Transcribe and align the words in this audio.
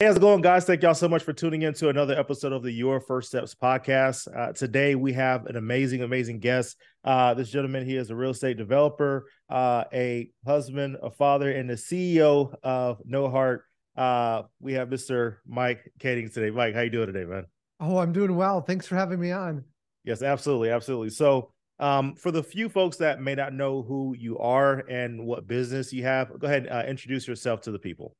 Hey, 0.00 0.06
how's 0.06 0.16
it 0.16 0.20
going, 0.20 0.40
guys? 0.40 0.64
Thank 0.64 0.82
y'all 0.82 0.92
so 0.92 1.08
much 1.08 1.22
for 1.22 1.32
tuning 1.32 1.62
in 1.62 1.72
to 1.74 1.88
another 1.88 2.18
episode 2.18 2.52
of 2.52 2.64
the 2.64 2.72
Your 2.72 3.00
First 3.00 3.28
Steps 3.28 3.54
podcast. 3.54 4.26
Uh, 4.36 4.52
today, 4.52 4.96
we 4.96 5.12
have 5.12 5.46
an 5.46 5.54
amazing, 5.54 6.02
amazing 6.02 6.40
guest. 6.40 6.76
Uh, 7.04 7.32
this 7.34 7.48
gentleman, 7.48 7.86
he 7.86 7.96
is 7.96 8.10
a 8.10 8.16
real 8.16 8.32
estate 8.32 8.56
developer, 8.56 9.26
uh, 9.48 9.84
a 9.92 10.30
husband, 10.44 10.96
a 11.00 11.12
father, 11.12 11.52
and 11.52 11.70
the 11.70 11.74
CEO 11.74 12.52
of 12.64 13.02
Norhart. 13.04 13.62
Uh, 13.96 14.42
we 14.58 14.72
have 14.72 14.88
Mr. 14.88 15.36
Mike 15.46 15.88
Kaeding 16.00 16.34
today. 16.34 16.50
Mike, 16.50 16.74
how 16.74 16.80
you 16.80 16.90
doing 16.90 17.06
today, 17.06 17.24
man? 17.24 17.44
Oh, 17.78 17.98
I'm 17.98 18.12
doing 18.12 18.34
well. 18.34 18.62
Thanks 18.62 18.88
for 18.88 18.96
having 18.96 19.20
me 19.20 19.30
on. 19.30 19.62
Yes, 20.02 20.22
absolutely, 20.22 20.70
absolutely. 20.70 21.10
So, 21.10 21.52
um, 21.78 22.16
for 22.16 22.32
the 22.32 22.42
few 22.42 22.68
folks 22.68 22.96
that 22.96 23.22
may 23.22 23.36
not 23.36 23.52
know 23.52 23.82
who 23.82 24.16
you 24.18 24.38
are 24.38 24.78
and 24.90 25.24
what 25.24 25.46
business 25.46 25.92
you 25.92 26.02
have, 26.02 26.36
go 26.40 26.48
ahead 26.48 26.66
and 26.66 26.72
uh, 26.72 26.82
introduce 26.84 27.28
yourself 27.28 27.60
to 27.60 27.70
the 27.70 27.78
people. 27.78 28.16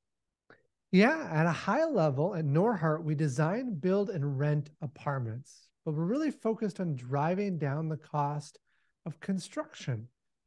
Yeah, 0.94 1.28
at 1.32 1.44
a 1.44 1.50
high 1.50 1.86
level 1.86 2.36
at 2.36 2.44
Norhart, 2.44 3.02
we 3.02 3.16
design, 3.16 3.74
build, 3.74 4.10
and 4.10 4.38
rent 4.38 4.70
apartments, 4.80 5.66
but 5.84 5.92
we're 5.92 6.04
really 6.04 6.30
focused 6.30 6.78
on 6.78 6.94
driving 6.94 7.58
down 7.58 7.88
the 7.88 7.96
cost 7.96 8.60
of 9.04 9.18
construction. 9.18 10.06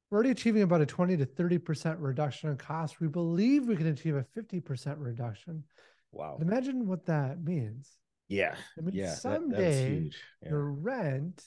We're 0.09 0.15
already 0.15 0.29
achieving 0.29 0.61
about 0.61 0.79
a 0.79 0.85
20 0.85 1.17
to 1.17 1.25
30% 1.25 1.97
reduction 1.99 2.49
in 2.49 2.55
cost. 2.55 3.01
We 3.01 3.09
believe 3.09 3.67
we 3.67 3.75
can 3.75 3.87
achieve 3.87 4.15
a 4.15 4.23
50% 4.39 4.95
reduction. 4.99 5.65
Wow. 6.13 6.37
Imagine 6.39 6.87
what 6.87 7.05
that 7.07 7.43
means. 7.43 7.91
Yeah. 8.29 8.55
I 8.77 8.81
mean, 8.81 8.95
yeah. 8.95 9.15
someday 9.15 9.99
that, 9.99 10.15
yeah. 10.43 10.49
your 10.49 10.71
rent 10.71 11.43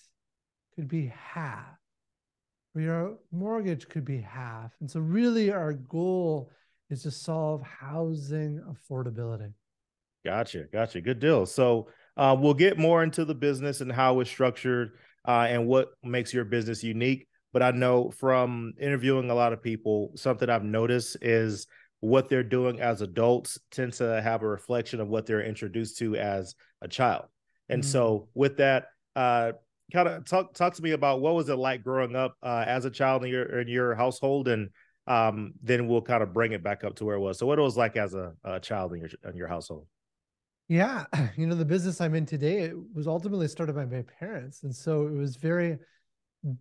could 0.74 0.88
be 0.88 1.10
half, 1.16 1.78
or 2.74 2.82
your 2.82 3.16
mortgage 3.32 3.88
could 3.88 4.04
be 4.04 4.20
half. 4.20 4.72
And 4.78 4.90
so, 4.90 5.00
really, 5.00 5.50
our 5.50 5.72
goal 5.72 6.50
is 6.90 7.02
to 7.04 7.10
solve 7.10 7.62
housing 7.62 8.60
affordability. 8.68 9.52
Gotcha. 10.24 10.64
Gotcha. 10.72 11.00
Good 11.00 11.20
deal. 11.20 11.46
So 11.46 11.88
uh, 12.16 12.36
we'll 12.38 12.54
get 12.54 12.78
more 12.78 13.02
into 13.02 13.24
the 13.24 13.34
business 13.34 13.80
and 13.80 13.90
how 13.90 14.20
it's 14.20 14.30
structured 14.30 14.92
uh, 15.26 15.46
and 15.48 15.66
what 15.66 15.92
makes 16.02 16.34
your 16.34 16.44
business 16.44 16.82
unique. 16.84 17.26
But 17.52 17.62
I 17.62 17.70
know 17.70 18.10
from 18.10 18.74
interviewing 18.78 19.30
a 19.30 19.34
lot 19.34 19.52
of 19.52 19.62
people, 19.62 20.12
something 20.16 20.48
I've 20.48 20.64
noticed 20.64 21.16
is 21.22 21.66
what 22.00 22.28
they're 22.28 22.42
doing 22.42 22.80
as 22.80 23.02
adults 23.02 23.58
tends 23.70 23.98
to 23.98 24.20
have 24.22 24.42
a 24.42 24.48
reflection 24.48 25.00
of 25.00 25.08
what 25.08 25.26
they're 25.26 25.42
introduced 25.42 25.98
to 25.98 26.16
as 26.16 26.54
a 26.80 26.88
child. 26.88 27.26
And 27.68 27.82
mm-hmm. 27.82 27.90
so 27.90 28.28
with 28.34 28.58
that, 28.58 28.86
uh, 29.16 29.52
kind 29.92 30.08
of 30.08 30.24
talk 30.24 30.54
talk 30.54 30.74
to 30.74 30.82
me 30.82 30.92
about 30.92 31.20
what 31.20 31.34
was 31.34 31.48
it 31.48 31.56
like 31.56 31.82
growing 31.82 32.14
up 32.14 32.36
uh, 32.42 32.64
as 32.66 32.84
a 32.84 32.90
child 32.90 33.24
in 33.24 33.30
your 33.30 33.60
in 33.60 33.68
your 33.68 33.94
household 33.94 34.48
and 34.48 34.70
um, 35.06 35.54
then 35.62 35.86
we'll 35.86 36.02
kind 36.02 36.22
of 36.22 36.32
bring 36.32 36.52
it 36.52 36.62
back 36.62 36.84
up 36.84 36.94
to 36.96 37.04
where 37.04 37.16
it 37.16 37.20
was. 37.20 37.38
So, 37.38 37.46
what 37.46 37.58
it 37.58 37.62
was 37.62 37.76
like 37.76 37.96
as 37.96 38.14
a, 38.14 38.32
a 38.44 38.60
child 38.60 38.92
in 38.92 39.00
your 39.00 39.10
in 39.28 39.36
your 39.36 39.48
household? 39.48 39.86
Yeah, 40.68 41.04
you 41.36 41.46
know, 41.46 41.54
the 41.54 41.64
business 41.64 42.00
I'm 42.00 42.14
in 42.14 42.26
today 42.26 42.60
it 42.60 42.74
was 42.94 43.06
ultimately 43.06 43.48
started 43.48 43.74
by 43.74 43.86
my 43.86 44.02
parents, 44.18 44.62
and 44.62 44.74
so 44.74 45.06
it 45.06 45.12
was 45.12 45.36
very 45.36 45.78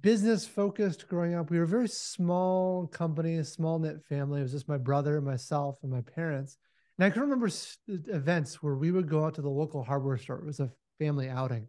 business 0.01 0.45
focused 0.45 1.07
growing 1.07 1.35
up. 1.35 1.49
We 1.49 1.57
were 1.57 1.63
a 1.63 1.67
very 1.67 1.87
small 1.87 2.87
company, 2.87 3.35
a 3.35 3.43
small 3.43 3.79
knit 3.79 4.03
family. 4.07 4.39
It 4.39 4.43
was 4.43 4.51
just 4.51 4.67
my 4.67 4.77
brother, 4.77 5.21
myself, 5.21 5.77
and 5.83 5.91
my 5.91 6.01
parents. 6.01 6.57
And 6.97 7.05
I 7.05 7.09
can 7.09 7.21
remember 7.21 7.49
events 7.87 8.61
where 8.61 8.75
we 8.75 8.91
would 8.91 9.07
go 9.07 9.23
out 9.23 9.35
to 9.35 9.41
the 9.41 9.49
local 9.49 9.83
hardware 9.83 10.17
store. 10.17 10.39
It 10.39 10.45
was 10.45 10.59
a 10.59 10.71
family 10.99 11.29
outing. 11.29 11.67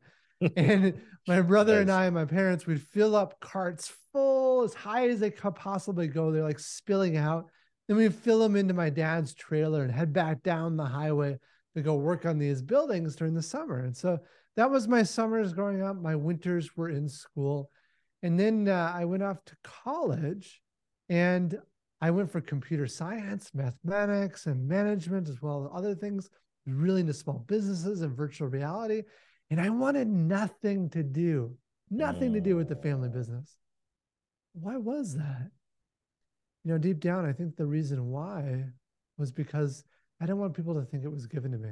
And 0.56 1.00
my 1.28 1.40
brother 1.40 1.74
nice. 1.74 1.82
and 1.82 1.90
I 1.90 2.04
and 2.06 2.14
my 2.14 2.24
parents 2.24 2.66
would 2.66 2.82
fill 2.82 3.14
up 3.14 3.38
carts 3.40 3.92
full 4.12 4.62
as 4.62 4.74
high 4.74 5.08
as 5.08 5.20
they 5.20 5.30
could 5.30 5.54
possibly 5.54 6.08
go. 6.08 6.30
They're 6.30 6.42
like 6.42 6.58
spilling 6.58 7.16
out. 7.16 7.46
Then 7.88 7.96
we'd 7.96 8.14
fill 8.14 8.38
them 8.38 8.56
into 8.56 8.74
my 8.74 8.90
dad's 8.90 9.34
trailer 9.34 9.82
and 9.82 9.92
head 9.92 10.12
back 10.12 10.42
down 10.42 10.76
the 10.76 10.84
highway 10.84 11.38
to 11.74 11.82
go 11.82 11.96
work 11.96 12.26
on 12.26 12.38
these 12.38 12.62
buildings 12.62 13.16
during 13.16 13.34
the 13.34 13.42
summer. 13.42 13.80
And 13.80 13.96
so 13.96 14.18
that 14.56 14.70
was 14.70 14.88
my 14.88 15.02
summers 15.02 15.52
growing 15.52 15.82
up. 15.82 15.96
My 15.96 16.16
winters 16.16 16.76
were 16.76 16.88
in 16.88 17.08
school. 17.08 17.70
And 18.22 18.38
then 18.38 18.68
uh, 18.68 18.92
I 18.94 19.04
went 19.04 19.22
off 19.22 19.44
to 19.46 19.56
college 19.62 20.60
and 21.08 21.58
I 22.00 22.10
went 22.10 22.30
for 22.30 22.40
computer 22.40 22.86
science, 22.86 23.50
mathematics, 23.54 24.46
and 24.46 24.66
management, 24.66 25.28
as 25.28 25.42
well 25.42 25.64
as 25.64 25.70
other 25.78 25.94
things, 25.94 26.30
really 26.66 27.02
into 27.02 27.12
small 27.12 27.44
businesses 27.46 28.00
and 28.00 28.16
virtual 28.16 28.48
reality. 28.48 29.02
And 29.50 29.60
I 29.60 29.68
wanted 29.68 30.08
nothing 30.08 30.88
to 30.90 31.02
do, 31.02 31.56
nothing 31.90 32.32
to 32.34 32.40
do 32.40 32.54
with 32.54 32.68
the 32.68 32.76
family 32.76 33.08
business. 33.08 33.56
Why 34.52 34.76
was 34.76 35.16
that? 35.16 35.50
You 36.64 36.72
know, 36.72 36.78
deep 36.78 37.00
down, 37.00 37.26
I 37.26 37.32
think 37.32 37.56
the 37.56 37.66
reason 37.66 38.10
why 38.10 38.64
was 39.18 39.32
because 39.32 39.84
I 40.20 40.26
didn't 40.26 40.38
want 40.38 40.54
people 40.54 40.74
to 40.74 40.82
think 40.82 41.04
it 41.04 41.12
was 41.12 41.26
given 41.26 41.50
to 41.52 41.58
me. 41.58 41.70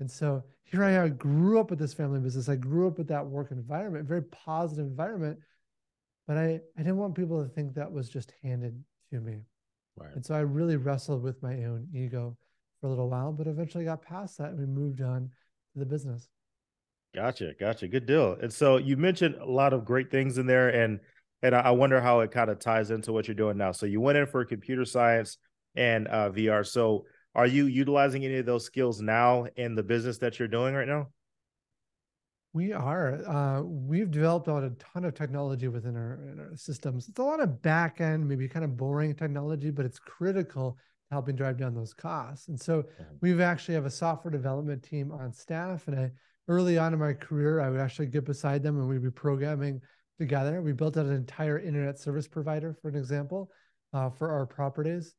And 0.00 0.10
so 0.10 0.42
here 0.64 0.82
I, 0.82 1.04
I 1.04 1.08
grew 1.08 1.60
up 1.60 1.70
with 1.70 1.78
this 1.78 1.94
family 1.94 2.18
business. 2.18 2.48
I 2.48 2.56
grew 2.56 2.88
up 2.88 2.98
with 2.98 3.08
that 3.08 3.24
work 3.24 3.52
environment, 3.52 4.08
very 4.08 4.22
positive 4.22 4.86
environment. 4.86 5.38
But 6.26 6.38
I, 6.38 6.60
I 6.76 6.78
didn't 6.78 6.96
want 6.96 7.14
people 7.14 7.42
to 7.42 7.48
think 7.48 7.74
that 7.74 7.92
was 7.92 8.08
just 8.08 8.32
handed 8.42 8.82
to 9.10 9.20
me. 9.20 9.42
Right. 9.96 10.14
And 10.14 10.24
so 10.24 10.34
I 10.34 10.40
really 10.40 10.76
wrestled 10.76 11.22
with 11.22 11.42
my 11.42 11.64
own 11.64 11.86
ego 11.94 12.36
for 12.80 12.86
a 12.86 12.90
little 12.90 13.10
while, 13.10 13.32
but 13.32 13.46
eventually 13.46 13.84
got 13.84 14.02
past 14.02 14.38
that 14.38 14.50
and 14.50 14.58
we 14.58 14.66
moved 14.66 15.02
on 15.02 15.30
to 15.72 15.78
the 15.78 15.86
business. 15.86 16.28
Gotcha, 17.14 17.52
gotcha. 17.58 17.88
Good 17.88 18.06
deal. 18.06 18.38
And 18.40 18.52
so 18.52 18.78
you 18.78 18.96
mentioned 18.96 19.34
a 19.34 19.44
lot 19.44 19.72
of 19.72 19.84
great 19.84 20.10
things 20.10 20.38
in 20.38 20.46
there, 20.46 20.70
and 20.70 20.98
and 21.42 21.54
I 21.54 21.72
wonder 21.72 22.00
how 22.00 22.20
it 22.20 22.30
kind 22.30 22.50
of 22.50 22.58
ties 22.60 22.90
into 22.90 23.12
what 23.12 23.26
you're 23.26 23.34
doing 23.34 23.56
now. 23.56 23.72
So 23.72 23.84
you 23.84 24.00
went 24.00 24.16
in 24.16 24.26
for 24.26 24.44
computer 24.44 24.84
science 24.84 25.38
and 25.74 26.06
uh, 26.08 26.30
VR. 26.30 26.64
So 26.64 27.04
are 27.34 27.46
you 27.46 27.66
utilizing 27.66 28.24
any 28.24 28.36
of 28.36 28.46
those 28.46 28.64
skills 28.64 29.00
now 29.00 29.46
in 29.56 29.74
the 29.74 29.82
business 29.82 30.18
that 30.18 30.38
you're 30.38 30.48
doing 30.48 30.74
right 30.74 30.86
now? 30.86 31.08
We 32.54 32.72
are. 32.72 33.26
Uh, 33.26 33.62
we've 33.62 34.10
developed 34.10 34.48
out 34.48 34.62
a 34.62 34.70
ton 34.70 35.04
of 35.04 35.14
technology 35.14 35.68
within 35.68 35.96
our, 35.96 36.50
our, 36.50 36.56
systems. 36.56 37.08
It's 37.08 37.18
a 37.18 37.22
lot 37.22 37.40
of 37.40 37.62
back 37.62 38.00
end, 38.00 38.28
maybe 38.28 38.46
kind 38.46 38.64
of 38.64 38.76
boring 38.76 39.14
technology, 39.14 39.70
but 39.70 39.86
it's 39.86 39.98
critical 39.98 40.72
to 41.08 41.14
helping 41.14 41.34
drive 41.34 41.56
down 41.56 41.74
those 41.74 41.94
costs. 41.94 42.48
And 42.48 42.60
so 42.60 42.82
mm-hmm. 42.82 43.04
we've 43.22 43.40
actually 43.40 43.74
have 43.74 43.86
a 43.86 43.90
software 43.90 44.30
development 44.30 44.82
team 44.82 45.12
on 45.12 45.32
staff, 45.32 45.88
and 45.88 45.98
I 45.98 46.10
early 46.48 46.78
on 46.78 46.92
in 46.92 46.98
my 46.98 47.12
career, 47.12 47.60
I 47.60 47.70
would 47.70 47.80
actually 47.80 48.06
get 48.06 48.24
beside 48.24 48.62
them 48.62 48.78
and 48.78 48.88
we'd 48.88 49.02
be 49.02 49.10
programming 49.10 49.80
together. 50.18 50.62
We 50.62 50.72
built 50.72 50.96
out 50.96 51.06
an 51.06 51.12
entire 51.12 51.58
internet 51.58 51.98
service 51.98 52.28
provider, 52.28 52.74
for 52.80 52.88
an 52.88 52.96
example, 52.96 53.50
uh, 53.92 54.10
for 54.10 54.30
our 54.30 54.46
properties. 54.46 55.14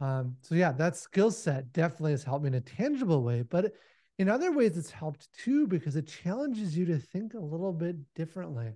Um, 0.00 0.36
so 0.40 0.54
yeah, 0.54 0.72
that 0.72 0.96
skill 0.96 1.30
set 1.30 1.72
definitely 1.72 2.12
has 2.12 2.24
helped 2.24 2.44
me 2.44 2.48
in 2.48 2.54
a 2.54 2.60
tangible 2.60 3.22
way, 3.22 3.42
but 3.42 3.72
in 4.18 4.28
other 4.28 4.52
ways, 4.52 4.76
it's 4.76 4.90
helped 4.90 5.28
too 5.32 5.66
because 5.66 5.96
it 5.96 6.06
challenges 6.06 6.76
you 6.76 6.84
to 6.86 6.98
think 6.98 7.34
a 7.34 7.40
little 7.40 7.72
bit 7.72 7.96
differently 8.14 8.72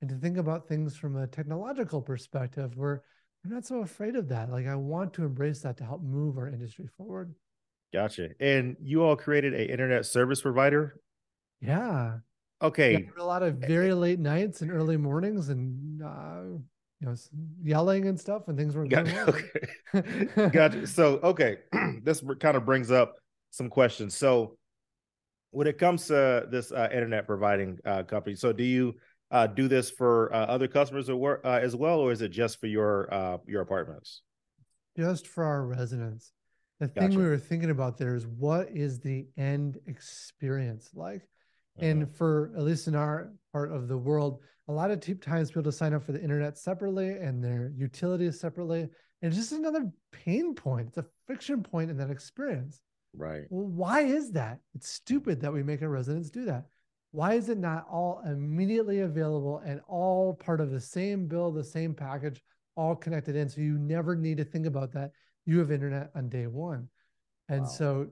and 0.00 0.08
to 0.10 0.16
think 0.16 0.38
about 0.38 0.68
things 0.68 0.96
from 0.96 1.16
a 1.16 1.26
technological 1.26 2.00
perspective 2.00 2.76
where 2.76 3.02
I'm 3.44 3.50
not 3.50 3.66
so 3.66 3.80
afraid 3.80 4.16
of 4.16 4.28
that. 4.28 4.50
Like 4.50 4.66
I 4.66 4.74
want 4.74 5.12
to 5.14 5.24
embrace 5.24 5.60
that 5.60 5.76
to 5.78 5.84
help 5.84 6.02
move 6.02 6.38
our 6.38 6.48
industry 6.48 6.88
forward. 6.96 7.34
Gotcha. 7.92 8.30
And 8.40 8.76
you 8.82 9.02
all 9.02 9.16
created 9.16 9.54
a 9.54 9.70
internet 9.70 10.06
service 10.06 10.42
provider 10.42 11.00
yeah. 11.60 12.18
Okay. 12.60 12.92
Yeah, 12.92 13.22
a 13.22 13.24
lot 13.24 13.42
of 13.42 13.56
very 13.56 13.92
late 13.94 14.18
nights 14.18 14.62
and 14.62 14.70
early 14.70 14.96
mornings 14.96 15.48
and 15.48 16.02
uh, 16.02 16.42
you 17.00 17.06
know 17.06 17.14
yelling 17.62 18.06
and 18.08 18.18
stuff 18.18 18.48
and 18.48 18.58
things 18.58 18.74
were 18.74 18.86
going 18.86 19.16
on. 19.18 19.34
Okay. 19.94 20.48
gotcha. 20.48 20.86
So 20.86 21.20
okay, 21.22 21.58
this 22.02 22.22
kind 22.40 22.56
of 22.56 22.64
brings 22.64 22.90
up 22.90 23.14
some 23.50 23.68
questions. 23.68 24.16
So 24.16 24.56
when 25.50 25.66
it 25.66 25.78
comes 25.78 26.06
to 26.08 26.46
this 26.50 26.72
uh, 26.72 26.88
internet 26.92 27.26
providing 27.26 27.78
uh, 27.84 28.02
company, 28.02 28.34
so 28.34 28.52
do 28.52 28.64
you 28.64 28.94
uh, 29.30 29.46
do 29.46 29.68
this 29.68 29.90
for 29.90 30.34
uh, 30.34 30.46
other 30.46 30.68
customers 30.68 31.10
work, 31.10 31.42
uh, 31.44 31.60
as 31.62 31.76
well, 31.76 32.00
or 32.00 32.12
is 32.12 32.22
it 32.22 32.30
just 32.30 32.60
for 32.60 32.66
your 32.66 33.12
uh, 33.12 33.38
your 33.46 33.62
apartments? 33.62 34.22
Just 34.96 35.26
for 35.28 35.44
our 35.44 35.64
residents. 35.64 36.32
The 36.80 36.88
thing 36.88 37.08
gotcha. 37.08 37.18
we 37.18 37.24
were 37.24 37.38
thinking 37.38 37.70
about 37.70 37.98
there 37.98 38.14
is 38.14 38.26
what 38.26 38.68
is 38.70 39.00
the 39.00 39.26
end 39.36 39.78
experience 39.86 40.90
like? 40.94 41.22
And 41.78 42.04
uh-huh. 42.04 42.12
for 42.14 42.52
at 42.56 42.62
least 42.62 42.88
in 42.88 42.94
our 42.94 43.32
part 43.52 43.72
of 43.72 43.88
the 43.88 43.96
world, 43.96 44.40
a 44.68 44.72
lot 44.72 44.90
of 44.90 45.00
times 45.20 45.50
people 45.50 45.72
sign 45.72 45.94
up 45.94 46.04
for 46.04 46.12
the 46.12 46.22
internet 46.22 46.58
separately 46.58 47.10
and 47.10 47.42
their 47.42 47.72
utilities 47.76 48.38
separately. 48.38 48.80
And 48.80 49.32
it's 49.32 49.36
just 49.36 49.52
another 49.52 49.90
pain 50.12 50.54
point. 50.54 50.88
It's 50.88 50.98
a 50.98 51.06
friction 51.26 51.62
point 51.62 51.90
in 51.90 51.96
that 51.96 52.10
experience. 52.10 52.82
Right. 53.16 53.44
Well, 53.50 53.66
why 53.66 54.02
is 54.02 54.32
that? 54.32 54.58
It's 54.74 54.88
stupid 54.88 55.40
that 55.40 55.52
we 55.52 55.62
make 55.62 55.82
our 55.82 55.88
residents 55.88 56.30
do 56.30 56.44
that. 56.44 56.66
Why 57.10 57.34
is 57.34 57.48
it 57.48 57.58
not 57.58 57.86
all 57.90 58.22
immediately 58.26 59.00
available 59.00 59.62
and 59.64 59.80
all 59.88 60.34
part 60.34 60.60
of 60.60 60.70
the 60.70 60.80
same 60.80 61.26
bill, 61.26 61.50
the 61.50 61.64
same 61.64 61.94
package, 61.94 62.42
all 62.76 62.94
connected 62.94 63.34
in? 63.34 63.48
So 63.48 63.62
you 63.62 63.78
never 63.78 64.14
need 64.14 64.36
to 64.36 64.44
think 64.44 64.66
about 64.66 64.92
that. 64.92 65.12
You 65.46 65.58
have 65.60 65.72
internet 65.72 66.10
on 66.14 66.28
day 66.28 66.46
one. 66.46 66.88
And 67.48 67.62
wow. 67.62 67.66
so 67.66 68.06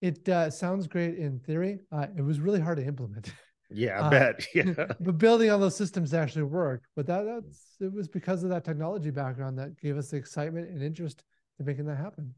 it 0.00 0.28
uh, 0.28 0.50
sounds 0.50 0.86
great 0.86 1.16
in 1.16 1.38
theory. 1.40 1.80
Uh, 1.90 2.06
it 2.16 2.22
was 2.22 2.40
really 2.40 2.60
hard 2.60 2.78
to 2.78 2.84
implement. 2.84 3.32
Yeah, 3.70 4.00
I 4.00 4.06
uh, 4.06 4.10
bet. 4.10 4.46
Yeah. 4.54 4.86
but 5.00 5.18
building 5.18 5.50
all 5.50 5.58
those 5.58 5.76
systems 5.76 6.14
actually 6.14 6.44
worked. 6.44 6.86
But 6.94 7.06
that 7.06 7.24
that's 7.24 7.76
it 7.80 7.92
was 7.92 8.08
because 8.08 8.42
of 8.42 8.50
that 8.50 8.64
technology 8.64 9.10
background 9.10 9.58
that 9.58 9.78
gave 9.80 9.96
us 9.96 10.10
the 10.10 10.16
excitement 10.16 10.70
and 10.70 10.82
interest 10.82 11.22
in 11.58 11.66
making 11.66 11.86
that 11.86 11.96
happen. 11.96 12.34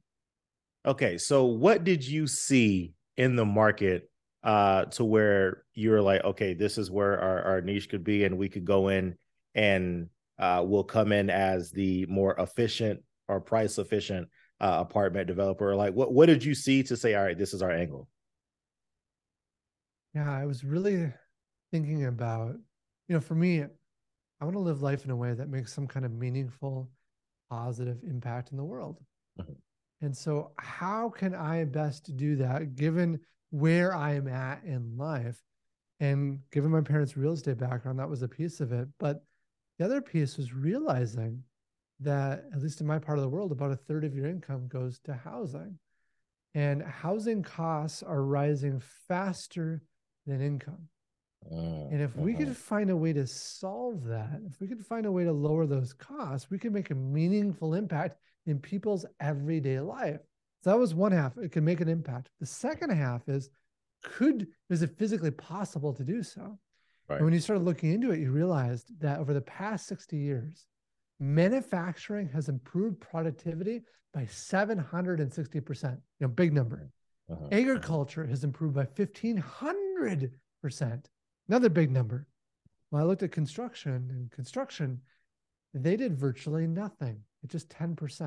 Okay, 0.87 1.19
so 1.19 1.45
what 1.45 1.85
did 1.85 2.07
you 2.07 2.27
see 2.27 2.95
in 3.17 3.37
the 3.37 3.45
market 3.45 4.09
uh 4.45 4.85
to 4.85 5.05
where 5.05 5.65
you're 5.75 6.01
like, 6.01 6.23
okay, 6.25 6.55
this 6.55 6.79
is 6.79 6.91
where 6.91 7.21
our, 7.21 7.43
our 7.43 7.61
niche 7.61 7.89
could 7.89 8.05
be, 8.05 8.25
and 8.25 8.39
we 8.39 8.49
could 8.49 8.65
go 8.65 8.89
in 8.89 9.17
and 9.55 10.09
uh 10.39 10.63
we'll 10.65 10.85
come 10.85 11.11
in 11.11 11.29
as 11.29 11.73
the 11.73 12.07
more 12.07 12.37
efficient 12.39 13.01
or 13.27 13.41
price 13.41 13.79
efficient 13.79 14.29
uh, 14.61 14.77
apartment 14.81 15.27
developer? 15.27 15.75
Like 15.75 15.95
what 15.95 16.13
what 16.13 16.27
did 16.27 16.45
you 16.45 16.55
see 16.55 16.83
to 16.85 16.97
say, 16.97 17.15
all 17.15 17.25
right, 17.25 17.39
this 17.39 17.55
is 17.55 17.63
our 17.63 17.71
angle? 17.71 18.09
Yeah, 20.15 20.31
I 20.31 20.47
was 20.47 20.65
really 20.65 21.13
thinking 21.71 22.07
about, 22.07 22.55
you 23.09 23.15
know, 23.15 23.21
for 23.21 23.35
me, 23.35 23.63
I 23.63 24.45
want 24.45 24.55
to 24.55 24.61
live 24.61 24.83
life 24.83 25.05
in 25.05 25.11
a 25.11 25.17
way 25.17 25.35
that 25.35 25.49
makes 25.49 25.73
some 25.73 25.87
kind 25.87 26.07
of 26.07 26.13
meaningful, 26.13 26.91
positive 27.51 27.99
impact 28.05 28.51
in 28.51 28.57
the 28.57 28.65
world. 28.65 28.99
Mm-hmm. 29.41 29.53
And 30.01 30.17
so, 30.17 30.53
how 30.59 31.09
can 31.11 31.35
I 31.35 31.65
best 31.65 32.17
do 32.17 32.37
that 32.37 32.77
given 32.77 33.21
where 33.51 33.95
I 33.95 34.15
am 34.15 34.29
at 34.29 34.63
in 34.65 34.97
life? 34.97 35.43
And 36.01 36.39
given 36.53 36.71
my 36.71 36.81
parents' 36.81 37.17
real 37.17 37.33
estate 37.33 37.59
background, 37.59 37.99
that 37.99 38.09
was 38.09 38.23
a 38.23 38.29
piece 38.29 38.61
of 38.61 38.73
it. 38.73 38.89
But 39.01 39.25
the 39.79 39.85
other 39.85 40.01
piece 40.01 40.37
was 40.37 40.55
realizing 40.55 41.43
that, 42.01 42.45
at 42.55 42.63
least 42.63 42.81
in 42.81 42.87
my 42.87 42.99
part 42.99 43.19
of 43.19 43.23
the 43.23 43.29
world, 43.29 43.53
about 43.53 43.71
a 43.71 43.77
third 43.77 44.05
of 44.05 44.15
your 44.15 44.27
income 44.27 44.69
goes 44.69 44.99
to 45.01 45.15
housing. 45.15 45.79
And 46.55 46.83
housing 46.83 47.43
costs 47.43 48.03
are 48.03 48.23
rising 48.23 48.81
faster 49.09 49.83
than 50.27 50.41
income. 50.41 50.89
Uh, 51.51 51.89
and 51.91 52.01
if 52.01 52.17
we 52.17 52.35
could 52.35 52.49
uh-huh. 52.49 52.55
find 52.55 52.91
a 52.91 52.97
way 52.97 53.13
to 53.13 53.27
solve 53.27 54.05
that, 54.05 54.41
if 54.47 54.61
we 54.61 54.67
could 54.67 54.85
find 54.85 55.07
a 55.07 55.13
way 55.13 55.25
to 55.25 55.33
lower 55.33 55.67
those 55.67 55.93
costs, 55.93 56.51
we 56.51 56.59
could 56.59 56.73
make 56.73 56.91
a 56.91 56.95
meaningful 56.95 57.75
impact 57.75 58.19
in 58.47 58.59
people's 58.59 59.07
everyday 59.21 59.81
life. 59.81 60.21
So 60.65 60.71
that 60.71 60.79
was 60.79 60.95
one 60.95 61.13
half. 61.13 61.37
It 61.39 61.53
can 61.53 61.65
make 61.65 61.81
an 61.81 61.89
impact. 61.89 62.31
The 62.41 62.47
second 62.47 62.91
half 62.91 63.29
is 63.29 63.51
could 64.03 64.49
is 64.71 64.83
it 64.83 64.97
physically 64.99 65.31
possible 65.31 65.93
to 65.93 66.05
do 66.05 66.23
so? 66.23 66.59
Right. 67.09 67.17
And 67.17 67.25
when 67.25 67.35
you 67.35 67.41
started 67.41 67.65
looking 67.65 67.93
into 67.93 68.11
it, 68.11 68.21
you 68.21 68.31
realized 68.31 69.01
that 69.01 69.19
over 69.19 69.33
the 69.33 69.41
past 69.41 69.87
60 69.87 70.17
years, 70.17 70.67
manufacturing 71.21 72.29
has 72.29 72.49
improved 72.49 73.01
productivity 73.01 73.83
by 74.13 74.23
760%. 74.25 75.93
You 75.93 76.01
know, 76.21 76.29
big 76.29 76.53
number. 76.53 76.91
Uh-huh. 77.31 77.45
uh-huh. 77.45 77.49
Agriculture 77.53 78.27
has 78.27 78.45
improved 78.45 78.75
by 78.75 78.85
1500%. 78.85 80.31
Another 81.49 81.69
big 81.69 81.91
number. 81.91 82.27
Well, 82.91 83.03
I 83.03 83.05
looked 83.07 83.23
at 83.23 83.33
construction 83.33 84.09
and 84.11 84.31
construction, 84.31 85.01
they 85.75 85.97
did 85.97 86.19
virtually 86.19 86.67
nothing. 86.67 87.21
It's 87.43 87.53
just 87.53 87.69
10%. 87.69 88.01
It's 88.01 88.21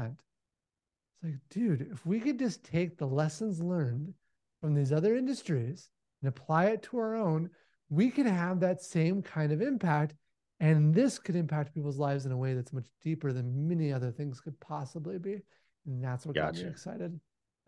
like, 1.24 1.40
dude, 1.50 1.90
if 1.92 2.06
we 2.06 2.20
could 2.20 2.40
just 2.40 2.64
take 2.64 2.98
the 2.98 3.08
lessons 3.08 3.62
learned 3.62 4.14
from 4.62 4.74
these 4.74 4.94
other 4.94 5.16
industries 5.16 5.90
and 6.22 6.30
apply 6.30 6.66
it 6.66 6.84
to 6.84 6.98
our 6.98 7.16
own, 7.16 7.50
we 7.90 8.10
could 8.10 8.28
have 8.28 8.60
that 8.60 8.82
same 8.82 9.22
kind 9.22 9.52
of 9.52 9.62
impact. 9.62 10.16
And 10.62 10.94
this 10.94 11.18
could 11.18 11.36
impact 11.36 11.74
people's 11.74 11.98
lives 11.98 12.28
in 12.28 12.32
a 12.32 12.38
way 12.38 12.54
that's 12.54 12.72
much 12.72 12.86
deeper 13.02 13.34
than 13.34 13.68
many 13.68 13.92
other 13.92 14.12
things 14.12 14.40
could 14.40 14.58
possibly 14.60 15.18
be. 15.18 15.40
And 15.88 16.04
that's 16.04 16.24
what 16.24 16.36
gotcha. 16.36 16.60
got 16.60 16.64
me 16.64 16.70
excited. 16.70 17.20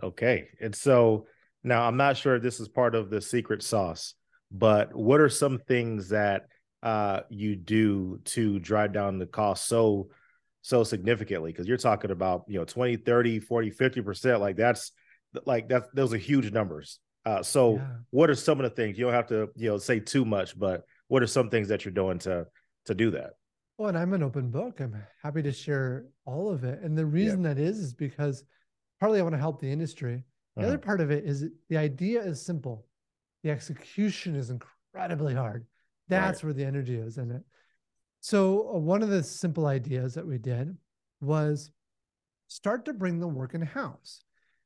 Okay. 0.04 0.48
And 0.62 0.76
so 0.76 1.26
now 1.64 1.88
I'm 1.88 1.98
not 1.98 2.18
sure 2.18 2.36
if 2.36 2.44
this 2.44 2.60
is 2.60 2.68
part 2.68 2.94
of 2.94 3.10
the 3.10 3.20
secret 3.20 3.64
sauce, 3.64 4.14
but 4.52 4.96
what 4.96 5.20
are 5.20 5.30
some 5.30 5.58
things 5.58 6.10
that 6.10 6.44
uh, 6.84 7.22
you 7.30 7.56
do 7.56 8.20
to 8.26 8.60
drive 8.60 8.94
down 8.94 9.18
the 9.18 9.26
cost 9.26 9.68
so 9.68 10.10
so 10.62 10.84
significantly 10.84 11.52
because 11.52 11.68
you're 11.68 11.78
talking 11.78 12.12
about 12.12 12.44
you 12.48 12.58
know 12.58 12.66
20 12.66 12.98
30 12.98 13.40
40 13.40 13.72
50% 13.72 14.40
like 14.40 14.56
that's 14.56 14.92
like 15.46 15.68
that's 15.68 15.90
those 15.94 16.14
are 16.14 16.18
huge 16.18 16.52
numbers 16.52 17.00
uh, 17.26 17.42
so 17.42 17.76
yeah. 17.76 17.88
what 18.12 18.30
are 18.30 18.36
some 18.36 18.60
of 18.60 18.64
the 18.64 18.70
things 18.70 18.98
you 18.98 19.06
don't 19.06 19.14
have 19.14 19.28
to 19.28 19.50
you 19.56 19.70
know 19.70 19.78
say 19.78 20.00
too 20.00 20.26
much 20.26 20.58
but 20.58 20.84
what 21.08 21.24
are 21.24 21.28
some 21.28 21.50
things 21.50 21.70
that 21.70 21.84
you're 21.84 21.94
doing 21.94 22.20
to 22.20 22.46
to 22.86 22.94
do 22.94 23.12
that 23.12 23.34
well 23.78 23.90
and 23.90 23.98
i'm 23.98 24.14
an 24.14 24.24
open 24.24 24.50
book 24.50 24.80
i'm 24.80 24.96
happy 25.22 25.42
to 25.42 25.52
share 25.52 26.06
all 26.26 26.52
of 26.52 26.64
it 26.64 26.80
and 26.82 26.98
the 26.98 27.06
reason 27.06 27.44
yeah. 27.44 27.54
that 27.54 27.60
is 27.60 27.80
is 27.80 27.94
because 27.94 28.44
partly 29.00 29.20
i 29.20 29.24
want 29.24 29.34
to 29.34 29.40
help 29.40 29.60
the 29.60 29.72
industry 29.72 30.24
the 30.56 30.62
uh-huh. 30.62 30.70
other 30.70 30.78
part 30.78 31.02
of 31.02 31.12
it 31.12 31.24
is 31.26 31.46
the 31.70 31.78
idea 31.78 32.22
is 32.22 32.46
simple 32.46 32.86
the 33.44 33.52
execution 33.52 34.36
is 34.36 34.50
incredibly 34.50 35.34
hard. 35.34 35.66
That's 36.08 36.44
right. 36.44 36.48
where 36.48 36.54
the 36.54 36.66
energy 36.66 36.96
is 36.96 37.18
in 37.18 37.32
it. 37.32 37.42
So, 38.22 38.74
uh, 38.74 38.80
one 38.80 39.04
of 39.04 39.10
the 39.10 39.22
simple 39.22 39.66
ideas 39.66 40.14
that 40.16 40.26
we 40.26 40.38
did 40.38 40.76
was 41.22 41.72
start 42.48 42.86
to 42.86 42.94
bring 42.94 43.20
the 43.20 43.28
work 43.28 43.54
in 43.54 43.62
house. 43.62 44.22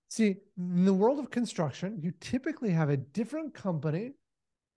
See, 0.10 0.36
in 0.58 0.86
the 0.86 0.94
world 0.94 1.20
of 1.20 1.32
construction, 1.32 2.00
you 2.02 2.14
typically 2.22 2.70
have 2.72 2.90
a 2.90 2.98
different 2.98 3.54
company 3.54 4.14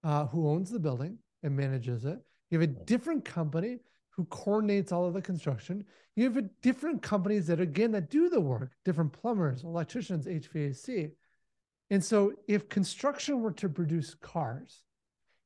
uh, 0.03 0.27
who 0.27 0.49
owns 0.49 0.71
the 0.71 0.81
building 0.81 1.19
and 1.43 1.57
manages 1.57 2.05
it. 2.05 2.19
You 2.50 2.61
have 2.61 2.69
a 2.69 2.73
different 2.73 3.25
company 3.25 3.79
who 4.11 4.25
coordinates 4.26 4.93
all 4.93 5.06
of 5.06 5.14
the 5.14 5.23
construction. 5.23 5.85
You 6.17 6.25
have 6.25 6.37
a 6.37 6.43
different 6.62 7.02
companies 7.02 7.47
that, 7.47 7.61
again, 7.61 7.93
that 7.93 8.11
do 8.11 8.29
the 8.29 8.41
work, 8.41 8.73
different 8.85 9.12
plumbers, 9.12 9.62
electricians, 9.62 10.26
HVAC. 10.26 11.12
And 11.91 12.05
so 12.05 12.32
if 12.47 12.69
construction 12.69 13.41
were 13.41 13.52
to 13.52 13.69
produce 13.69 14.14
cars, 14.14 14.82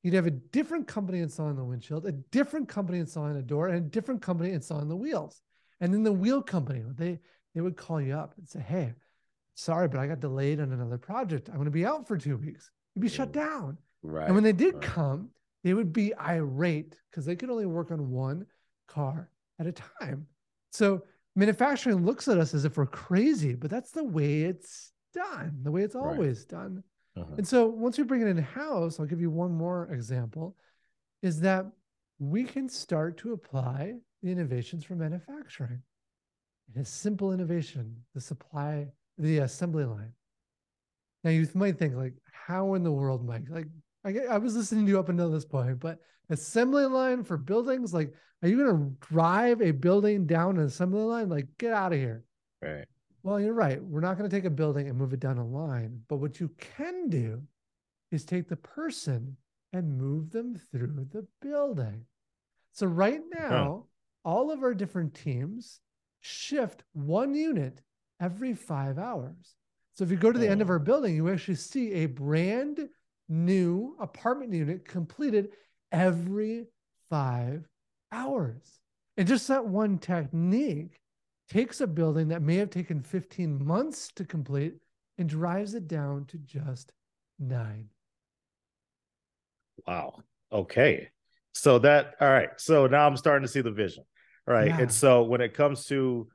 you'd 0.02 0.14
have 0.14 0.26
a 0.26 0.30
different 0.30 0.86
company 0.86 1.20
installing 1.20 1.56
the 1.56 1.64
windshield, 1.64 2.06
a 2.06 2.12
different 2.12 2.68
company 2.68 2.98
installing 2.98 3.34
the 3.34 3.42
door, 3.42 3.68
and 3.68 3.76
a 3.76 3.88
different 3.88 4.22
company 4.22 4.50
installing 4.50 4.88
the 4.88 4.96
wheels. 4.96 5.40
And 5.80 5.92
then 5.92 6.02
the 6.02 6.12
wheel 6.12 6.42
company, 6.42 6.82
they 6.96 7.20
they 7.54 7.60
would 7.60 7.76
call 7.76 8.00
you 8.00 8.14
up 8.14 8.34
and 8.36 8.48
say, 8.48 8.60
Hey, 8.60 8.94
sorry, 9.54 9.88
but 9.88 10.00
I 10.00 10.06
got 10.06 10.20
delayed 10.20 10.60
on 10.60 10.72
another 10.72 10.98
project. 10.98 11.48
I'm 11.48 11.56
going 11.56 11.66
to 11.66 11.70
be 11.70 11.86
out 11.86 12.06
for 12.06 12.18
two 12.18 12.36
weeks. 12.36 12.70
You'd 12.94 13.02
be 13.02 13.08
shut 13.08 13.32
down. 13.32 13.78
Right. 14.02 14.26
And 14.26 14.34
when 14.34 14.44
they 14.44 14.52
did 14.52 14.74
right. 14.74 14.82
come, 14.82 15.30
they 15.64 15.74
would 15.74 15.92
be 15.92 16.14
irate 16.14 16.96
because 17.10 17.24
they 17.24 17.34
could 17.34 17.50
only 17.50 17.66
work 17.66 17.90
on 17.90 18.10
one 18.10 18.46
car 18.86 19.30
at 19.58 19.66
a 19.66 19.72
time. 19.72 20.26
So 20.70 21.02
manufacturing 21.34 22.04
looks 22.04 22.28
at 22.28 22.38
us 22.38 22.54
as 22.54 22.64
if 22.64 22.76
we're 22.76 22.86
crazy, 22.86 23.54
but 23.54 23.70
that's 23.70 23.90
the 23.90 24.04
way 24.04 24.42
it's 24.42 24.92
done 25.14 25.56
the 25.62 25.70
way 25.70 25.82
it's 25.82 25.94
always 25.94 26.40
right. 26.40 26.48
done. 26.60 26.82
Uh-huh. 27.16 27.34
And 27.38 27.46
so 27.46 27.66
once 27.66 27.96
we 27.96 28.04
bring 28.04 28.22
it 28.22 28.26
in 28.26 28.36
house, 28.38 28.98
I'll 28.98 29.06
give 29.06 29.20
you 29.20 29.30
one 29.30 29.52
more 29.52 29.88
example 29.92 30.56
is 31.22 31.40
that 31.40 31.66
we 32.18 32.44
can 32.44 32.68
start 32.68 33.16
to 33.18 33.32
apply 33.32 33.94
the 34.22 34.30
innovations 34.30 34.84
from 34.84 34.98
manufacturing. 34.98 35.80
It 36.74 36.80
is 36.80 36.88
simple 36.88 37.32
innovation, 37.32 37.96
the 38.14 38.20
supply, 38.20 38.88
the 39.18 39.38
assembly 39.38 39.84
line. 39.84 40.12
Now 41.22 41.30
you 41.30 41.48
might 41.54 41.78
think 41.78 41.94
like, 41.94 42.14
how 42.32 42.74
in 42.74 42.82
the 42.82 42.92
world, 42.92 43.24
Mike? 43.24 43.44
Like 43.48 43.68
I, 44.04 44.18
I 44.30 44.38
was 44.38 44.54
listening 44.54 44.86
to 44.86 44.92
you 44.92 44.98
up 44.98 45.08
until 45.08 45.30
this 45.30 45.44
point, 45.44 45.80
but 45.80 45.98
assembly 46.30 46.84
line 46.84 47.24
for 47.24 47.36
buildings, 47.36 47.94
like, 47.94 48.12
are 48.42 48.48
you 48.48 48.58
going 48.58 48.76
to 48.76 49.06
drive 49.06 49.62
a 49.62 49.70
building 49.70 50.26
down 50.26 50.58
an 50.58 50.64
assembly 50.64 51.02
line? 51.02 51.28
Like, 51.28 51.46
get 51.58 51.72
out 51.72 51.92
of 51.92 51.98
here. 51.98 52.24
Right. 52.60 52.84
Well, 53.22 53.40
you're 53.40 53.54
right. 53.54 53.82
We're 53.82 54.00
not 54.00 54.18
going 54.18 54.28
to 54.28 54.36
take 54.36 54.44
a 54.44 54.50
building 54.50 54.88
and 54.88 54.98
move 54.98 55.14
it 55.14 55.20
down 55.20 55.38
a 55.38 55.46
line. 55.46 56.02
But 56.08 56.16
what 56.16 56.40
you 56.40 56.50
can 56.58 57.08
do 57.08 57.42
is 58.10 58.24
take 58.24 58.48
the 58.48 58.56
person 58.56 59.36
and 59.72 59.98
move 59.98 60.30
them 60.30 60.60
through 60.70 61.06
the 61.10 61.26
building. 61.40 62.04
So 62.72 62.86
right 62.86 63.22
now, 63.34 63.86
all 64.24 64.50
of 64.50 64.62
our 64.62 64.74
different 64.74 65.14
teams 65.14 65.80
shift 66.20 66.84
one 66.92 67.34
unit 67.34 67.80
every 68.20 68.54
five 68.54 68.98
hours. 68.98 69.56
So 69.94 70.04
if 70.04 70.10
you 70.10 70.16
go 70.16 70.32
to 70.32 70.38
the 70.38 70.48
end 70.48 70.60
of 70.60 70.68
oh. 70.68 70.74
our 70.74 70.78
building, 70.78 71.14
you 71.14 71.30
actually 71.30 71.54
see 71.54 71.92
a 71.92 72.06
brand 72.06 72.88
new 73.28 73.96
apartment 74.00 74.52
unit 74.52 74.86
completed 74.86 75.48
every 75.92 76.66
five 77.10 77.66
hours. 78.12 78.80
And 79.16 79.28
just 79.28 79.48
that 79.48 79.66
one 79.66 79.98
technique 79.98 81.00
takes 81.48 81.80
a 81.80 81.86
building 81.86 82.28
that 82.28 82.42
may 82.42 82.56
have 82.56 82.70
taken 82.70 83.02
15 83.02 83.64
months 83.64 84.08
to 84.16 84.24
complete 84.24 84.74
and 85.18 85.28
drives 85.28 85.74
it 85.74 85.86
down 85.86 86.24
to 86.26 86.38
just 86.38 86.92
nine. 87.38 87.88
Wow. 89.86 90.22
Okay. 90.52 91.10
So 91.52 91.78
that, 91.80 92.14
all 92.20 92.28
right. 92.28 92.50
So 92.56 92.86
now 92.86 93.06
I'm 93.06 93.16
starting 93.16 93.46
to 93.46 93.52
see 93.52 93.60
the 93.60 93.70
vision. 93.70 94.04
Right. 94.46 94.68
Yeah. 94.68 94.80
And 94.80 94.92
so 94.92 95.22
when 95.22 95.40
it 95.40 95.54
comes 95.54 95.86
to 95.86 96.28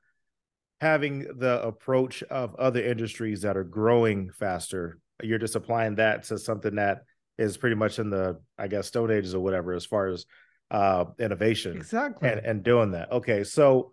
having 0.81 1.27
the 1.37 1.61
approach 1.61 2.23
of 2.23 2.55
other 2.55 2.81
industries 2.81 3.41
that 3.41 3.57
are 3.57 3.63
growing 3.63 4.31
faster, 4.31 4.97
you're 5.21 5.39
just 5.39 5.55
applying 5.55 5.95
that 5.95 6.23
to 6.23 6.37
something 6.37 6.75
that 6.75 7.03
is 7.37 7.57
pretty 7.57 7.75
much 7.75 7.99
in 7.99 8.09
the, 8.09 8.39
I 8.57 8.67
guess, 8.67 8.87
stone 8.87 9.11
ages 9.11 9.33
or 9.33 9.39
whatever, 9.39 9.73
as 9.73 9.85
far 9.85 10.07
as 10.07 10.25
uh 10.71 11.05
innovation. 11.19 11.77
Exactly. 11.77 12.29
And, 12.29 12.39
and 12.39 12.63
doing 12.63 12.91
that. 12.91 13.11
Okay. 13.11 13.43
So 13.43 13.91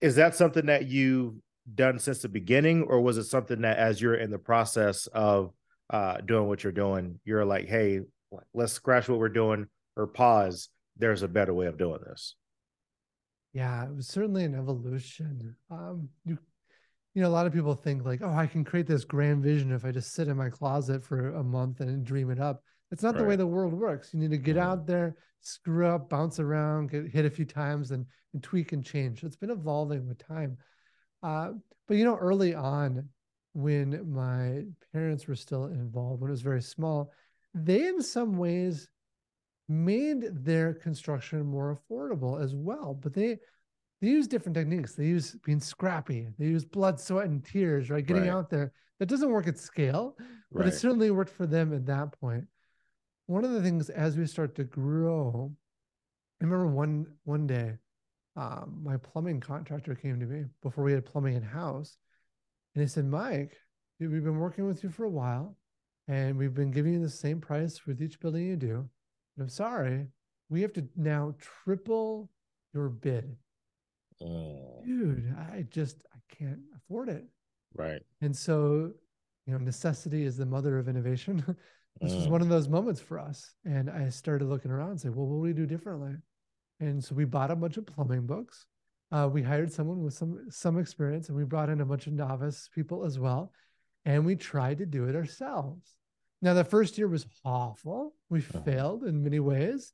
is 0.00 0.16
that 0.16 0.34
something 0.34 0.66
that 0.66 0.86
you've 0.86 1.34
done 1.74 1.98
since 1.98 2.18
the 2.18 2.28
beginning 2.28 2.82
or 2.82 3.00
was 3.00 3.16
it 3.16 3.24
something 3.24 3.62
that 3.62 3.78
as 3.78 4.00
you're 4.00 4.16
in 4.16 4.30
the 4.30 4.38
process 4.38 5.06
of 5.08 5.52
uh, 5.90 6.18
doing 6.18 6.48
what 6.48 6.64
you're 6.64 6.72
doing 6.72 7.20
you're 7.24 7.44
like 7.44 7.68
hey 7.68 8.00
let's 8.52 8.72
scratch 8.72 9.08
what 9.08 9.18
we're 9.18 9.28
doing 9.28 9.66
or 9.96 10.06
pause 10.06 10.68
there's 10.96 11.22
a 11.22 11.28
better 11.28 11.54
way 11.54 11.66
of 11.66 11.78
doing 11.78 12.00
this 12.04 12.34
yeah 13.52 13.84
it 13.84 13.94
was 13.94 14.08
certainly 14.08 14.44
an 14.44 14.54
evolution 14.54 15.54
um, 15.70 16.08
you 16.24 16.36
you 17.14 17.22
know, 17.22 17.28
a 17.28 17.30
lot 17.30 17.46
of 17.46 17.52
people 17.52 17.74
think 17.74 18.04
like, 18.04 18.20
oh, 18.22 18.32
I 18.32 18.46
can 18.46 18.64
create 18.64 18.86
this 18.86 19.04
grand 19.04 19.42
vision 19.42 19.72
if 19.72 19.84
I 19.84 19.90
just 19.90 20.14
sit 20.14 20.28
in 20.28 20.36
my 20.36 20.48
closet 20.48 21.04
for 21.04 21.34
a 21.34 21.44
month 21.44 21.80
and 21.80 22.04
dream 22.04 22.30
it 22.30 22.40
up. 22.40 22.62
It's 22.90 23.02
not 23.02 23.14
right. 23.14 23.22
the 23.22 23.28
way 23.28 23.36
the 23.36 23.46
world 23.46 23.72
works. 23.72 24.12
You 24.12 24.20
need 24.20 24.30
to 24.30 24.38
get 24.38 24.56
mm-hmm. 24.56 24.66
out 24.66 24.86
there, 24.86 25.16
screw 25.40 25.86
up, 25.86 26.08
bounce 26.08 26.38
around, 26.38 26.90
get 26.90 27.08
hit 27.08 27.24
a 27.24 27.30
few 27.30 27.44
times, 27.44 27.90
and, 27.90 28.06
and 28.32 28.42
tweak 28.42 28.72
and 28.72 28.84
change. 28.84 29.24
It's 29.24 29.36
been 29.36 29.50
evolving 29.50 30.06
with 30.06 30.26
time. 30.26 30.56
Uh, 31.22 31.52
but 31.86 31.96
you 31.96 32.04
know, 32.04 32.16
early 32.16 32.54
on, 32.54 33.08
when 33.54 34.10
my 34.10 34.62
parents 34.92 35.26
were 35.26 35.34
still 35.34 35.66
involved, 35.66 36.22
when 36.22 36.30
it 36.30 36.32
was 36.32 36.42
very 36.42 36.62
small, 36.62 37.12
they 37.54 37.86
in 37.86 38.02
some 38.02 38.38
ways 38.38 38.88
made 39.68 40.22
their 40.44 40.72
construction 40.72 41.44
more 41.44 41.78
affordable 41.78 42.42
as 42.42 42.54
well. 42.54 42.94
But 42.94 43.12
they 43.12 43.38
they 44.02 44.08
use 44.08 44.26
different 44.26 44.56
techniques. 44.56 44.94
They 44.94 45.06
use 45.06 45.36
being 45.44 45.60
scrappy. 45.60 46.26
They 46.36 46.46
use 46.46 46.64
blood, 46.64 46.98
sweat, 46.98 47.26
and 47.26 47.42
tears, 47.42 47.88
right? 47.88 48.04
Getting 48.04 48.24
right. 48.24 48.32
out 48.32 48.50
there. 48.50 48.72
That 48.98 49.08
doesn't 49.08 49.30
work 49.30 49.46
at 49.46 49.58
scale, 49.58 50.16
but 50.50 50.64
right. 50.64 50.68
it 50.68 50.76
certainly 50.76 51.12
worked 51.12 51.30
for 51.30 51.46
them 51.46 51.72
at 51.72 51.86
that 51.86 52.18
point. 52.20 52.44
One 53.26 53.44
of 53.44 53.52
the 53.52 53.62
things 53.62 53.90
as 53.90 54.16
we 54.16 54.26
start 54.26 54.56
to 54.56 54.64
grow, 54.64 55.52
I 56.40 56.44
remember 56.44 56.66
one 56.66 57.06
one 57.22 57.46
day, 57.46 57.76
um, 58.34 58.80
my 58.82 58.96
plumbing 58.96 59.38
contractor 59.38 59.94
came 59.94 60.18
to 60.18 60.26
me 60.26 60.46
before 60.62 60.82
we 60.82 60.92
had 60.92 61.06
plumbing 61.06 61.36
in 61.36 61.42
house, 61.42 61.96
and 62.74 62.82
he 62.82 62.88
said, 62.88 63.04
"Mike, 63.04 63.56
we've 64.00 64.10
been 64.10 64.38
working 64.38 64.66
with 64.66 64.82
you 64.82 64.90
for 64.90 65.04
a 65.04 65.10
while, 65.10 65.56
and 66.08 66.36
we've 66.36 66.54
been 66.54 66.72
giving 66.72 66.94
you 66.94 67.00
the 67.00 67.08
same 67.08 67.40
price 67.40 67.86
with 67.86 68.02
each 68.02 68.18
building 68.18 68.46
you 68.46 68.56
do. 68.56 68.88
But 69.36 69.44
I'm 69.44 69.48
sorry, 69.48 70.08
we 70.48 70.60
have 70.62 70.72
to 70.72 70.88
now 70.96 71.36
triple 71.38 72.30
your 72.74 72.88
bid." 72.88 73.36
Oh. 74.22 74.82
Dude, 74.84 75.34
I 75.52 75.66
just 75.70 76.02
I 76.14 76.34
can't 76.34 76.60
afford 76.76 77.08
it. 77.08 77.24
Right. 77.74 78.02
And 78.20 78.36
so, 78.36 78.92
you 79.46 79.52
know, 79.52 79.58
necessity 79.58 80.24
is 80.24 80.36
the 80.36 80.46
mother 80.46 80.78
of 80.78 80.88
innovation. 80.88 81.44
this 82.00 82.12
mm. 82.12 82.16
was 82.16 82.28
one 82.28 82.42
of 82.42 82.48
those 82.48 82.68
moments 82.68 83.00
for 83.00 83.18
us. 83.18 83.54
And 83.64 83.90
I 83.90 84.08
started 84.08 84.48
looking 84.48 84.70
around 84.70 84.90
and 84.90 85.00
say, 85.00 85.08
well, 85.08 85.26
what 85.26 85.36
do 85.36 85.40
we 85.40 85.52
do 85.52 85.66
differently? 85.66 86.14
And 86.80 87.02
so 87.02 87.14
we 87.14 87.24
bought 87.24 87.50
a 87.50 87.56
bunch 87.56 87.76
of 87.76 87.86
plumbing 87.86 88.26
books. 88.26 88.66
Uh, 89.10 89.28
we 89.30 89.42
hired 89.42 89.72
someone 89.72 90.02
with 90.02 90.14
some 90.14 90.46
some 90.50 90.78
experience, 90.78 91.28
and 91.28 91.36
we 91.36 91.44
brought 91.44 91.68
in 91.68 91.82
a 91.82 91.84
bunch 91.84 92.06
of 92.06 92.14
novice 92.14 92.68
people 92.74 93.04
as 93.04 93.18
well. 93.18 93.52
And 94.04 94.24
we 94.24 94.36
tried 94.36 94.78
to 94.78 94.86
do 94.86 95.04
it 95.04 95.14
ourselves. 95.14 95.96
Now, 96.40 96.54
the 96.54 96.64
first 96.64 96.98
year 96.98 97.06
was 97.06 97.26
awful. 97.44 98.14
We 98.30 98.40
uh-huh. 98.40 98.62
failed 98.62 99.04
in 99.04 99.22
many 99.22 99.38
ways. 99.38 99.92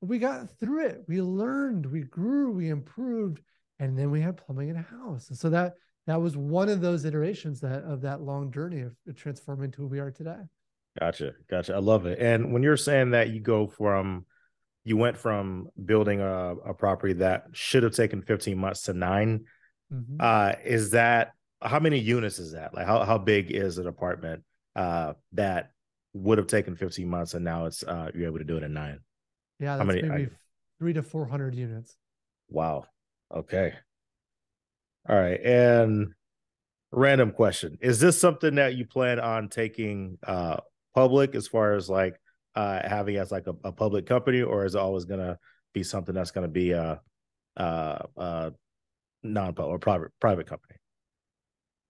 We 0.00 0.18
got 0.18 0.48
through 0.58 0.86
it. 0.86 1.02
We 1.06 1.20
learned, 1.20 1.86
we 1.86 2.00
grew, 2.00 2.50
we 2.52 2.70
improved, 2.70 3.42
and 3.82 3.98
then 3.98 4.12
we 4.12 4.20
had 4.20 4.36
plumbing 4.36 4.68
in 4.68 4.76
a 4.76 4.82
house. 4.82 5.28
And 5.28 5.36
so 5.36 5.50
that 5.50 5.74
that 6.06 6.20
was 6.20 6.36
one 6.36 6.68
of 6.68 6.80
those 6.80 7.04
iterations 7.04 7.60
that 7.60 7.82
of 7.82 8.00
that 8.02 8.20
long 8.20 8.52
journey 8.52 8.80
of 8.80 8.94
transforming 9.16 9.72
to 9.72 9.78
who 9.78 9.88
we 9.88 9.98
are 9.98 10.12
today. 10.12 10.38
Gotcha, 11.00 11.32
gotcha. 11.50 11.74
I 11.74 11.78
love 11.78 12.06
it. 12.06 12.20
And 12.20 12.52
when 12.52 12.62
you're 12.62 12.76
saying 12.76 13.10
that 13.10 13.30
you 13.30 13.40
go 13.40 13.66
from 13.66 14.24
you 14.84 14.96
went 14.96 15.16
from 15.16 15.68
building 15.84 16.20
a, 16.20 16.54
a 16.56 16.74
property 16.74 17.14
that 17.14 17.46
should 17.52 17.82
have 17.82 17.94
taken 17.94 18.22
15 18.22 18.58
months 18.58 18.82
to 18.82 18.92
9 18.92 19.44
mm-hmm. 19.92 20.16
uh 20.18 20.52
is 20.64 20.90
that 20.90 21.34
how 21.60 21.78
many 21.78 22.00
units 22.00 22.40
is 22.40 22.54
that 22.54 22.74
like 22.74 22.84
how, 22.84 23.04
how 23.04 23.16
big 23.16 23.52
is 23.52 23.78
an 23.78 23.86
apartment 23.86 24.42
uh 24.74 25.12
that 25.34 25.70
would 26.14 26.36
have 26.36 26.48
taken 26.48 26.74
15 26.74 27.08
months 27.08 27.34
and 27.34 27.44
now 27.44 27.66
it's 27.66 27.84
uh 27.84 28.10
you're 28.12 28.26
able 28.26 28.38
to 28.38 28.44
do 28.44 28.56
it 28.56 28.64
in 28.64 28.72
nine 28.72 28.98
yeah 29.60 29.78
how 29.78 29.84
many 29.84 30.02
maybe 30.02 30.24
I, 30.24 30.28
three 30.80 30.94
to 30.94 31.02
400 31.04 31.54
units 31.54 31.94
wow 32.48 32.86
Okay. 33.34 33.72
All 35.08 35.16
right. 35.16 35.40
And 35.40 36.12
random 36.90 37.32
question. 37.32 37.78
Is 37.80 37.98
this 37.98 38.20
something 38.20 38.56
that 38.56 38.74
you 38.74 38.86
plan 38.86 39.18
on 39.18 39.48
taking 39.48 40.18
uh 40.26 40.58
public 40.94 41.34
as 41.34 41.48
far 41.48 41.74
as 41.74 41.88
like 41.88 42.20
uh 42.54 42.86
having 42.86 43.16
as 43.16 43.32
like 43.32 43.46
a, 43.46 43.54
a 43.64 43.72
public 43.72 44.06
company 44.06 44.42
or 44.42 44.66
is 44.66 44.74
it 44.74 44.78
always 44.78 45.06
gonna 45.06 45.38
be 45.72 45.82
something 45.82 46.14
that's 46.14 46.30
gonna 46.30 46.48
be 46.48 46.72
a 46.72 47.00
uh 47.56 47.98
uh 48.16 48.50
non-public 49.22 49.74
or 49.74 49.78
private 49.78 50.10
private 50.20 50.46
company? 50.46 50.74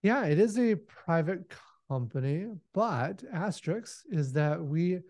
Yeah, 0.03 0.25
it 0.25 0.39
is 0.39 0.59
a 0.59 0.77
private 0.77 1.53
company, 1.89 2.47
but 2.73 3.23
asterisk 3.33 4.05
is 4.11 4.33
that 4.35 4.63
we 4.63 5.01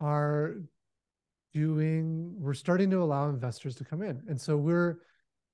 are 0.00 0.56
doing 1.52 2.34
we're 2.38 2.54
starting 2.54 2.90
to 2.90 3.02
allow 3.02 3.28
investors 3.28 3.74
to 3.76 3.84
come 3.84 4.02
in. 4.02 4.22
And 4.28 4.40
so 4.40 4.56
we're 4.56 4.98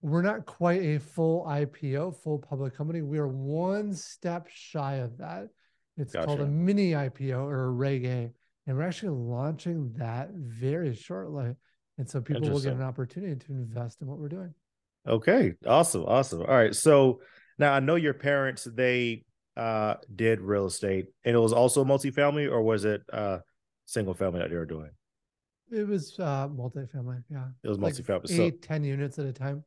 we're 0.06 0.22
not 0.22 0.46
quite 0.46 0.80
a 0.82 1.00
full 1.00 1.44
IPO, 1.46 2.22
full 2.22 2.38
public 2.38 2.76
company. 2.76 3.02
We 3.02 3.18
are 3.18 3.26
one 3.26 3.92
step 3.92 4.46
shy 4.48 4.96
of 4.96 5.18
that. 5.18 5.48
It's 5.96 6.12
gotcha. 6.12 6.26
called 6.26 6.40
a 6.42 6.46
mini 6.46 6.92
IPO 6.92 7.36
or 7.36 7.64
a 7.64 7.70
Reg 7.70 8.04
A. 8.04 8.30
And 8.68 8.76
we're 8.76 8.84
actually 8.84 9.16
launching 9.16 9.92
that 9.96 10.30
very 10.32 10.94
shortly. 10.94 11.56
And 11.98 12.08
so 12.08 12.20
people 12.20 12.48
will 12.48 12.60
get 12.60 12.74
an 12.74 12.82
opportunity 12.82 13.34
to 13.34 13.52
invest 13.52 14.00
in 14.00 14.06
what 14.06 14.18
we're 14.18 14.28
doing. 14.28 14.54
Okay. 15.08 15.54
Awesome. 15.66 16.04
Awesome. 16.04 16.42
All 16.42 16.46
right. 16.46 16.74
So 16.74 17.20
now 17.58 17.72
I 17.72 17.80
know 17.80 17.96
your 17.96 18.14
parents, 18.14 18.62
they 18.62 19.24
uh 19.56 19.94
did 20.14 20.40
real 20.40 20.66
estate 20.66 21.06
and 21.24 21.34
it 21.34 21.38
was 21.38 21.54
also 21.54 21.82
multifamily 21.82 22.48
or 22.48 22.60
was 22.60 22.84
it 22.84 23.00
uh 23.10 23.38
single 23.86 24.12
family 24.12 24.38
that 24.38 24.50
they 24.50 24.56
were 24.56 24.66
doing? 24.66 24.90
It 25.72 25.88
was 25.88 26.16
uh 26.20 26.46
multifamily, 26.46 27.24
yeah. 27.28 27.46
It 27.64 27.68
was 27.68 27.78
multifamily. 27.78 28.30
Like 28.30 28.40
eight, 28.40 28.64
so, 28.64 28.68
10 28.68 28.84
units 28.84 29.18
at 29.18 29.26
a 29.26 29.32
time. 29.32 29.64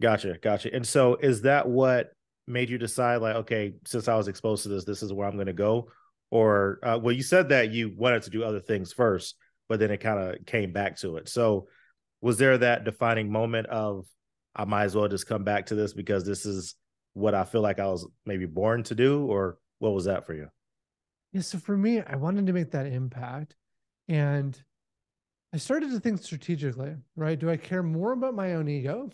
Gotcha, 0.00 0.38
gotcha. 0.40 0.74
And 0.74 0.86
so, 0.86 1.16
is 1.16 1.42
that 1.42 1.68
what 1.68 2.12
made 2.46 2.70
you 2.70 2.78
decide, 2.78 3.16
like, 3.16 3.36
okay, 3.36 3.74
since 3.84 4.08
I 4.08 4.16
was 4.16 4.28
exposed 4.28 4.62
to 4.62 4.70
this, 4.70 4.84
this 4.84 5.02
is 5.02 5.12
where 5.12 5.28
I'm 5.28 5.34
going 5.34 5.46
to 5.46 5.52
go? 5.52 5.88
Or, 6.30 6.78
uh, 6.82 6.98
well, 7.00 7.14
you 7.14 7.22
said 7.22 7.50
that 7.50 7.70
you 7.70 7.92
wanted 7.96 8.22
to 8.22 8.30
do 8.30 8.42
other 8.42 8.60
things 8.60 8.92
first, 8.92 9.36
but 9.68 9.78
then 9.78 9.90
it 9.90 9.98
kind 9.98 10.18
of 10.18 10.46
came 10.46 10.72
back 10.72 10.96
to 10.98 11.16
it. 11.16 11.28
So, 11.28 11.68
was 12.22 12.38
there 12.38 12.56
that 12.58 12.84
defining 12.84 13.30
moment 13.30 13.66
of, 13.66 14.06
I 14.54 14.64
might 14.64 14.84
as 14.84 14.96
well 14.96 15.08
just 15.08 15.26
come 15.26 15.44
back 15.44 15.66
to 15.66 15.74
this 15.74 15.92
because 15.92 16.24
this 16.24 16.46
is 16.46 16.74
what 17.12 17.34
I 17.34 17.44
feel 17.44 17.60
like 17.60 17.78
I 17.78 17.86
was 17.86 18.06
maybe 18.24 18.46
born 18.46 18.82
to 18.84 18.94
do? 18.94 19.26
Or 19.26 19.58
what 19.80 19.92
was 19.92 20.06
that 20.06 20.26
for 20.26 20.34
you? 20.34 20.48
Yeah. 21.32 21.42
So, 21.42 21.58
for 21.58 21.76
me, 21.76 22.00
I 22.00 22.16
wanted 22.16 22.46
to 22.46 22.52
make 22.54 22.70
that 22.70 22.86
impact. 22.86 23.54
And 24.08 24.60
I 25.52 25.58
started 25.58 25.90
to 25.90 26.00
think 26.00 26.22
strategically, 26.22 26.96
right? 27.16 27.38
Do 27.38 27.50
I 27.50 27.56
care 27.56 27.82
more 27.82 28.12
about 28.12 28.34
my 28.34 28.54
own 28.54 28.66
ego 28.66 29.10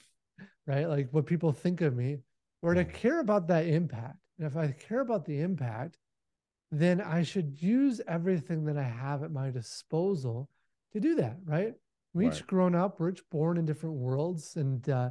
right? 0.67 0.89
Like 0.89 1.09
what 1.13 1.27
people 1.27 1.53
think 1.53 1.81
of 1.81 1.95
me, 1.95 2.19
or 2.63 2.75
to 2.75 2.85
care 2.85 3.21
about 3.21 3.49
that 3.49 3.67
impact. 3.67 4.17
And 4.39 4.47
if 4.47 4.57
I 4.57 4.73
care 4.73 5.01
about 5.01 5.25
the 5.25 5.41
impact, 5.41 5.99
then 6.71 7.01
I 7.01 7.23
should 7.23 7.63
use 7.63 8.01
everything 8.09 8.65
that 8.65 8.77
I 8.77 8.83
have 8.83 9.23
at 9.23 9.31
my 9.31 9.51
disposal 9.51 10.49
to 10.93 11.01
do 11.01 11.15
that, 11.17 11.37
right? 11.45 11.75
We 12.13 12.27
right. 12.27 12.35
each 12.35 12.47
grown 12.47 12.75
up, 12.75 12.99
we're 12.99 13.11
each 13.11 13.23
born 13.31 13.57
in 13.57 13.67
different 13.67 13.97
worlds, 13.97 14.57
and 14.57 14.89
uh, 14.89 15.11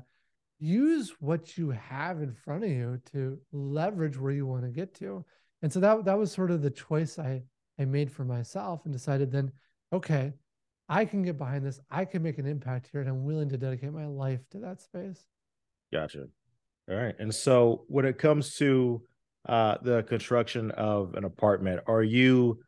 use 0.60 1.14
what 1.20 1.58
you 1.58 1.70
have 1.70 2.22
in 2.22 2.34
front 2.34 2.64
of 2.64 2.70
you 2.70 3.00
to 3.14 3.40
leverage 3.52 4.20
where 4.20 4.32
you 4.32 4.46
want 4.46 4.64
to 4.64 4.70
get 4.70 4.94
to. 4.96 5.24
And 5.62 5.72
so 5.72 5.80
that 5.80 6.06
that 6.06 6.18
was 6.18 6.32
sort 6.32 6.52
of 6.52 6.62
the 6.62 6.72
choice 6.72 7.18
I 7.18 7.44
I 7.80 7.86
made 7.86 8.12
for 8.12 8.26
myself, 8.26 8.82
and 8.86 8.94
decided 8.94 9.32
then, 9.32 9.52
okay, 9.94 10.34
I 10.88 11.06
can 11.06 11.24
get 11.24 11.38
behind 11.38 11.66
this. 11.66 11.80
I 11.90 12.06
can 12.06 12.22
make 12.22 12.38
an 12.38 12.46
impact 12.46 12.90
here, 12.92 13.02
and 13.02 13.10
I'm 13.10 13.24
willing 13.24 13.50
to 13.50 13.58
dedicate 13.58 13.92
my 13.92 14.06
life 14.06 14.42
to 14.52 14.60
that 14.60 14.82
space. 14.82 15.26
Gotcha. 15.92 16.26
All 16.90 16.96
right. 16.96 17.16
And 17.18 17.34
so 17.34 17.86
when 17.88 18.06
it 18.06 18.18
comes 18.18 18.56
to 18.58 19.02
uh, 19.48 19.78
the 19.82 20.04
construction 20.04 20.72
of 20.72 21.16
an 21.16 21.24
apartment, 21.24 21.82
are 21.88 22.04
you 22.04 22.60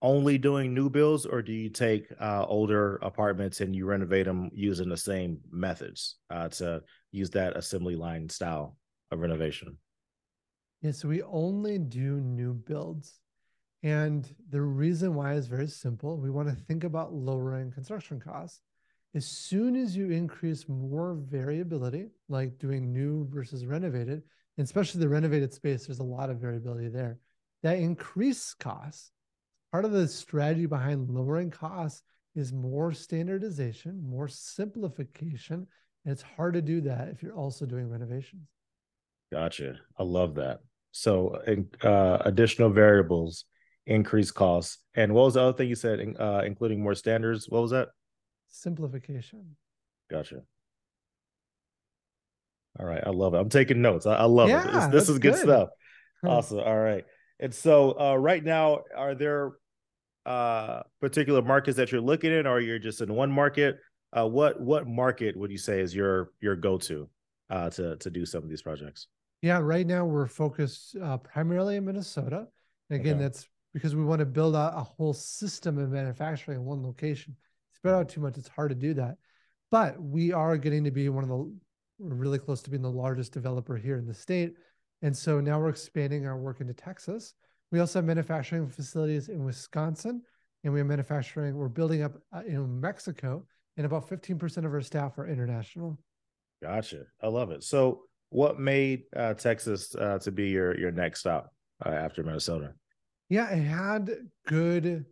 only 0.00 0.36
doing 0.36 0.74
new 0.74 0.90
builds 0.90 1.24
or 1.26 1.42
do 1.42 1.52
you 1.52 1.70
take 1.70 2.06
uh, 2.20 2.44
older 2.46 2.96
apartments 2.96 3.60
and 3.60 3.74
you 3.74 3.86
renovate 3.86 4.26
them 4.26 4.50
using 4.52 4.88
the 4.88 4.96
same 4.96 5.38
methods 5.50 6.16
uh, 6.30 6.48
to 6.48 6.82
use 7.12 7.30
that 7.30 7.56
assembly 7.56 7.94
line 7.94 8.28
style 8.28 8.76
of 9.12 9.20
renovation? 9.20 9.78
Yeah, 10.80 10.90
so 10.90 11.08
we 11.08 11.22
only 11.22 11.78
do 11.78 12.20
new 12.20 12.52
builds. 12.52 13.20
And 13.82 14.28
the 14.50 14.62
reason 14.62 15.14
why 15.14 15.34
is 15.34 15.46
very 15.48 15.66
simple. 15.66 16.16
We 16.16 16.30
want 16.30 16.48
to 16.48 16.54
think 16.54 16.84
about 16.84 17.12
lowering 17.12 17.72
construction 17.72 18.20
costs 18.20 18.60
as 19.14 19.26
soon 19.26 19.76
as 19.76 19.96
you 19.96 20.10
increase 20.10 20.68
more 20.68 21.14
variability, 21.14 22.08
like 22.28 22.58
doing 22.58 22.92
new 22.92 23.28
versus 23.30 23.66
renovated, 23.66 24.22
and 24.56 24.64
especially 24.64 25.00
the 25.00 25.08
renovated 25.08 25.52
space, 25.52 25.86
there's 25.86 25.98
a 25.98 26.04
lot 26.04 26.30
of 26.30 26.38
variability 26.38 26.88
there. 26.88 27.18
That 27.62 27.78
increase 27.78 28.54
costs. 28.54 29.12
Part 29.70 29.84
of 29.84 29.92
the 29.92 30.08
strategy 30.08 30.66
behind 30.66 31.10
lowering 31.10 31.50
costs 31.50 32.02
is 32.34 32.52
more 32.52 32.92
standardization, 32.92 34.02
more 34.02 34.28
simplification. 34.28 35.66
And 36.04 36.12
it's 36.12 36.22
hard 36.22 36.54
to 36.54 36.62
do 36.62 36.80
that 36.82 37.08
if 37.08 37.22
you're 37.22 37.36
also 37.36 37.66
doing 37.66 37.88
renovations. 37.88 38.48
Gotcha. 39.30 39.76
I 39.98 40.02
love 40.02 40.34
that. 40.36 40.60
So, 40.90 41.38
uh, 41.82 42.18
additional 42.24 42.70
variables, 42.70 43.44
increase 43.86 44.30
costs. 44.30 44.78
And 44.94 45.12
what 45.14 45.24
was 45.24 45.34
the 45.34 45.42
other 45.42 45.56
thing 45.56 45.68
you 45.68 45.74
said, 45.74 46.14
uh, 46.18 46.42
including 46.44 46.82
more 46.82 46.94
standards? 46.94 47.46
What 47.48 47.62
was 47.62 47.70
that? 47.72 47.88
simplification. 48.54 49.56
Gotcha. 50.10 50.42
All 52.78 52.86
right. 52.86 53.02
I 53.04 53.10
love 53.10 53.34
it. 53.34 53.38
I'm 53.38 53.48
taking 53.48 53.80
notes. 53.82 54.06
I, 54.06 54.14
I 54.16 54.24
love 54.24 54.48
Yeah, 54.48 54.66
it. 54.68 54.72
This, 54.72 54.86
this 54.88 55.08
is 55.08 55.18
good 55.18 55.34
good. 55.34 55.42
stuff. 55.42 55.68
Awesome. 56.24 56.60
All 56.60 56.78
right. 56.78 57.04
And 57.40 57.52
so 57.52 57.98
uh, 57.98 58.14
right 58.14 58.44
now, 58.44 58.82
are 58.96 59.14
there 59.16 59.52
uh, 60.24 60.82
particular 61.00 61.42
markets 61.42 61.76
that 61.78 61.90
you're 61.90 62.00
looking 62.00 62.30
in, 62.30 62.46
or 62.46 62.60
you're 62.60 62.78
just 62.78 63.00
in 63.00 63.12
one 63.12 63.32
market? 63.32 63.78
Uh, 64.16 64.28
what 64.28 64.60
what 64.60 64.86
market 64.86 65.36
would 65.36 65.50
you 65.50 65.58
say 65.58 65.80
is 65.80 65.92
your 65.92 66.30
your 66.40 66.54
go 66.54 66.78
to 66.78 67.08
uh, 67.50 67.70
to 67.70 67.96
to 67.96 68.08
do 68.10 68.24
some 68.24 68.44
of 68.44 68.48
these 68.48 68.62
projects? 68.62 69.08
Yeah, 69.40 69.58
right 69.58 69.84
now 69.84 70.04
we're 70.04 70.28
focused 70.28 70.94
uh, 71.02 71.16
primarily 71.16 71.74
in 71.74 71.84
Minnesota. 71.86 72.46
Again, 72.88 73.14
Okay. 73.14 73.22
that's 73.24 73.48
because 73.72 73.96
we 73.96 74.04
want 74.04 74.20
to 74.20 74.26
build 74.26 74.54
out 74.54 74.74
a 74.76 74.82
whole 74.82 75.14
system 75.14 75.78
of 75.78 75.90
manufacturing 75.90 76.58
in 76.58 76.64
one 76.64 76.82
location. 76.82 77.36
Spread 77.74 77.94
out 77.94 78.08
too 78.08 78.20
much, 78.20 78.36
it's 78.36 78.48
hard 78.48 78.70
to 78.70 78.74
do 78.74 78.94
that. 78.94 79.16
But 79.70 80.00
we 80.00 80.32
are 80.32 80.56
getting 80.56 80.84
to 80.84 80.90
be 80.90 81.08
one 81.08 81.24
of 81.24 81.30
the, 81.30 81.36
we're 81.98 82.14
really 82.14 82.38
close 82.38 82.62
to 82.62 82.70
being 82.70 82.82
the 82.82 82.90
largest 82.90 83.32
developer 83.32 83.76
here 83.76 83.96
in 83.96 84.06
the 84.06 84.14
state. 84.14 84.54
And 85.00 85.16
so 85.16 85.40
now 85.40 85.58
we're 85.58 85.70
expanding 85.70 86.26
our 86.26 86.36
work 86.36 86.60
into 86.60 86.74
Texas. 86.74 87.34
We 87.70 87.80
also 87.80 87.98
have 87.98 88.04
manufacturing 88.04 88.68
facilities 88.68 89.28
in 89.28 89.44
Wisconsin, 89.44 90.22
and 90.62 90.72
we 90.72 90.80
have 90.80 90.86
manufacturing, 90.86 91.56
we're 91.56 91.68
building 91.68 92.02
up 92.02 92.12
uh, 92.34 92.42
in 92.46 92.80
Mexico, 92.80 93.44
and 93.76 93.86
about 93.86 94.08
15% 94.08 94.58
of 94.58 94.72
our 94.72 94.82
staff 94.82 95.18
are 95.18 95.26
international. 95.26 95.98
Gotcha. 96.62 97.04
I 97.22 97.28
love 97.28 97.50
it. 97.50 97.64
So, 97.64 98.02
what 98.28 98.60
made 98.60 99.02
uh, 99.14 99.34
Texas 99.34 99.94
uh, 99.94 100.18
to 100.20 100.30
be 100.30 100.48
your 100.48 100.78
your 100.78 100.90
next 100.90 101.20
stop 101.20 101.52
uh, 101.84 101.90
after 101.90 102.22
Minnesota? 102.22 102.72
Yeah, 103.32 103.48
it 103.48 103.62
had 103.62 104.10
good 104.46 105.06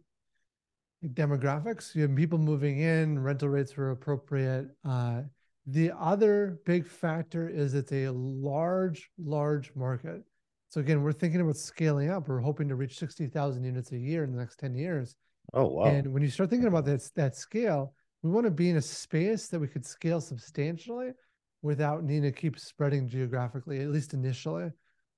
demographics. 1.03 1.95
You 1.95 2.03
have 2.03 2.15
people 2.15 2.37
moving 2.37 2.81
in, 2.81 3.19
rental 3.19 3.49
rates 3.49 3.75
were 3.79 3.93
appropriate. 3.93 4.69
Uh, 4.85 5.23
the 5.67 5.93
other 5.99 6.61
big 6.67 6.87
factor 6.87 7.49
is 7.49 7.73
it's 7.73 7.93
a 7.93 8.11
large, 8.11 9.09
large 9.17 9.75
market. 9.75 10.23
So 10.69 10.83
again, 10.83 11.03
we're 11.03 11.13
thinking 11.13 11.41
about 11.41 11.57
scaling 11.57 12.11
up. 12.11 12.29
We're 12.29 12.41
hoping 12.41 12.69
to 12.69 12.75
reach 12.75 12.99
60,000 12.99 13.65
units 13.65 13.93
a 13.93 13.99
year 13.99 14.23
in 14.25 14.33
the 14.33 14.39
next 14.39 14.59
10 14.59 14.75
years. 14.75 15.17
Oh 15.55 15.69
wow. 15.69 15.85
And 15.85 16.13
when 16.13 16.23
you 16.23 16.29
start 16.29 16.51
thinking 16.51 16.69
about 16.69 16.85
that, 16.85 17.03
that 17.17 17.35
scale, 17.35 17.95
we 18.23 18.29
want 18.29 18.45
to 18.45 18.51
be 18.51 18.69
in 18.69 18.77
a 18.77 18.83
space 18.83 19.49
that 19.49 19.59
we 19.59 19.67
could 19.67 19.87
scale 19.87 20.21
substantially 20.21 21.13
without 21.63 22.05
needing 22.05 22.25
to 22.25 22.33
keep 22.33 22.59
spreading 22.59 23.09
geographically, 23.09 23.81
at 23.81 23.89
least 23.89 24.13
initially. 24.13 24.71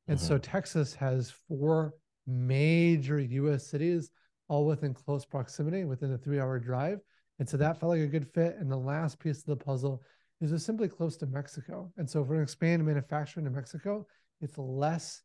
And 0.06 0.20
so 0.20 0.38
Texas 0.38 0.94
has 0.94 1.32
four 1.48 1.94
major 2.26 3.18
US 3.18 3.66
cities, 3.66 4.10
all 4.48 4.66
within 4.66 4.94
close 4.94 5.24
proximity, 5.24 5.84
within 5.84 6.12
a 6.12 6.18
three 6.18 6.40
hour 6.40 6.58
drive. 6.58 7.00
And 7.38 7.48
so 7.48 7.56
that 7.56 7.80
felt 7.80 7.90
like 7.90 8.00
a 8.00 8.06
good 8.06 8.28
fit. 8.32 8.56
And 8.58 8.70
the 8.70 8.76
last 8.76 9.18
piece 9.18 9.38
of 9.38 9.46
the 9.46 9.56
puzzle 9.56 10.02
is 10.40 10.52
we're 10.52 10.58
simply 10.58 10.88
close 10.88 11.16
to 11.18 11.26
Mexico. 11.26 11.92
And 11.96 12.08
so 12.08 12.20
if 12.20 12.26
we're 12.26 12.34
going 12.34 12.46
to 12.46 12.50
expand 12.50 12.84
manufacturing 12.84 13.44
to 13.46 13.50
Mexico, 13.50 14.06
it's 14.40 14.58
less 14.58 15.22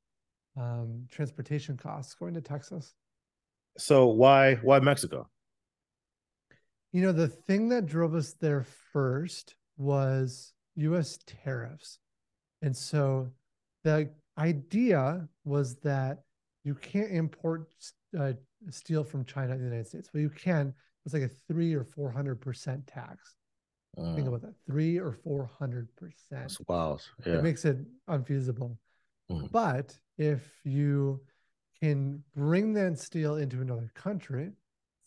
um, 0.56 1.06
transportation 1.12 1.78
costs 1.78 2.14
going 2.16 2.34
to 2.34 2.42
Texas. 2.42 2.94
so 3.78 4.08
why 4.08 4.56
why 4.56 4.80
Mexico? 4.80 5.30
You 6.92 7.02
know, 7.02 7.12
the 7.12 7.28
thing 7.28 7.70
that 7.70 7.86
drove 7.86 8.16
us 8.16 8.34
there 8.40 8.66
first 8.92 9.56
was 9.78 10.54
US 10.76 11.20
tariffs. 11.26 12.00
And 12.62 12.76
so 12.76 13.30
the 13.84 14.10
idea 14.38 15.28
was 15.44 15.76
that 15.78 16.20
you 16.68 16.76
can't 16.76 17.12
import 17.12 17.70
uh, 18.20 18.34
steel 18.70 19.04
from 19.04 19.24
China 19.24 19.54
in 19.54 19.60
the 19.60 19.66
United 19.66 19.88
States. 19.88 20.10
but 20.12 20.20
you 20.20 20.30
can. 20.30 20.74
It's 21.06 21.14
like 21.14 21.24
a 21.24 21.30
three 21.48 21.74
or 21.74 21.86
400% 21.86 22.86
tax. 22.86 23.38
Think 23.96 24.28
Mm, 24.28 24.28
about 24.28 24.42
that 24.42 24.56
three 24.66 25.00
or 25.00 25.14
400%. 25.14 25.88
that's 26.30 26.60
wild. 26.68 27.02
It 27.26 27.42
makes 27.42 27.64
it 27.64 27.78
unfeasible. 28.10 28.78
Mhm. 29.32 29.50
But 29.52 29.98
if 30.18 30.44
you 30.66 31.22
can 31.80 32.24
bring 32.36 32.74
that 32.74 33.00
steel 33.00 33.38
into 33.38 33.62
another 33.62 33.90
country, 33.96 34.52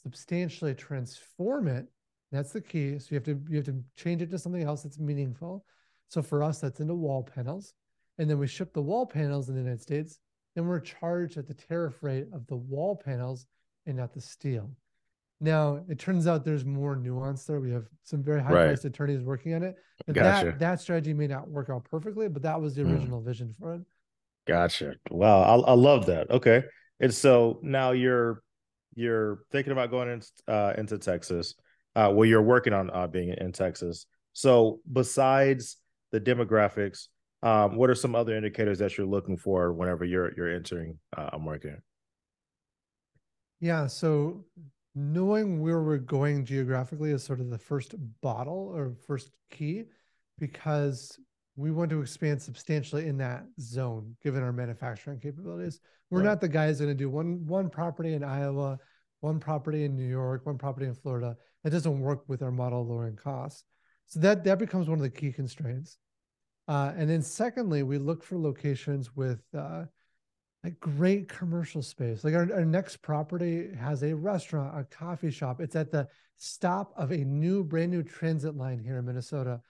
substantially 0.02 0.74
transform 0.74 1.68
it, 1.68 1.86
that's 2.32 2.52
the 2.52 2.60
key. 2.60 2.98
So 2.98 3.08
you 3.10 3.16
have 3.16 3.24
to 3.24 3.40
you 3.50 3.56
have 3.56 3.66
to 3.66 3.84
change 3.96 4.22
it 4.22 4.30
to 4.30 4.38
something 4.38 4.62
else 4.62 4.82
that's 4.84 4.98
meaningful. 4.98 5.64
So 6.08 6.22
for 6.22 6.42
us, 6.42 6.60
that's 6.60 6.80
into 6.80 6.94
wall 6.94 7.22
panels. 7.22 7.74
And 8.18 8.28
then 8.28 8.38
we 8.38 8.46
ship 8.46 8.72
the 8.72 8.82
wall 8.82 9.06
panels 9.06 9.48
in 9.48 9.54
the 9.54 9.60
United 9.60 9.82
States, 9.82 10.18
and 10.56 10.68
we're 10.68 10.80
charged 10.80 11.36
at 11.36 11.46
the 11.46 11.54
tariff 11.54 12.02
rate 12.02 12.26
of 12.32 12.46
the 12.46 12.56
wall 12.56 13.00
panels 13.02 13.46
and 13.86 13.96
not 13.96 14.12
the 14.12 14.20
steel. 14.20 14.70
Now, 15.40 15.82
it 15.88 15.98
turns 15.98 16.26
out 16.26 16.44
there's 16.44 16.66
more 16.66 16.96
nuance 16.96 17.44
there. 17.44 17.60
We 17.60 17.70
have 17.70 17.86
some 18.02 18.22
very 18.22 18.42
high 18.42 18.50
priced 18.50 18.84
attorneys 18.84 19.22
working 19.22 19.54
on 19.54 19.62
it. 19.62 19.76
Gotcha. 20.12 20.46
that, 20.46 20.58
that 20.58 20.80
strategy 20.80 21.14
may 21.14 21.26
not 21.26 21.48
work 21.48 21.70
out 21.70 21.84
perfectly, 21.84 22.28
but 22.28 22.42
that 22.42 22.60
was 22.60 22.74
the 22.74 22.82
Mm. 22.82 22.92
original 22.92 23.22
vision 23.22 23.54
for 23.58 23.74
it. 23.74 23.80
Gotcha. 24.46 24.94
Wow, 25.10 25.40
I, 25.42 25.70
I 25.70 25.74
love 25.74 26.06
that. 26.06 26.30
Okay, 26.30 26.64
and 26.98 27.12
so 27.14 27.58
now 27.62 27.92
you're 27.92 28.42
you're 28.96 29.40
thinking 29.52 29.72
about 29.72 29.90
going 29.90 30.10
in, 30.10 30.22
uh, 30.52 30.74
into 30.76 30.98
Texas. 30.98 31.54
Uh, 31.94 32.10
well, 32.12 32.26
you're 32.28 32.42
working 32.42 32.72
on 32.72 32.90
uh, 32.90 33.06
being 33.06 33.34
in 33.38 33.52
Texas. 33.52 34.06
So 34.32 34.80
besides 34.92 35.76
the 36.12 36.20
demographics, 36.20 37.06
um, 37.42 37.76
what 37.76 37.90
are 37.90 37.94
some 37.94 38.14
other 38.14 38.36
indicators 38.36 38.78
that 38.78 38.96
you're 38.96 39.06
looking 39.06 39.36
for 39.36 39.72
whenever 39.72 40.04
you're 40.04 40.32
you're 40.36 40.54
entering 40.54 40.98
uh, 41.16 41.30
a 41.32 41.38
market? 41.38 41.82
Yeah. 43.60 43.86
So 43.86 44.44
knowing 44.94 45.60
where 45.60 45.82
we're 45.82 45.98
going 45.98 46.44
geographically 46.44 47.12
is 47.12 47.22
sort 47.22 47.40
of 47.40 47.50
the 47.50 47.58
first 47.58 47.94
bottle 48.20 48.72
or 48.74 48.94
first 49.06 49.30
key 49.50 49.84
because 50.38 51.18
we 51.56 51.70
want 51.70 51.90
to 51.90 52.00
expand 52.00 52.40
substantially 52.40 53.06
in 53.06 53.18
that 53.18 53.44
zone 53.60 54.16
given 54.22 54.42
our 54.42 54.52
manufacturing 54.52 55.20
capabilities. 55.20 55.80
We're 56.10 56.20
Right. 56.20 56.26
not 56.26 56.40
the 56.40 56.48
guys 56.48 56.80
going 56.80 56.90
to 56.90 56.94
do 56.94 57.10
one 57.10 57.46
one 57.46 57.70
property 57.70 58.14
in 58.14 58.24
Iowa, 58.24 58.78
one 59.20 59.38
property 59.38 59.84
in 59.84 59.94
New 59.96 60.08
York, 60.08 60.46
one 60.46 60.58
property 60.58 60.86
in 60.86 60.94
Florida. 60.94 61.36
That 61.62 61.70
doesn't 61.70 62.00
work 62.00 62.28
with 62.28 62.42
our 62.42 62.50
model 62.50 62.86
lowering 62.86 63.16
costs. 63.16 63.64
So 64.06 64.20
that 64.20 64.42
that 64.44 64.58
becomes 64.58 64.88
one 64.88 64.98
of 64.98 65.02
the 65.02 65.10
key 65.10 65.32
constraints. 65.32 65.98
Uh, 66.70 66.92
and 66.96 67.10
then 67.10 67.20
secondly, 67.20 67.82
we 67.82 67.98
look 67.98 68.22
for 68.22 68.38
locations 68.38 69.16
with 69.16 69.42
uh, 69.58 69.82
like 70.62 70.78
great 70.78 71.28
commercial 71.28 71.82
space. 71.82 72.22
Like 72.22 72.34
our, 72.34 72.48
our 72.54 72.64
next 72.64 72.98
property 72.98 73.70
has 73.76 74.04
a 74.04 74.14
restaurant, 74.14 74.78
a 74.78 74.84
coffee 74.84 75.32
shop. 75.32 75.60
It's 75.60 75.74
at 75.74 75.90
the 75.90 76.06
stop 76.36 76.92
of 76.96 77.10
a 77.10 77.16
new, 77.16 77.64
brand 77.64 77.90
new 77.90 78.04
transit 78.04 78.56
line 78.56 78.78
here 78.78 78.98
in 78.98 79.04
Minnesota. 79.04 79.60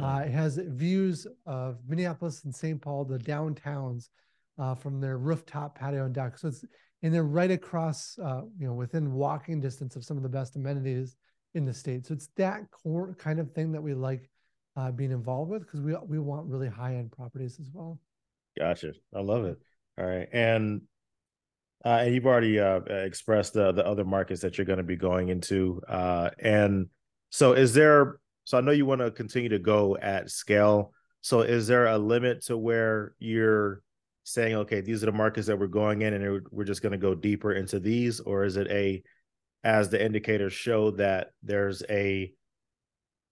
Uh, 0.00 0.24
it 0.26 0.32
has 0.32 0.58
views 0.58 1.28
of 1.46 1.78
Minneapolis 1.86 2.42
and 2.42 2.52
St. 2.52 2.82
Paul, 2.82 3.04
the 3.04 3.20
downtowns, 3.20 4.08
uh, 4.58 4.74
from 4.74 5.00
their 5.00 5.16
rooftop 5.16 5.78
patio 5.78 6.06
and 6.06 6.14
deck. 6.14 6.38
So 6.38 6.48
it's 6.48 6.64
and 7.04 7.14
they're 7.14 7.22
right 7.22 7.52
across, 7.52 8.18
uh, 8.18 8.42
you 8.58 8.66
know, 8.66 8.74
within 8.74 9.12
walking 9.12 9.60
distance 9.60 9.94
of 9.94 10.04
some 10.04 10.16
of 10.16 10.24
the 10.24 10.28
best 10.28 10.56
amenities 10.56 11.16
in 11.54 11.64
the 11.64 11.72
state. 11.72 12.04
So 12.04 12.14
it's 12.14 12.30
that 12.36 12.68
core 12.72 13.14
kind 13.16 13.38
of 13.38 13.52
thing 13.52 13.70
that 13.70 13.80
we 13.80 13.94
like 13.94 14.28
uh, 14.78 14.92
being 14.92 15.10
involved 15.10 15.50
with 15.50 15.62
because 15.62 15.80
we 15.80 15.94
we 16.06 16.18
want 16.18 16.46
really 16.46 16.68
high 16.68 16.94
end 16.94 17.10
properties 17.10 17.58
as 17.60 17.68
well. 17.72 17.98
Gotcha. 18.56 18.92
I 19.14 19.20
love 19.20 19.44
it. 19.44 19.58
All 19.98 20.06
right, 20.06 20.28
and 20.32 20.82
uh, 21.84 22.02
and 22.02 22.14
you've 22.14 22.26
already 22.26 22.60
uh, 22.60 22.80
expressed 22.88 23.54
the 23.54 23.72
the 23.72 23.84
other 23.84 24.04
markets 24.04 24.40
that 24.42 24.56
you're 24.56 24.64
going 24.64 24.78
to 24.78 24.84
be 24.84 24.96
going 24.96 25.30
into, 25.30 25.82
uh, 25.88 26.30
and 26.38 26.86
so 27.30 27.54
is 27.54 27.74
there? 27.74 28.20
So 28.44 28.56
I 28.56 28.60
know 28.60 28.70
you 28.70 28.86
want 28.86 29.00
to 29.00 29.10
continue 29.10 29.48
to 29.48 29.58
go 29.58 29.96
at 29.98 30.30
scale. 30.30 30.92
So 31.20 31.40
is 31.40 31.66
there 31.66 31.86
a 31.86 31.98
limit 31.98 32.44
to 32.46 32.56
where 32.56 33.14
you're 33.18 33.82
saying, 34.22 34.54
okay, 34.54 34.80
these 34.80 35.02
are 35.02 35.06
the 35.06 35.12
markets 35.12 35.48
that 35.48 35.58
we're 35.58 35.66
going 35.66 36.02
in, 36.02 36.14
and 36.14 36.46
we're 36.52 36.64
just 36.64 36.82
going 36.82 36.92
to 36.92 36.98
go 36.98 37.14
deeper 37.14 37.52
into 37.52 37.80
these, 37.80 38.20
or 38.20 38.44
is 38.44 38.56
it 38.56 38.68
a, 38.70 39.02
as 39.64 39.90
the 39.90 40.02
indicators 40.02 40.52
show 40.52 40.92
that 40.92 41.28
there's 41.42 41.82
a 41.90 42.32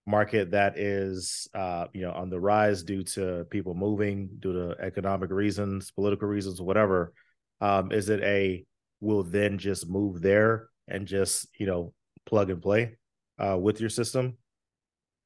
market 0.07 0.53
that 0.53 0.79
is 0.79 1.49
uh 1.55 1.87
you 1.93 2.03
know 2.03 2.13
on 2.13 2.31
the 2.31 2.39
rise 2.39 2.83
due 2.83 3.03
to 3.03 3.45
people 3.51 3.75
moving 3.75 4.29
due 4.39 4.53
to 4.53 4.77
economic 4.81 5.31
reasons 5.31 5.91
political 5.91 6.29
reasons 6.29 6.61
whatever 6.61 7.13
um 7.61 7.91
is 7.93 8.09
it 8.09 8.23
a 8.23 8.65
will 9.01 9.23
then 9.25 9.59
just 9.59 9.89
move 9.89 10.23
there 10.23 10.69
and 10.89 11.07
just 11.07 11.49
you 11.59 11.67
know 11.67 11.93
plug 12.25 12.51
and 12.51 12.63
play 12.63 12.97
uh 13.43 13.57
with 13.59 13.81
your 13.81 13.91
system 13.91 14.37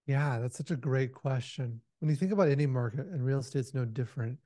Yeah, 0.06 0.38
that's 0.38 0.56
such 0.56 0.70
a 0.70 0.76
great 0.76 1.12
question. 1.12 1.80
When 2.00 2.10
you 2.10 2.16
think 2.16 2.32
about 2.32 2.48
any 2.48 2.66
market, 2.66 3.06
and 3.06 3.24
real 3.24 3.38
estate's 3.38 3.74
no 3.74 3.84
different, 3.84 4.38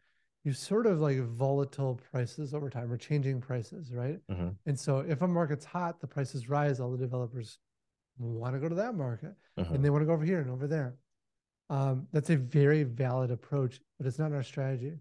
you 0.42 0.52
sort 0.52 0.86
of 0.86 1.00
like 1.00 1.20
volatile 1.20 1.94
prices 2.10 2.52
over 2.52 2.68
time 2.68 2.92
or 2.92 2.96
changing 2.98 3.40
prices, 3.40 3.92
right? 3.92 4.20
Mhm. 4.30 4.56
And 4.66 4.78
so 4.78 4.98
if 5.00 5.22
a 5.22 5.28
market's 5.28 5.64
hot, 5.64 6.00
the 6.00 6.06
prices 6.06 6.48
rise, 6.48 6.80
all 6.80 6.90
the 6.90 6.98
developers 6.98 7.58
want 8.18 8.54
to 8.54 8.60
go 8.60 8.68
to 8.68 8.74
that 8.76 8.94
market 8.94 9.34
Mhm. 9.56 9.70
and 9.74 9.84
they 9.84 9.90
want 9.90 10.02
to 10.02 10.06
go 10.06 10.12
over 10.12 10.24
here 10.24 10.40
and 10.40 10.50
over 10.50 10.66
there. 10.66 10.96
Um, 11.70 12.08
that's 12.12 12.30
a 12.30 12.36
very 12.36 12.82
valid 12.82 13.30
approach, 13.30 13.80
but 13.98 14.06
it's 14.06 14.18
not 14.18 14.32
our 14.32 14.42
strategy. 14.42 14.98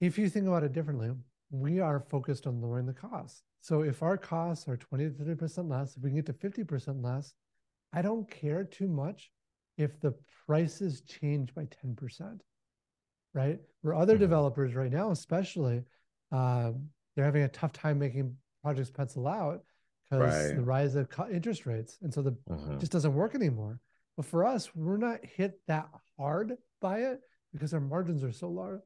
If 0.00 0.18
you 0.18 0.28
think 0.28 0.46
about 0.46 0.64
it 0.64 0.72
differently, 0.72 1.14
we 1.50 1.80
are 1.80 2.00
focused 2.00 2.46
on 2.46 2.60
lowering 2.60 2.86
the 2.86 2.94
cost. 2.94 3.42
So 3.60 3.82
if 3.82 4.02
our 4.02 4.16
costs 4.16 4.68
are 4.68 4.76
20 4.76 5.04
to 5.04 5.10
30% 5.10 5.68
less, 5.68 5.96
if 5.96 6.02
we 6.02 6.10
can 6.10 6.16
get 6.16 6.26
to 6.26 6.32
50% 6.32 7.02
less, 7.02 7.34
I 7.92 8.02
don't 8.02 8.30
care 8.30 8.64
too 8.64 8.88
much 8.88 9.32
if 9.76 9.98
the 10.00 10.12
prices 10.46 11.00
change 11.02 11.54
by 11.54 11.64
10%, 11.66 12.42
right? 13.34 13.60
Where 13.82 13.94
other 13.94 14.16
Mhm. 14.16 14.20
developers 14.20 14.74
right 14.74 14.90
now, 14.92 15.10
especially, 15.10 15.84
um, 16.30 16.90
they're 17.14 17.24
having 17.24 17.42
a 17.42 17.48
tough 17.48 17.72
time 17.72 17.98
making 17.98 18.36
projects 18.62 18.90
pencil 18.90 19.26
out 19.26 19.64
because 20.10 20.54
the 20.54 20.62
rise 20.62 20.94
of 20.94 21.08
interest 21.30 21.66
rates. 21.66 21.98
And 22.02 22.12
so 22.12 22.22
the 22.22 22.32
Mhm. 22.48 22.74
it 22.74 22.80
just 22.80 22.92
doesn't 22.92 23.14
work 23.14 23.34
anymore. 23.34 23.80
But 24.16 24.26
for 24.26 24.44
us, 24.44 24.74
we're 24.74 24.96
not 24.96 25.24
hit 25.24 25.60
that 25.66 25.88
hard 26.16 26.56
by 26.80 27.00
it 27.00 27.20
because 27.52 27.74
our 27.74 27.80
margins 27.80 28.24
are 28.24 28.32
so 28.32 28.50
large. 28.50 28.80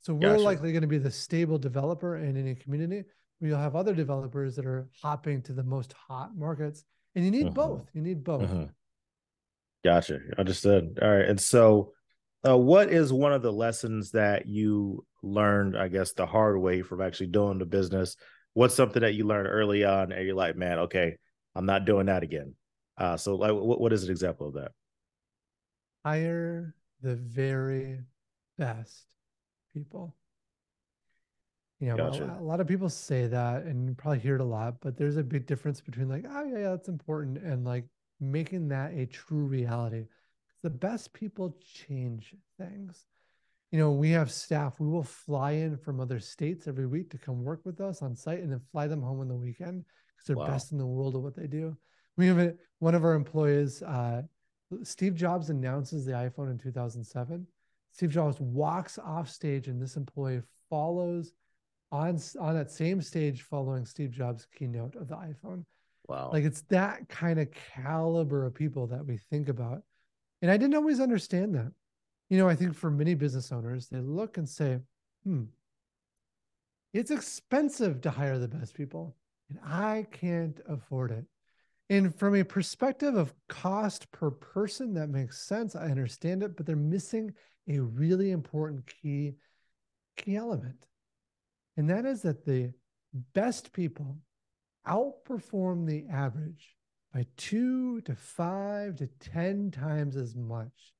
So 0.00 0.14
we're 0.14 0.32
Gotcha. 0.32 0.42
likely 0.42 0.72
going 0.72 0.82
to 0.82 0.88
be 0.88 0.98
the 0.98 1.10
stable 1.10 1.58
developer 1.58 2.16
in 2.16 2.36
any 2.36 2.54
community. 2.54 3.04
Where 3.38 3.50
you'll 3.50 3.58
have 3.58 3.76
other 3.76 3.94
developers 3.94 4.56
that 4.56 4.66
are 4.66 4.88
hopping 5.00 5.42
to 5.42 5.52
the 5.52 5.62
most 5.62 5.92
hot 5.92 6.36
markets, 6.36 6.84
and 7.14 7.24
you 7.24 7.30
need 7.30 7.46
Mhm. 7.48 7.54
both. 7.54 7.88
You 7.92 8.02
need 8.02 8.24
both. 8.24 8.50
Mhm. 8.50 8.72
Gotcha. 9.84 10.20
Understood. 10.36 10.98
All 11.00 11.08
right. 11.08 11.24
And 11.28 11.40
so, 11.40 11.92
uh, 12.46 12.58
what 12.58 12.90
is 12.90 13.12
one 13.12 13.32
of 13.32 13.42
the 13.42 13.52
lessons 13.52 14.10
that 14.10 14.46
you 14.46 15.06
learned, 15.22 15.76
I 15.76 15.88
guess, 15.88 16.12
the 16.12 16.26
hard 16.26 16.60
way 16.60 16.82
from 16.82 17.00
actually 17.00 17.28
doing 17.28 17.58
the 17.58 17.66
business? 17.66 18.16
What's 18.54 18.74
something 18.74 19.02
that 19.02 19.14
you 19.14 19.24
learned 19.24 19.48
early 19.48 19.84
on 19.84 20.12
and 20.12 20.26
you're 20.26 20.34
like, 20.34 20.56
man, 20.56 20.78
okay, 20.80 21.16
I'm 21.54 21.66
not 21.66 21.84
doing 21.84 22.06
that 22.06 22.22
again. 22.22 22.54
Uh, 22.96 23.16
so 23.16 23.36
like, 23.36 23.52
what, 23.52 23.80
what 23.80 23.92
is 23.92 24.04
an 24.04 24.10
example 24.10 24.48
of 24.48 24.54
that? 24.54 24.72
Hire 26.04 26.74
the 27.00 27.14
very 27.14 28.00
best 28.56 29.04
people. 29.72 30.14
You 31.80 31.88
know, 31.88 31.94
a- 31.94 32.10
Gotcha. 32.10 32.36
a, 32.40 32.42
lot 32.42 32.60
of 32.60 32.66
people 32.66 32.88
say 32.88 33.28
that, 33.28 33.62
and 33.62 33.88
you 33.88 33.94
probably 33.94 34.18
hear 34.18 34.34
it 34.34 34.40
a 34.40 34.44
lot, 34.44 34.80
but 34.80 34.96
there's 34.96 35.16
a 35.16 35.22
big 35.22 35.46
difference 35.46 35.80
between 35.80 36.08
like, 36.08 36.24
oh 36.28 36.44
yeah, 36.44 36.58
yeah, 36.58 36.70
that's 36.70 36.88
important, 36.88 37.38
and 37.38 37.64
like 37.64 37.84
making 38.20 38.68
that 38.68 38.92
a 38.94 39.06
true 39.06 39.44
reality. 39.44 40.06
The 40.62 40.70
best 40.70 41.12
people 41.12 41.56
change 41.62 42.34
things. 42.58 43.06
You 43.70 43.78
know, 43.78 43.92
we 43.92 44.10
have 44.12 44.30
staff. 44.30 44.80
We 44.80 44.88
will 44.88 45.02
fly 45.02 45.52
in 45.52 45.76
from 45.76 46.00
other 46.00 46.20
states 46.20 46.66
every 46.66 46.86
week 46.86 47.10
to 47.10 47.18
come 47.18 47.44
work 47.44 47.60
with 47.64 47.80
us 47.80 48.00
on 48.02 48.16
site, 48.16 48.40
and 48.40 48.50
then 48.50 48.60
fly 48.72 48.86
them 48.86 49.02
home 49.02 49.20
on 49.20 49.28
the 49.28 49.36
weekend 49.36 49.84
because 50.16 50.26
they're 50.26 50.36
Wow. 50.36 50.46
best 50.46 50.72
in 50.72 50.78
the 50.78 50.86
world 50.86 51.14
at 51.16 51.20
what 51.22 51.34
they 51.36 51.46
do. 51.46 51.76
We 52.16 52.26
have 52.28 52.38
a, 52.38 52.54
one 52.78 52.94
of 52.94 53.04
our 53.04 53.14
employees, 53.14 53.82
uh, 53.82 54.22
Steve 54.82 55.14
Jobs 55.14 55.50
announces 55.50 56.04
the 56.04 56.12
iPhone 56.12 56.50
in 56.50 56.58
2007. 56.58 57.46
Steve 57.90 58.10
Jobs 58.10 58.38
walks 58.40 58.98
off 58.98 59.28
stage, 59.28 59.68
and 59.68 59.80
this 59.80 59.96
employee 59.96 60.42
follows 60.68 61.32
on 61.90 62.18
on 62.38 62.54
that 62.54 62.70
same 62.70 63.00
stage 63.00 63.42
following 63.42 63.84
Steve 63.84 64.10
Jobs' 64.10 64.46
keynote 64.54 64.94
of 64.96 65.08
the 65.08 65.16
iPhone. 65.16 65.64
Wow. 66.06 66.30
Like 66.32 66.44
it's 66.44 66.62
that 66.62 67.08
kind 67.08 67.38
of 67.38 67.48
caliber 67.50 68.44
of 68.46 68.54
people 68.54 68.86
that 68.88 69.04
we 69.06 69.18
think 69.18 69.48
about. 69.48 69.82
And 70.42 70.50
I 70.50 70.56
didn't 70.56 70.74
always 70.76 71.00
understand 71.00 71.54
that. 71.54 71.72
You 72.28 72.38
know, 72.38 72.48
I 72.48 72.54
think 72.54 72.74
for 72.74 72.90
many 72.90 73.14
business 73.14 73.52
owners, 73.52 73.88
they 73.88 74.00
look 74.00 74.36
and 74.36 74.48
say, 74.48 74.80
hmm, 75.24 75.44
it's 76.92 77.10
expensive 77.10 78.00
to 78.02 78.10
hire 78.10 78.38
the 78.38 78.48
best 78.48 78.74
people, 78.74 79.16
and 79.48 79.58
I 79.64 80.06
can't 80.10 80.60
afford 80.68 81.10
it. 81.10 81.24
And 81.90 82.14
from 82.14 82.34
a 82.34 82.44
perspective 82.44 83.14
of 83.14 83.32
cost 83.48 84.10
per 84.12 84.30
person, 84.30 84.94
that 84.94 85.08
makes 85.08 85.40
sense. 85.40 85.74
I 85.74 85.86
understand 85.86 86.42
it, 86.42 86.56
but 86.56 86.66
they're 86.66 86.76
missing 86.76 87.32
a 87.68 87.78
really 87.78 88.30
important 88.30 88.84
key 88.86 89.34
key 90.16 90.36
element. 90.36 90.86
And 91.76 91.88
that 91.88 92.04
is 92.04 92.22
that 92.22 92.44
the 92.44 92.72
best 93.34 93.72
people 93.72 94.18
outperform 94.86 95.86
the 95.86 96.04
average 96.12 96.76
by 97.14 97.26
two 97.36 98.00
to 98.02 98.14
five 98.14 98.96
to 98.96 99.06
10 99.06 99.70
times 99.70 100.16
as 100.16 100.34
much. 100.34 100.92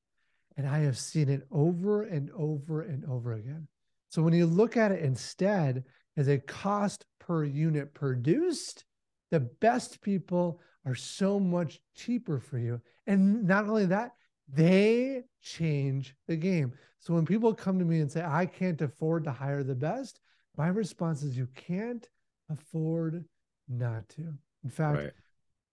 And 0.58 0.68
I 0.68 0.80
have 0.80 0.98
seen 0.98 1.30
it 1.30 1.46
over 1.50 2.02
and 2.02 2.30
over 2.36 2.82
and 2.82 3.04
over 3.06 3.32
again. 3.34 3.68
So 4.10 4.20
when 4.22 4.34
you 4.34 4.44
look 4.44 4.76
at 4.76 4.92
it 4.92 5.02
instead 5.02 5.84
as 6.16 6.28
a 6.28 6.38
cost 6.38 7.06
per 7.20 7.44
unit 7.44 7.94
produced, 7.94 8.84
the 9.30 9.40
best 9.40 10.02
people 10.02 10.60
are 10.84 10.96
so 10.96 11.38
much 11.38 11.80
cheaper 11.94 12.40
for 12.40 12.58
you. 12.58 12.80
And 13.06 13.46
not 13.46 13.68
only 13.68 13.86
that, 13.86 14.12
they 14.52 15.22
change 15.42 16.16
the 16.26 16.36
game. 16.36 16.72
So 16.98 17.14
when 17.14 17.24
people 17.24 17.54
come 17.54 17.78
to 17.78 17.84
me 17.84 18.00
and 18.00 18.10
say, 18.10 18.24
I 18.24 18.46
can't 18.46 18.80
afford 18.82 19.24
to 19.24 19.32
hire 19.32 19.62
the 19.62 19.74
best, 19.74 20.20
my 20.56 20.68
response 20.68 21.22
is, 21.22 21.36
you 21.36 21.46
can't 21.54 22.06
afford 22.50 23.24
not 23.68 24.08
to. 24.10 24.34
In 24.64 24.70
fact, 24.70 24.98
right. 24.98 25.12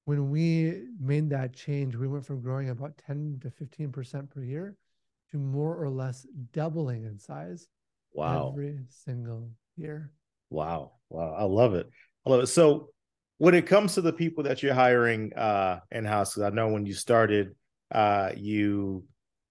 When 0.06 0.30
we 0.30 0.84
made 1.00 1.30
that 1.32 1.54
change, 1.54 1.96
we 1.96 2.08
went 2.08 2.26
from 2.26 2.42
growing 2.42 2.70
about 2.70 2.98
10 2.98 3.40
to 3.42 3.50
15% 3.50 4.30
per 4.30 4.42
year 4.44 4.76
to 5.32 5.38
more 5.38 5.76
or 5.76 5.90
less 5.90 6.26
doubling 6.54 7.04
in 7.06 7.18
size 7.18 7.68
Wow. 8.14 8.52
every 8.54 8.80
single 8.88 9.50
year. 9.76 10.12
Wow. 10.50 10.94
Wow. 11.10 11.34
I 11.34 11.44
love 11.44 11.74
it. 11.74 11.90
I 12.26 12.30
love 12.30 12.42
it. 12.42 12.48
So 12.48 12.90
when 13.38 13.56
it 13.56 13.66
comes 13.66 13.96
to 13.96 14.02
the 14.02 14.14
people 14.14 14.44
that 14.44 14.64
you're 14.64 14.74
hiring 14.74 15.34
uh 15.34 15.80
in-house, 15.92 16.36
'cause 16.36 16.44
I 16.44 16.50
know 16.52 16.70
when 16.70 16.86
you 16.86 16.94
started, 16.94 17.56
uh, 17.92 18.32
you 18.38 19.06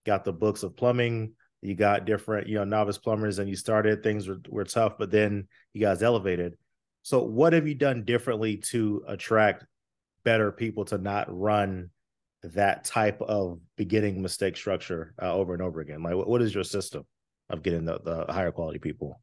got 0.06 0.24
the 0.24 0.32
books 0.32 0.62
of 0.62 0.76
plumbing, 0.76 1.34
you 1.60 1.74
got 1.74 2.04
different, 2.04 2.46
you 2.46 2.54
know, 2.56 2.64
novice 2.64 2.98
plumbers, 2.98 3.38
and 3.38 3.48
you 3.48 3.56
started, 3.56 4.02
things 4.02 4.28
were, 4.28 4.38
were 4.48 4.64
tough, 4.64 4.98
but 4.98 5.10
then 5.10 5.48
you 5.72 5.80
guys 5.80 6.02
elevated. 6.02 6.56
So 7.02 7.22
what 7.24 7.52
have 7.52 7.66
you 7.66 7.74
done 7.74 8.04
differently 8.04 8.58
to 8.70 9.04
attract 9.08 9.64
better 10.24 10.50
people 10.52 10.84
to 10.86 10.98
not 10.98 11.26
run 11.28 11.90
that 12.42 12.84
type 12.84 13.20
of 13.22 13.58
beginning 13.76 14.20
mistake 14.20 14.56
structure 14.56 15.14
uh, 15.22 15.32
over 15.32 15.54
and 15.54 15.62
over 15.62 15.80
again? 15.80 16.02
Like 16.02 16.14
what, 16.14 16.28
what 16.28 16.42
is 16.42 16.54
your 16.54 16.64
system 16.64 17.04
of 17.50 17.62
getting 17.62 17.84
the, 17.84 18.00
the 18.00 18.32
higher 18.32 18.52
quality 18.52 18.78
people? 18.78 19.20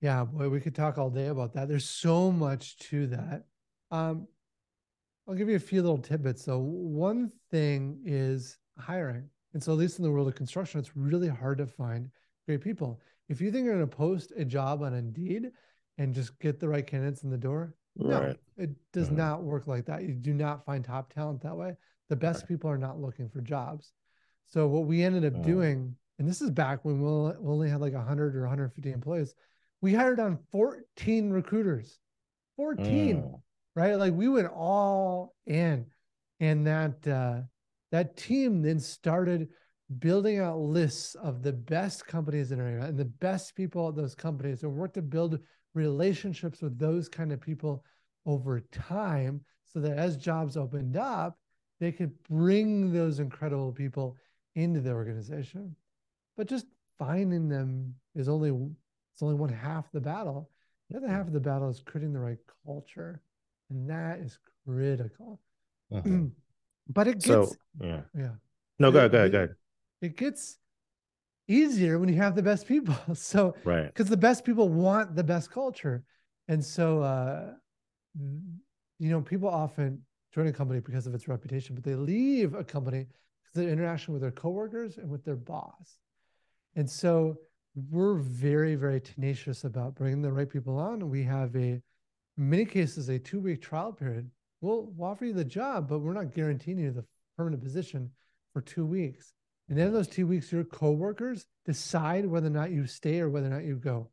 Yeah, 0.00 0.24
boy, 0.24 0.48
we 0.48 0.60
could 0.60 0.74
talk 0.74 0.96
all 0.96 1.10
day 1.10 1.26
about 1.26 1.54
that. 1.54 1.68
There's 1.68 1.88
so 1.88 2.30
much 2.30 2.78
to 2.90 3.08
that. 3.08 3.44
Um, 3.90 4.28
I'll 5.28 5.34
give 5.34 5.48
you 5.48 5.56
a 5.56 5.60
few 5.60 5.82
little 5.82 5.98
tidbits. 5.98 6.44
So, 6.44 6.58
one 6.58 7.32
thing 7.50 8.00
is 8.04 8.58
hiring. 8.78 9.28
And 9.54 9.62
so, 9.62 9.72
at 9.72 9.78
least 9.78 9.98
in 9.98 10.04
the 10.04 10.10
world 10.10 10.28
of 10.28 10.34
construction, 10.34 10.78
it's 10.78 10.96
really 10.96 11.28
hard 11.28 11.58
to 11.58 11.66
find 11.66 12.10
great 12.46 12.60
people. 12.60 13.00
If 13.28 13.40
you 13.40 13.50
think 13.50 13.64
you're 13.64 13.74
going 13.74 13.88
to 13.88 13.96
post 13.96 14.32
a 14.36 14.44
job 14.44 14.82
on 14.82 14.94
Indeed 14.94 15.50
and 15.98 16.14
just 16.14 16.38
get 16.38 16.60
the 16.60 16.68
right 16.68 16.86
candidates 16.86 17.24
in 17.24 17.30
the 17.30 17.36
door, 17.36 17.74
no, 17.98 18.20
Right. 18.20 18.40
it 18.56 18.70
does 18.92 19.10
not 19.10 19.42
work 19.42 19.66
like 19.66 19.86
that. 19.86 20.04
You 20.04 20.14
do 20.14 20.32
not 20.32 20.64
find 20.64 20.84
top 20.84 21.12
talent 21.12 21.42
that 21.42 21.56
way. 21.56 21.76
The 22.08 22.16
best 22.16 22.42
Right. 22.42 22.48
people 22.48 22.70
are 22.70 22.78
not 22.78 23.00
looking 23.00 23.28
for 23.28 23.40
jobs. 23.40 23.92
So 24.46 24.66
what 24.68 24.86
we 24.86 25.02
ended 25.02 25.24
up 25.24 25.40
Mm. 25.40 25.44
doing, 25.44 25.96
and 26.18 26.26
this 26.26 26.40
is 26.40 26.50
back 26.50 26.84
when 26.84 27.00
we 27.00 27.06
only- 27.08 27.68
had 27.68 27.80
like 27.80 27.94
100 27.94 28.34
or 28.34 28.46
150 28.46 28.92
employees, 28.92 29.34
we 29.80 29.94
hired 29.94 30.20
on 30.20 30.38
14 30.50 31.30
recruiters. 31.30 32.00
14, 32.56 33.22
Mm. 33.22 33.42
right? 33.76 33.94
Like 33.94 34.14
we 34.14 34.28
went 34.28 34.48
all 34.48 35.34
in. 35.46 35.86
And 36.40 36.66
that 36.66 37.06
uh 37.06 37.42
that 37.90 38.16
team 38.16 38.62
then 38.62 38.78
started 38.80 39.48
building 39.98 40.38
out 40.38 40.58
lists 40.58 41.14
of 41.14 41.42
the 41.42 41.52
best 41.52 42.06
companies 42.06 42.52
in 42.52 42.60
our 42.60 42.66
area 42.66 42.84
and 42.84 42.98
the 42.98 43.04
best 43.06 43.54
people 43.54 43.88
at 43.88 43.94
those 43.96 44.14
companies 44.14 44.62
and 44.62 44.76
worked 44.76 44.94
to 44.94 45.02
build 45.02 45.40
relationships 45.78 46.62
with 46.62 46.78
those 46.78 47.08
kind 47.08 47.32
of 47.32 47.40
people 47.40 47.84
over 48.26 48.60
time 48.72 49.40
so 49.64 49.80
that 49.80 49.98
as 49.98 50.16
jobs 50.16 50.56
opened 50.56 50.96
up, 50.96 51.38
they 51.80 51.92
could 51.92 52.12
bring 52.24 52.92
those 52.92 53.20
incredible 53.20 53.72
people 53.72 54.16
into 54.56 54.80
the 54.80 54.92
organization. 54.92 55.76
But 56.36 56.48
just 56.48 56.66
finding 56.98 57.48
them 57.48 57.94
is 58.14 58.28
only 58.28 58.50
it's 59.12 59.22
only 59.22 59.34
one 59.36 59.50
half 59.50 59.90
the 59.92 60.00
battle. 60.00 60.50
The 60.90 60.98
other 60.98 61.08
half 61.08 61.26
of 61.26 61.32
the 61.32 61.40
battle 61.40 61.68
is 61.68 61.80
creating 61.80 62.12
the 62.12 62.20
right 62.20 62.38
culture. 62.66 63.20
And 63.70 63.88
that 63.90 64.20
is 64.20 64.38
critical. 64.66 65.40
Mhm. 65.92 66.32
but 66.88 67.08
it 67.08 67.20
So 67.20 67.44
gets 67.44 67.56
yeah. 67.80 68.02
yeah. 68.16 68.34
No, 68.78 68.90
go 68.92 68.98
ahead, 68.98 69.12
go 69.12 69.18
ahead, 69.18 69.32
go 69.32 69.38
ahead. 69.38 69.56
It 70.00 70.16
gets 70.16 70.58
easier 71.48 71.98
when 71.98 72.08
you 72.08 72.16
have 72.16 72.34
the 72.34 72.42
best 72.42 72.66
people. 72.66 72.94
So 73.14 73.54
Right. 73.64 73.86
because 73.86 74.08
the 74.08 74.16
best 74.16 74.44
people 74.44 74.68
want 74.68 75.16
the 75.16 75.24
best 75.24 75.50
culture. 75.50 76.04
And 76.46 76.64
so 76.64 77.02
uh 77.02 77.52
you 78.98 79.10
know, 79.10 79.20
people 79.20 79.48
often 79.48 80.02
join 80.34 80.46
a 80.48 80.52
company 80.52 80.80
because 80.80 81.06
of 81.06 81.14
its 81.14 81.28
reputation, 81.28 81.74
but 81.74 81.84
they 81.84 81.94
leave 81.94 82.54
a 82.54 82.64
company 82.64 83.06
because 83.42 83.56
of 83.56 83.62
their 83.64 83.72
interaction 83.72 84.12
with 84.12 84.22
their 84.22 84.32
coworkers 84.32 84.98
and 84.98 85.08
with 85.08 85.24
their 85.24 85.36
boss. 85.36 85.98
And 86.74 86.88
so 86.88 87.38
we're 87.90 88.14
very, 88.14 88.74
very 88.74 89.00
tenacious 89.00 89.64
about 89.64 89.94
bringing 89.94 90.20
the 90.22 90.32
right 90.32 90.48
people 90.48 90.78
on. 90.78 91.08
We 91.08 91.22
have 91.24 91.54
a, 91.54 91.58
in 91.58 91.82
many 92.36 92.64
cases, 92.64 93.08
a 93.08 93.18
two 93.18 93.40
week 93.40 93.62
trial 93.62 93.92
period. 93.92 94.30
We'll, 94.60 94.92
we'll 94.96 95.10
offer 95.10 95.24
you 95.26 95.32
the 95.32 95.44
job, 95.44 95.88
but 95.88 96.00
we're 96.00 96.12
not 96.12 96.34
guaranteeing 96.34 96.78
you 96.78 96.90
the 96.90 97.04
permanent 97.36 97.62
position 97.62 98.10
for 98.52 98.60
two 98.60 98.84
weeks. 98.84 99.32
And 99.68 99.76
then 99.78 99.92
those 99.92 100.08
two 100.08 100.26
weeks, 100.26 100.50
your 100.50 100.64
coworkers 100.64 101.46
decide 101.66 102.26
whether 102.26 102.46
or 102.46 102.50
not 102.50 102.70
you 102.70 102.86
stay 102.86 103.20
or 103.20 103.28
whether 103.28 103.46
or 103.46 103.50
not 103.50 103.64
you 103.64 103.76
go. 103.76 104.10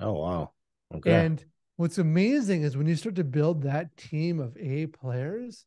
Oh 0.00 0.12
wow. 0.12 0.52
Okay. 0.94 1.12
And 1.12 1.44
what's 1.76 1.98
amazing 1.98 2.62
is 2.62 2.76
when 2.76 2.86
you 2.86 2.96
start 2.96 3.16
to 3.16 3.24
build 3.24 3.62
that 3.62 3.96
team 3.96 4.40
of 4.40 4.56
A 4.56 4.86
players, 4.86 5.66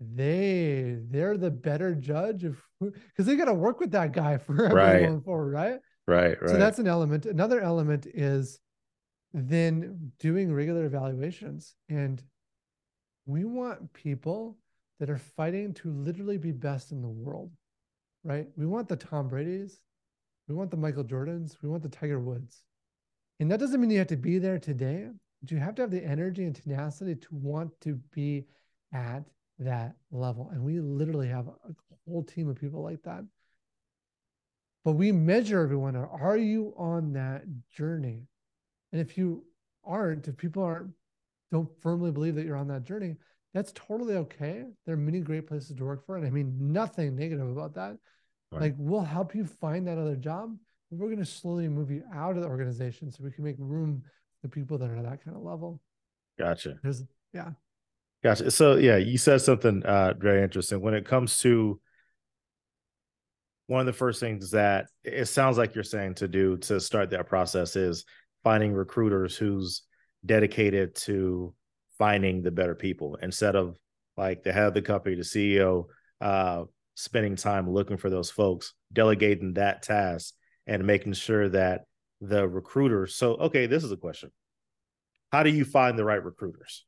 they 0.00 0.98
they're 1.08 1.36
the 1.36 1.50
better 1.50 1.94
judge 1.94 2.44
of 2.44 2.60
because 2.80 3.26
they 3.26 3.36
got 3.36 3.46
to 3.46 3.54
work 3.54 3.80
with 3.80 3.92
that 3.92 4.12
guy 4.12 4.36
forever 4.38 4.74
Right. 4.74 5.00
going 5.00 5.20
forward, 5.22 5.52
right? 5.52 5.78
Right. 6.06 6.40
Right. 6.40 6.50
So 6.50 6.56
that's 6.56 6.78
an 6.78 6.86
element. 6.86 7.26
Another 7.26 7.60
element 7.60 8.06
is 8.06 8.58
then 9.32 10.12
doing 10.18 10.52
regular 10.52 10.84
evaluations. 10.84 11.74
And 11.88 12.22
we 13.26 13.44
want 13.44 13.92
people 13.92 14.56
that 15.00 15.10
are 15.10 15.18
fighting 15.18 15.74
to 15.74 15.90
literally 15.90 16.38
be 16.38 16.52
best 16.52 16.92
in 16.92 17.02
the 17.02 17.08
world, 17.08 17.50
right? 18.26 18.48
We 18.56 18.66
want 18.66 18.88
the 18.88 18.96
Tom 18.96 19.28
Brady's, 19.28 19.80
we 20.48 20.54
want 20.54 20.70
the 20.70 20.76
Michael 20.76 21.04
Jordans, 21.04 21.56
we 21.62 21.68
want 21.68 21.82
the 21.82 21.88
Tiger 21.88 22.18
Woods. 22.18 22.64
And 23.38 23.50
that 23.50 23.60
doesn't 23.60 23.80
mean 23.80 23.90
you 23.90 23.98
have 23.98 24.08
to 24.08 24.16
be 24.16 24.38
there 24.38 24.58
today, 24.58 25.08
but 25.40 25.50
you 25.50 25.58
have 25.58 25.76
to 25.76 25.82
have 25.82 25.90
the 25.90 26.04
energy 26.04 26.44
and 26.44 26.54
tenacity 26.54 27.14
to 27.14 27.28
want 27.30 27.70
to 27.82 28.00
be 28.12 28.46
at 28.92 29.22
that 29.60 29.94
level. 30.10 30.50
And 30.52 30.62
we 30.62 30.80
literally 30.80 31.28
have 31.28 31.46
a 31.46 31.74
whole 32.08 32.24
team 32.24 32.48
of 32.48 32.56
people 32.56 32.82
like 32.82 33.02
that. 33.04 33.24
But 34.84 34.92
we 34.92 35.12
measure 35.12 35.60
everyone. 35.60 35.96
Are 35.96 36.36
you 36.36 36.74
on 36.76 37.12
that 37.12 37.44
journey? 37.70 38.22
And 38.92 39.00
if 39.00 39.16
you 39.16 39.44
aren't 39.86 40.26
if 40.26 40.36
people 40.36 40.64
aren't 40.64 40.90
don't 41.52 41.68
firmly 41.80 42.10
believe 42.10 42.34
that 42.34 42.44
you're 42.44 42.56
on 42.56 42.68
that 42.68 42.82
journey 42.82 43.14
that's 43.54 43.72
totally 43.72 44.16
okay. 44.16 44.64
There 44.84 44.94
are 44.94 44.98
many 44.98 45.20
great 45.20 45.46
places 45.46 45.74
to 45.76 45.84
work 45.84 46.04
for 46.04 46.16
and 46.16 46.26
i 46.26 46.30
mean 46.30 46.72
nothing 46.72 47.14
negative 47.14 47.48
about 47.48 47.74
that 47.74 47.96
Right. 48.56 48.62
like 48.62 48.74
we'll 48.78 49.02
help 49.02 49.34
you 49.34 49.44
find 49.44 49.86
that 49.86 49.98
other 49.98 50.16
job 50.16 50.56
but 50.90 50.98
we're 50.98 51.08
going 51.08 51.18
to 51.18 51.24
slowly 51.24 51.68
move 51.68 51.90
you 51.90 52.02
out 52.14 52.36
of 52.36 52.42
the 52.42 52.48
organization 52.48 53.10
so 53.10 53.22
we 53.22 53.30
can 53.30 53.44
make 53.44 53.56
room 53.58 54.02
for 54.40 54.48
people 54.48 54.78
that 54.78 54.90
are 54.90 54.96
at 54.96 55.04
that 55.04 55.24
kind 55.24 55.36
of 55.36 55.42
level 55.42 55.80
gotcha. 56.38 56.78
there's 56.82 57.04
yeah 57.32 57.50
Gotcha. 58.22 58.50
So 58.50 58.74
yeah, 58.74 58.96
you 58.96 59.18
said 59.18 59.40
something 59.40 59.84
uh 59.84 60.14
very 60.18 60.42
interesting 60.42 60.80
when 60.80 60.94
it 60.94 61.04
comes 61.04 61.38
to 61.40 61.80
one 63.68 63.80
of 63.80 63.86
the 63.86 63.92
first 63.92 64.20
things 64.20 64.50
that 64.52 64.88
it 65.04 65.26
sounds 65.26 65.58
like 65.58 65.74
you're 65.74 65.84
saying 65.84 66.14
to 66.14 66.28
do 66.28 66.56
to 66.58 66.80
start 66.80 67.10
that 67.10 67.28
process 67.28 67.76
is 67.76 68.04
finding 68.42 68.72
recruiters 68.72 69.36
who's 69.36 69.82
dedicated 70.24 70.94
to 70.94 71.54
finding 71.98 72.42
the 72.42 72.50
better 72.50 72.74
people 72.74 73.16
instead 73.22 73.56
of 73.56 73.76
like 74.16 74.42
the 74.42 74.52
head 74.52 74.66
of 74.66 74.74
the 74.74 74.82
company, 74.82 75.14
the 75.14 75.22
CEO, 75.22 75.84
uh, 76.20 76.64
spending 76.96 77.36
time 77.36 77.70
looking 77.70 77.96
for 77.96 78.10
those 78.10 78.30
folks, 78.30 78.74
delegating 78.92 79.54
that 79.54 79.82
task 79.82 80.34
and 80.66 80.84
making 80.84 81.12
sure 81.12 81.48
that 81.50 81.84
the 82.20 82.48
recruiters. 82.48 83.14
So, 83.14 83.34
okay, 83.34 83.66
this 83.66 83.84
is 83.84 83.92
a 83.92 83.96
question. 83.96 84.32
How 85.30 85.42
do 85.44 85.50
you 85.50 85.64
find 85.64 85.96
the 85.96 86.04
right 86.04 86.22
recruiters? 86.22 86.84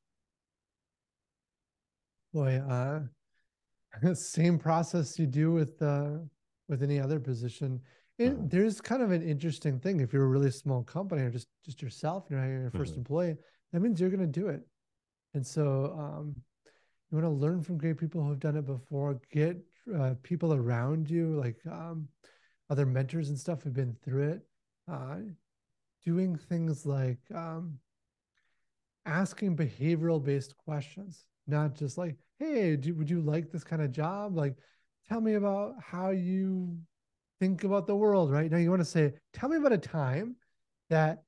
boy 2.34 2.56
uh 2.58 3.00
same 4.14 4.58
process 4.58 5.18
you 5.18 5.26
do 5.26 5.50
with 5.50 5.80
uh 5.80 6.10
with 6.68 6.82
any 6.82 7.00
other 7.00 7.18
position 7.18 7.80
it, 8.18 8.32
Mhm. 8.36 8.50
there's 8.50 8.80
kind 8.82 9.00
of 9.02 9.12
an 9.12 9.22
interesting 9.22 9.78
thing 9.80 10.00
if 10.00 10.12
you're 10.12 10.24
a 10.24 10.28
really 10.28 10.50
small 10.50 10.82
company 10.82 11.22
or 11.22 11.30
just 11.30 11.48
just 11.64 11.80
yourself 11.80 12.24
and 12.24 12.32
you're 12.32 12.40
hiring 12.40 12.60
your 12.62 12.70
1st 12.70 12.94
Mhm. 12.94 12.98
employee 12.98 13.36
that 13.72 13.80
means 13.80 13.98
you're 13.98 14.10
going 14.10 14.20
to 14.20 14.40
do 14.40 14.48
it 14.48 14.60
and 15.34 15.46
so 15.46 15.94
um 15.98 16.36
you 17.10 17.16
want 17.16 17.24
to 17.24 17.30
learn 17.30 17.62
from 17.62 17.78
great 17.78 17.96
people 17.96 18.22
who 18.22 18.28
have 18.28 18.40
done 18.40 18.56
it 18.56 18.66
before 18.66 19.18
get 19.32 19.56
uh, 19.96 20.14
people 20.22 20.54
around 20.54 21.08
you 21.08 21.34
like 21.36 21.58
um 21.70 22.08
other 22.70 22.86
mentors 22.86 23.28
and 23.28 23.38
stuff 23.38 23.62
who've 23.62 23.72
been 23.72 23.96
through 24.04 24.30
it 24.30 24.42
uh 24.90 25.16
doing 26.04 26.36
things 26.36 26.84
like 26.84 27.18
um 27.34 27.78
asking 29.08 29.56
behavioral 29.56 30.22
based 30.22 30.56
questions, 30.58 31.24
not 31.46 31.74
just 31.74 31.98
like, 31.98 32.16
hey, 32.38 32.76
do, 32.76 32.94
would 32.94 33.10
you 33.10 33.20
like 33.20 33.50
this 33.50 33.64
kind 33.64 33.82
of 33.82 33.90
job? 33.90 34.36
Like, 34.36 34.54
tell 35.08 35.20
me 35.20 35.34
about 35.34 35.74
how 35.82 36.10
you 36.10 36.76
think 37.40 37.64
about 37.64 37.86
the 37.86 37.96
world, 37.96 38.30
right? 38.30 38.50
Now, 38.50 38.58
you 38.58 38.70
want 38.70 38.82
to 38.82 38.84
say, 38.84 39.14
tell 39.32 39.48
me 39.48 39.56
about 39.56 39.72
a 39.72 39.78
time 39.78 40.36
that 40.90 41.22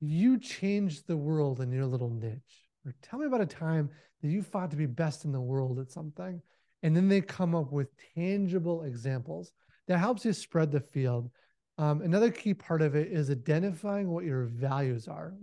you 0.00 0.38
changed 0.38 1.06
the 1.06 1.16
world 1.16 1.60
in 1.60 1.70
your 1.70 1.86
little 1.86 2.10
niche, 2.10 2.68
or 2.86 2.94
tell 3.02 3.18
me 3.18 3.26
about 3.26 3.40
a 3.40 3.46
time 3.46 3.90
that 4.22 4.28
you 4.28 4.42
fought 4.42 4.70
to 4.70 4.76
be 4.76 4.86
best 4.86 5.24
in 5.24 5.32
the 5.32 5.40
world 5.40 5.78
at 5.78 5.90
something. 5.90 6.40
And 6.82 6.96
then 6.96 7.08
they 7.08 7.20
come 7.20 7.54
up 7.54 7.72
with 7.72 7.88
tangible 8.14 8.84
examples 8.84 9.52
that 9.88 9.98
helps 9.98 10.24
you 10.24 10.32
spread 10.32 10.70
the 10.70 10.80
field. 10.80 11.30
Um, 11.78 12.02
another 12.02 12.30
key 12.30 12.54
part 12.54 12.82
of 12.82 12.94
it 12.94 13.08
is 13.08 13.30
identifying 13.30 14.10
what 14.10 14.24
your 14.24 14.44
values 14.44 15.08
are. 15.08 15.34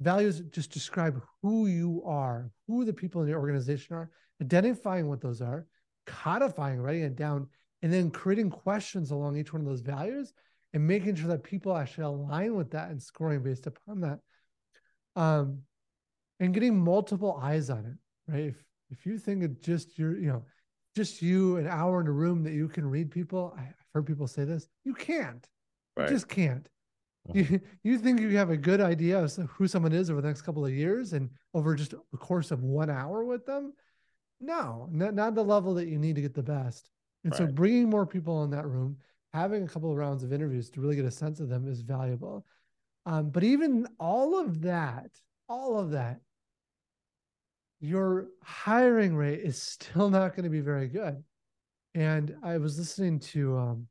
Values 0.00 0.42
just 0.50 0.72
describe 0.72 1.22
who 1.42 1.66
you 1.66 2.02
are, 2.04 2.50
who 2.66 2.84
the 2.84 2.92
people 2.92 3.22
in 3.22 3.28
your 3.28 3.40
organization 3.40 3.96
are, 3.96 4.10
identifying 4.42 5.08
what 5.08 5.20
those 5.20 5.40
are, 5.40 5.66
codifying, 6.06 6.80
writing 6.80 7.02
it 7.02 7.16
down, 7.16 7.48
and 7.82 7.92
then 7.92 8.10
creating 8.10 8.50
questions 8.50 9.10
along 9.10 9.36
each 9.36 9.52
one 9.52 9.62
of 9.62 9.66
those 9.66 9.80
values 9.80 10.32
and 10.74 10.86
making 10.86 11.14
sure 11.14 11.28
that 11.28 11.42
people 11.42 11.76
actually 11.76 12.04
align 12.04 12.54
with 12.54 12.70
that 12.72 12.90
and 12.90 13.02
scoring 13.02 13.42
based 13.42 13.66
upon 13.66 14.00
that. 14.00 14.18
Um, 15.14 15.62
and 16.40 16.52
getting 16.52 16.78
multiple 16.78 17.38
eyes 17.40 17.70
on 17.70 17.86
it, 17.86 18.30
right? 18.32 18.44
If 18.48 18.62
if 18.90 19.06
you 19.06 19.18
think 19.18 19.42
of 19.42 19.60
just 19.60 19.98
your, 19.98 20.16
you 20.16 20.28
know, 20.28 20.44
just 20.94 21.20
you 21.22 21.56
an 21.56 21.66
hour 21.66 22.00
in 22.00 22.06
a 22.06 22.12
room 22.12 22.42
that 22.44 22.52
you 22.52 22.68
can 22.68 22.86
read 22.86 23.10
people, 23.10 23.54
I've 23.58 23.74
heard 23.94 24.06
people 24.06 24.26
say 24.26 24.44
this, 24.44 24.68
you 24.84 24.94
can't. 24.94 25.46
Right. 25.96 26.08
You 26.08 26.14
just 26.14 26.28
can't. 26.28 26.68
Mhm. 27.28 27.50
You, 27.50 27.60
you 27.82 27.98
think 27.98 28.20
you 28.20 28.36
have 28.36 28.50
a 28.50 28.56
good 28.56 28.80
idea 28.80 29.22
of 29.22 29.34
who 29.50 29.66
someone 29.66 29.92
is 29.92 30.10
over 30.10 30.20
the 30.20 30.28
next 30.28 30.42
couple 30.42 30.64
of 30.64 30.72
years 30.72 31.12
and 31.12 31.30
over 31.54 31.74
just 31.74 31.92
a 31.92 32.16
course 32.16 32.50
of 32.50 32.62
one 32.62 32.90
hour 32.90 33.24
with 33.24 33.44
them? 33.46 33.72
No, 34.40 34.88
not, 34.92 35.14
not 35.14 35.34
the 35.34 35.44
level 35.44 35.74
that 35.74 35.88
you 35.88 35.98
need 35.98 36.14
to 36.16 36.22
get 36.22 36.34
the 36.34 36.42
best. 36.42 36.90
And 37.24 37.34
so 37.34 37.46
bringing 37.46 37.90
more 37.90 38.06
people 38.06 38.44
in 38.44 38.50
that 38.50 38.68
room, 38.68 38.98
having 39.32 39.64
a 39.64 39.68
couple 39.68 39.90
of 39.90 39.96
rounds 39.96 40.22
of 40.22 40.32
interviews 40.32 40.70
to 40.70 40.80
really 40.80 40.94
get 40.94 41.04
a 41.04 41.10
sense 41.10 41.40
of 41.40 41.48
them 41.48 41.66
is 41.66 41.80
valuable. 41.80 42.46
Um, 43.04 43.30
but 43.30 43.42
even 43.42 43.88
all 43.98 44.38
of 44.38 44.60
that, 44.62 45.10
all 45.48 45.78
of 45.78 45.90
that, 45.90 46.20
your 47.80 48.28
hiring 48.42 49.14
rate 49.16 49.40
is 49.40 49.60
still 49.60 50.10
not 50.10 50.34
going 50.34 50.44
to 50.44 50.50
be 50.50 50.60
very 50.60 50.88
good. 50.88 51.22
And 51.94 52.36
I 52.42 52.58
was 52.58 52.78
listening 52.78 53.18
to, 53.20 53.56
um, 53.56 53.88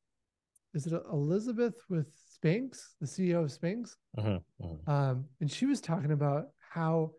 is 0.74 0.88
it 0.88 0.94
Elizabeth 1.12 1.76
with 1.90 2.08
Spanx, 2.36 2.94
the 3.00 3.08
CEO 3.08 3.44
of 3.44 3.52
Spanx? 3.52 3.96
Mhm, 4.18 4.44
mhm. 4.62 4.88
Um, 4.88 5.26
and 5.40 5.52
she 5.52 5.66
was 5.66 5.82
talking 5.82 6.12
about 6.12 6.50
how 6.60 7.14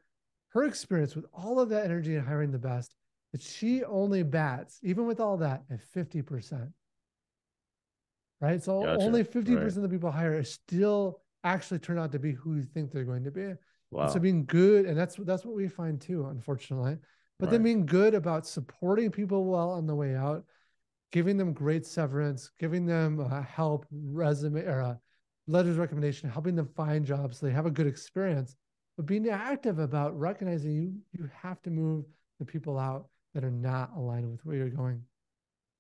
her 0.49 0.65
experience 0.65 1.15
with 1.17 1.27
all 1.33 1.59
of 1.61 1.69
that 1.71 1.85
energy 1.85 2.15
and 2.17 2.27
hiring 2.27 2.51
the 2.51 2.59
best, 2.59 2.95
that 3.33 3.43
she 3.43 3.83
only 3.85 4.23
bats, 4.23 4.79
even 4.83 5.07
with 5.07 5.21
all 5.21 5.37
that, 5.39 5.65
at 5.71 5.81
50%. 5.81 6.73
Right. 8.41 8.63
So 8.63 8.83
Gotcha. 8.83 9.03
only 9.03 9.25
50% 9.25 9.57
Right. 9.57 9.77
of 9.77 9.83
the 9.83 9.89
people 9.89 10.11
hired 10.11 10.47
still 10.47 11.23
actually 11.43 11.79
turn 11.79 11.99
out 11.99 12.13
to 12.13 12.19
be 12.19 12.33
who 12.33 12.57
you 12.57 12.63
think 12.63 12.93
they're 12.93 13.05
going 13.05 13.25
to 13.25 13.31
be. 13.31 13.55
Wow. 13.91 14.09
So 14.09 14.19
being 14.19 14.45
good, 14.47 14.87
and 14.87 14.97
that's 14.97 15.17
that's 15.17 15.45
what 15.45 15.55
we 15.55 15.69
find 15.69 16.01
too, 16.01 16.27
unfortunately. 16.27 16.99
But 17.39 17.51
then 17.51 17.63
being 17.63 17.85
good 17.85 18.15
about 18.15 18.47
supporting 18.47 19.11
people 19.11 19.45
well 19.45 19.71
on 19.71 19.87
the 19.87 19.95
way 19.95 20.17
out, 20.17 20.45
giving 21.13 21.37
them 21.37 21.53
great 21.53 21.85
severance, 21.85 22.51
giving 22.59 22.87
them 22.87 23.21
uh, 23.21 23.43
help, 23.43 23.85
resume 23.91 24.63
or 24.63 24.81
uh, 24.81 24.95
letters 25.47 25.73
of 25.73 25.79
recommendation, 25.79 26.31
helping 26.31 26.57
them 26.57 26.69
find 26.75 27.05
jobs 27.05 27.39
so 27.39 27.47
they 27.47 27.53
have 27.53 27.67
a 27.67 27.71
good 27.71 27.87
experience. 27.87 28.57
But 28.97 29.07
being 29.07 29.29
active 29.29 29.79
about 29.79 30.19
recognizing 30.19 30.73
you 30.73 30.95
you 31.13 31.31
have 31.43 31.61
to 31.63 31.71
move 31.71 32.07
the 32.39 32.47
people 32.47 32.79
out 32.79 33.09
that 33.35 33.45
are 33.45 33.51
not 33.51 33.91
aligned 33.97 34.31
with 34.31 34.45
where 34.45 34.57
you're 34.57 34.71
going. 34.71 35.03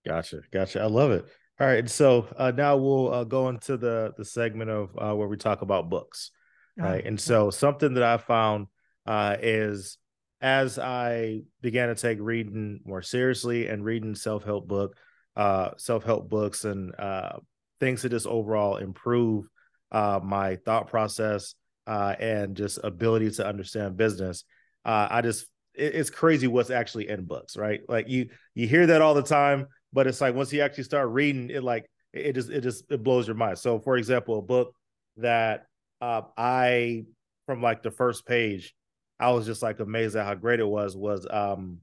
Gotcha, 0.07 0.41
gotcha. 0.53 0.83
I 0.83 0.87
love 0.87 1.11
it. 1.11 1.25
All 1.59 1.67
right, 1.67 1.89
so 1.89 2.29
uh, 2.37 2.53
now 2.55 2.77
we'll 2.77 3.13
uh, 3.13 3.25
go 3.25 3.49
into 3.49 3.79
the 3.79 4.13
the 4.19 4.25
segment 4.27 4.71
of 4.71 4.91
uh, 4.99 5.15
where 5.15 5.27
we 5.27 5.39
talk 5.39 5.63
about 5.63 5.89
books, 5.89 6.33
right? 6.77 7.03
Ah, 7.05 7.09
And 7.09 7.21
so 7.21 7.51
something 7.51 7.95
that 7.95 8.03
I 8.03 8.19
found 8.19 8.67
uh, 9.07 9.37
is 9.41 9.99
as 10.41 10.79
I 10.79 11.43
began 11.63 11.89
to 11.89 11.95
take 11.95 12.19
reading 12.21 12.81
more 12.85 13.03
seriously 13.03 13.69
and 13.69 13.85
reading 13.85 14.15
self 14.15 14.45
help 14.45 14.69
book, 14.69 14.97
uh, 15.37 15.71
self 15.77 16.05
help 16.05 16.29
books, 16.29 16.65
and 16.65 16.95
uh, 16.99 17.39
things 17.81 18.03
to 18.03 18.09
just 18.09 18.27
overall 18.27 18.77
improve 18.77 19.47
uh, 19.93 20.21
my 20.23 20.57
thought 20.57 20.89
process 20.89 21.55
uh, 21.87 22.15
and 22.19 22.57
just 22.57 22.79
ability 22.83 23.31
to 23.33 23.47
understand 23.47 23.97
business. 23.97 24.45
Uh, 24.85 25.09
I 25.11 25.23
just 25.23 25.47
it, 25.75 25.95
it's 25.95 26.11
crazy 26.11 26.47
what's 26.47 26.71
actually 26.71 27.09
in 27.09 27.25
books, 27.25 27.57
right? 27.57 27.81
Like 27.89 28.09
you 28.09 28.29
you 28.55 28.67
hear 28.67 28.87
that 28.87 29.03
all 29.03 29.15
the 29.15 29.23
time, 29.23 29.67
but 29.93 30.07
it's 30.07 30.21
like 30.21 30.35
once 30.35 30.53
you 30.53 30.61
actually 30.61 30.85
start 30.85 31.09
reading 31.11 31.51
it, 31.51 31.63
like 31.63 31.87
it 32.13 32.35
just 32.35 32.51
it 32.51 32.61
just 32.63 32.85
it 32.91 33.03
blows 33.03 33.27
your 33.27 33.37
mind. 33.37 33.59
So, 33.59 33.79
for 33.79 33.97
example, 33.97 34.39
a 34.39 34.43
book 34.43 34.75
that 35.19 35.67
uh, 36.01 36.23
I 36.37 37.05
from 37.47 37.63
like 37.63 37.83
the 37.83 37.91
first 37.91 38.27
page, 38.27 38.75
I 39.19 39.31
was 39.33 39.47
just 39.47 39.63
like 39.63 39.81
amazed 39.81 40.17
at 40.17 40.27
how 40.27 40.35
great 40.35 40.61
it 40.61 40.67
was. 40.67 40.97
Was 40.97 41.27
um 41.31 41.79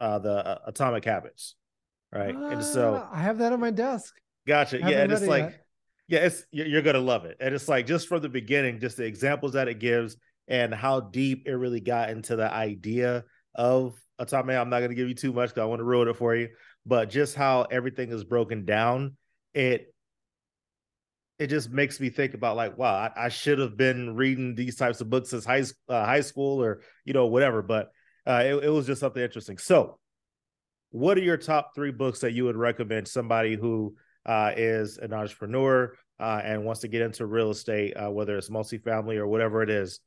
uh 0.00 0.18
the 0.18 0.46
uh, 0.46 0.58
Atomic 0.66 1.04
Habits, 1.04 1.54
right? 2.12 2.34
and 2.34 2.64
so 2.64 3.06
I 3.12 3.20
have 3.20 3.38
that 3.38 3.52
on 3.52 3.60
my 3.60 3.70
desk. 3.70 4.14
gotcha, 4.46 4.78
yeah, 4.78 5.02
and 5.02 5.12
it's 5.12 5.26
like 5.26 5.44
yet. 5.44 5.64
yeah, 6.08 6.26
it's 6.26 6.44
you're, 6.50 6.82
gonna 6.82 6.98
love 6.98 7.24
it, 7.24 7.36
and 7.40 7.54
it's 7.54 7.68
like 7.68 7.86
just 7.86 8.08
from 8.08 8.22
the 8.22 8.28
beginning, 8.28 8.80
just 8.80 8.96
the 8.96 9.04
examples 9.04 9.52
that 9.52 9.68
it 9.68 9.78
gives 9.78 10.16
and 10.48 10.74
how 10.74 11.00
deep 11.00 11.46
it 11.46 11.54
really 11.54 11.80
got 11.80 12.10
into 12.10 12.36
the 12.36 12.52
idea 12.52 13.24
of 13.54 13.94
Atomic. 14.18 14.56
I'm 14.56 14.70
not 14.70 14.80
going 14.80 14.90
to 14.90 14.96
give 14.96 15.08
you 15.08 15.14
too 15.14 15.32
much 15.32 15.50
because 15.50 15.62
I 15.62 15.66
want 15.66 15.80
to 15.80 15.84
ruin 15.84 16.08
it 16.08 16.16
for 16.16 16.34
you. 16.34 16.48
But 16.84 17.10
just 17.10 17.34
how 17.34 17.62
everything 17.70 18.10
is 18.10 18.24
broken 18.24 18.64
down, 18.64 19.16
it 19.54 19.91
it 21.42 21.50
just 21.50 21.70
makes 21.70 21.98
me 21.98 22.08
think 22.08 22.34
about 22.34 22.54
like, 22.54 22.78
wow, 22.78 22.94
I, 22.94 23.24
I 23.24 23.28
should 23.28 23.58
have 23.58 23.76
been 23.76 24.14
reading 24.14 24.54
these 24.54 24.76
types 24.76 25.00
of 25.00 25.10
books 25.10 25.32
as 25.32 25.44
high 25.44 25.64
uh, 25.88 26.04
high 26.04 26.20
school 26.20 26.62
or 26.62 26.82
you 27.04 27.12
know 27.12 27.26
whatever. 27.26 27.62
But 27.62 27.90
uh, 28.24 28.44
it, 28.46 28.64
it 28.64 28.68
was 28.68 28.86
just 28.86 29.00
something 29.00 29.22
interesting. 29.22 29.58
So, 29.58 29.98
what 30.90 31.18
are 31.18 31.22
your 31.22 31.36
top 31.36 31.74
three 31.74 31.90
books 31.90 32.20
that 32.20 32.32
you 32.32 32.44
would 32.44 32.56
recommend 32.56 33.08
somebody 33.08 33.56
who 33.56 33.96
uh, 34.24 34.52
is 34.56 34.98
an 34.98 35.12
entrepreneur 35.12 35.96
uh, 36.20 36.40
and 36.44 36.64
wants 36.64 36.82
to 36.82 36.88
get 36.88 37.02
into 37.02 37.26
real 37.26 37.50
estate, 37.50 37.94
uh, 37.94 38.08
whether 38.08 38.38
it's 38.38 38.48
multifamily 38.48 39.16
or 39.16 39.26
whatever 39.26 39.64
it 39.64 39.70
is? 39.70 39.98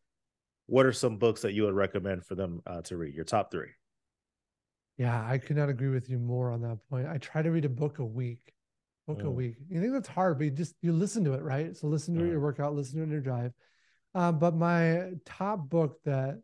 What 0.67 0.86
are 0.86 0.93
some 0.93 1.17
books 1.17 1.41
that 1.41 1.52
you 1.52 1.63
would 1.63 1.76
recommend 1.76 2.26
for 2.26 2.36
them 2.36 2.62
uh, 2.65 2.82
to 2.84 2.95
read? 2.95 3.13
Your 3.13 3.26
top 3.26 3.52
three. 3.52 3.71
Yeah, 4.98 5.21
I 5.30 5.38
could 5.38 5.58
not 5.58 5.67
agree 5.67 5.89
with 5.89 6.10
you 6.10 6.17
more 6.17 6.50
on 6.52 6.62
that 6.62 6.78
point. 6.89 7.08
I 7.08 7.17
try 7.17 7.41
to 7.41 7.52
read 7.52 7.65
a 7.65 7.69
book 7.69 8.00
a 8.00 8.06
week 8.06 8.55
book 9.08 9.20
mm. 9.20 9.26
a 9.26 9.32
week. 9.32 9.56
You 9.70 9.80
think 9.80 9.94
that's 9.94 10.08
hard, 10.08 10.38
but 10.38 10.46
you 10.46 10.52
just 10.52 10.76
you 10.82 10.91
listen 10.94 11.24
to 11.26 11.34
it, 11.34 11.41
right? 11.41 11.76
So 11.76 11.88
listen 11.88 12.15
to 12.15 12.22
mm. 12.22 12.30
your 12.32 12.39
workout, 12.39 12.74
listen 12.74 12.96
to 12.98 13.02
it 13.02 13.06
in 13.06 13.12
your 13.12 13.22
drive. 13.22 13.52
Um, 14.13 14.39
but 14.39 14.56
my 14.56 15.12
top 15.26 15.70
book 15.70 16.00
that 16.06 16.41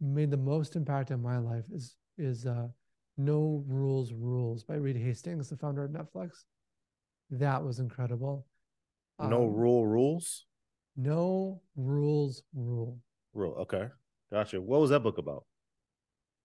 made 0.00 0.30
the 0.30 0.36
most 0.36 0.76
impact 0.76 1.10
in 1.10 1.22
my 1.22 1.38
life 1.38 1.64
is 1.72 1.96
is 2.18 2.46
uh, 2.46 2.68
No 3.16 3.64
Rules 3.66 4.12
Rules 4.12 4.64
by 4.64 4.74
Reed 4.76 4.96
Hastings, 4.96 5.48
the 5.48 5.56
founder 5.56 5.84
of 5.84 5.90
Netflix. 5.90 6.44
That 7.30 7.62
was 7.62 7.78
incredible. 7.78 8.46
No 9.20 9.44
um, 9.44 9.54
rule 9.54 9.86
rules. 9.86 10.46
No 10.96 11.60
rules 11.76 12.42
rule. 12.54 12.98
Rule. 13.34 13.54
Okay, 13.60 13.88
gotcha. 14.32 14.60
What 14.60 14.80
was 14.80 14.90
that 14.90 15.00
book 15.00 15.18
about? 15.18 15.44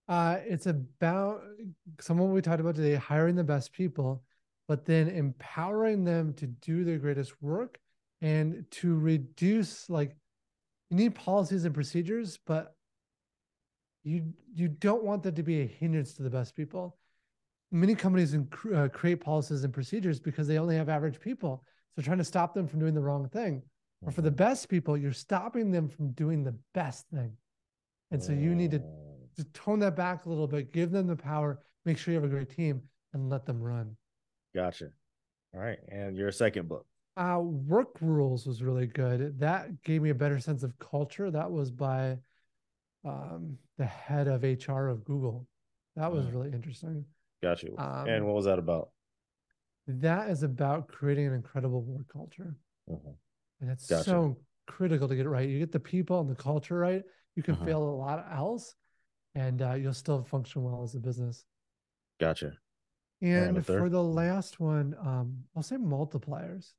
Uh, 0.08 0.38
it's 0.45 0.67
about 0.67 1.41
someone 1.99 2.32
we 2.32 2.41
talked 2.41 2.60
about 2.60 2.75
today, 2.75 2.95
hiring 2.95 3.36
the 3.36 3.43
best 3.43 3.73
people 3.73 4.23
but 4.67 4.86
then 4.86 5.08
empowering 5.10 6.04
them 6.04 6.34
to 6.34 6.47
do 6.47 6.84
their 6.84 6.97
greatest 6.97 7.41
work 7.41 7.80
and 8.21 8.65
to 8.71 8.95
reduce 8.95 9.89
like 9.89 10.15
you 10.89 10.97
need 10.97 11.15
policies 11.15 11.65
and 11.65 11.73
procedures 11.73 12.39
but 12.45 12.75
you 14.04 14.34
you 14.54 14.67
don't 14.67 15.04
want 15.04 15.23
that 15.23 15.36
to 15.36 15.43
be 15.43 15.62
a 15.62 15.65
hindrance 15.65 16.13
to 16.13 16.23
the 16.23 16.30
best 16.30 16.56
people. 16.56 16.97
Many 17.71 17.95
companies 17.95 18.36
uh, 18.73 18.88
create 18.93 19.19
policies 19.19 19.63
and 19.63 19.73
procedures 19.73 20.19
because 20.19 20.47
they 20.47 20.60
only 20.60 20.75
have 20.78 20.88
average 20.88 21.19
people. 21.19 21.63
So 21.95 22.04
trying 22.04 22.19
to 22.19 22.23
stop 22.23 22.54
them 22.54 22.67
from 22.67 22.80
doing 22.80 22.93
the 22.93 23.01
wrong 23.01 23.28
thing. 23.28 23.63
Or 24.01 24.12
for 24.12 24.21
the 24.21 24.30
mm-hmm. 24.30 24.36
best 24.36 24.69
people 24.69 24.95
you're 24.95 25.12
stopping 25.12 25.71
them 25.71 25.89
from 25.89 26.12
doing 26.12 26.43
the 26.43 26.56
best 26.73 27.08
thing. 27.10 27.34
And 28.12 28.21
so 28.21 28.32
you 28.32 28.54
need 28.54 28.71
to 28.71 28.82
just 29.36 29.51
tone 29.54 29.80
that 29.80 29.95
back 29.95 30.25
a 30.25 30.30
little 30.30 30.47
bit 30.47 30.71
give 30.71 30.91
them 30.91 31.08
the 31.08 31.15
power 31.15 31.60
make 31.86 31.97
sure 31.97 32.13
you 32.13 32.19
have 32.19 32.30
a 32.30 32.34
great 32.34 32.49
team 32.49 32.82
and 33.13 33.30
let 33.30 33.45
them 33.45 33.62
run 33.62 33.95
Gotcha. 34.56 34.88
All 35.54 35.60
right. 35.60 35.80
And 35.89 36.15
your 36.15 36.32
second 36.32 36.70
book? 36.70 36.86
Uh, 37.18 37.39
Work 37.41 37.98
Rules 38.02 38.46
was 38.46 38.63
really 38.63 38.88
good. 38.88 39.39
That 39.39 39.84
gave 39.84 40.02
me 40.02 40.10
a 40.10 40.15
better 40.15 40.39
sense 40.39 40.63
of 40.63 40.78
culture. 40.80 41.30
That 41.30 41.52
was 41.52 41.72
by 41.72 42.18
um, 43.04 43.58
the 43.78 43.86
head 43.86 44.28
of 44.28 44.44
HR 44.44 44.88
of 44.88 45.04
Google. 45.04 45.48
That 45.96 46.12
was 46.12 46.26
mm. 46.26 46.34
really 46.34 46.52
interesting. 46.52 47.06
Gotcha. 47.44 47.68
Um, 47.78 48.08
and 48.08 48.26
what 48.26 48.36
was 48.36 48.46
that 48.46 48.60
about? 48.60 48.89
That 49.88 50.30
is 50.30 50.44
about 50.44 50.88
creating 50.88 51.28
an 51.28 51.34
incredible 51.34 51.84
work 51.84 52.08
culture. 52.12 52.56
Mm-hmm. 52.89 53.12
And 53.62 53.70
it's 53.70 53.88
gotcha. 53.88 54.04
so 54.04 54.38
critical 54.68 55.08
to 55.08 55.15
get 55.15 55.26
it 55.26 55.30
right. 55.30 55.48
You 55.48 55.60
get 55.60 55.72
the 55.72 55.80
people 55.80 56.20
and 56.20 56.30
the 56.30 56.36
culture 56.36 56.78
right, 56.78 57.04
you 57.36 57.44
can 57.44 57.56
mm-hmm. 57.56 57.65
fail 57.65 57.84
a 57.84 57.96
lot 57.96 58.26
else 58.32 58.76
and 59.36 59.62
uh, 59.62 59.74
you'll 59.74 59.94
still 59.94 60.24
function 60.24 60.63
well 60.63 60.82
as 60.84 60.96
a 60.96 61.00
business. 61.00 61.46
Gotcha. 62.20 62.54
And, 63.21 63.58
and 63.58 63.65
for 63.65 63.89
the 63.89 64.04
last 64.04 64.60
one, 64.60 64.95
um, 65.01 65.38
I'll 65.56 65.63
say 65.63 65.78
multipliers. 65.78 66.73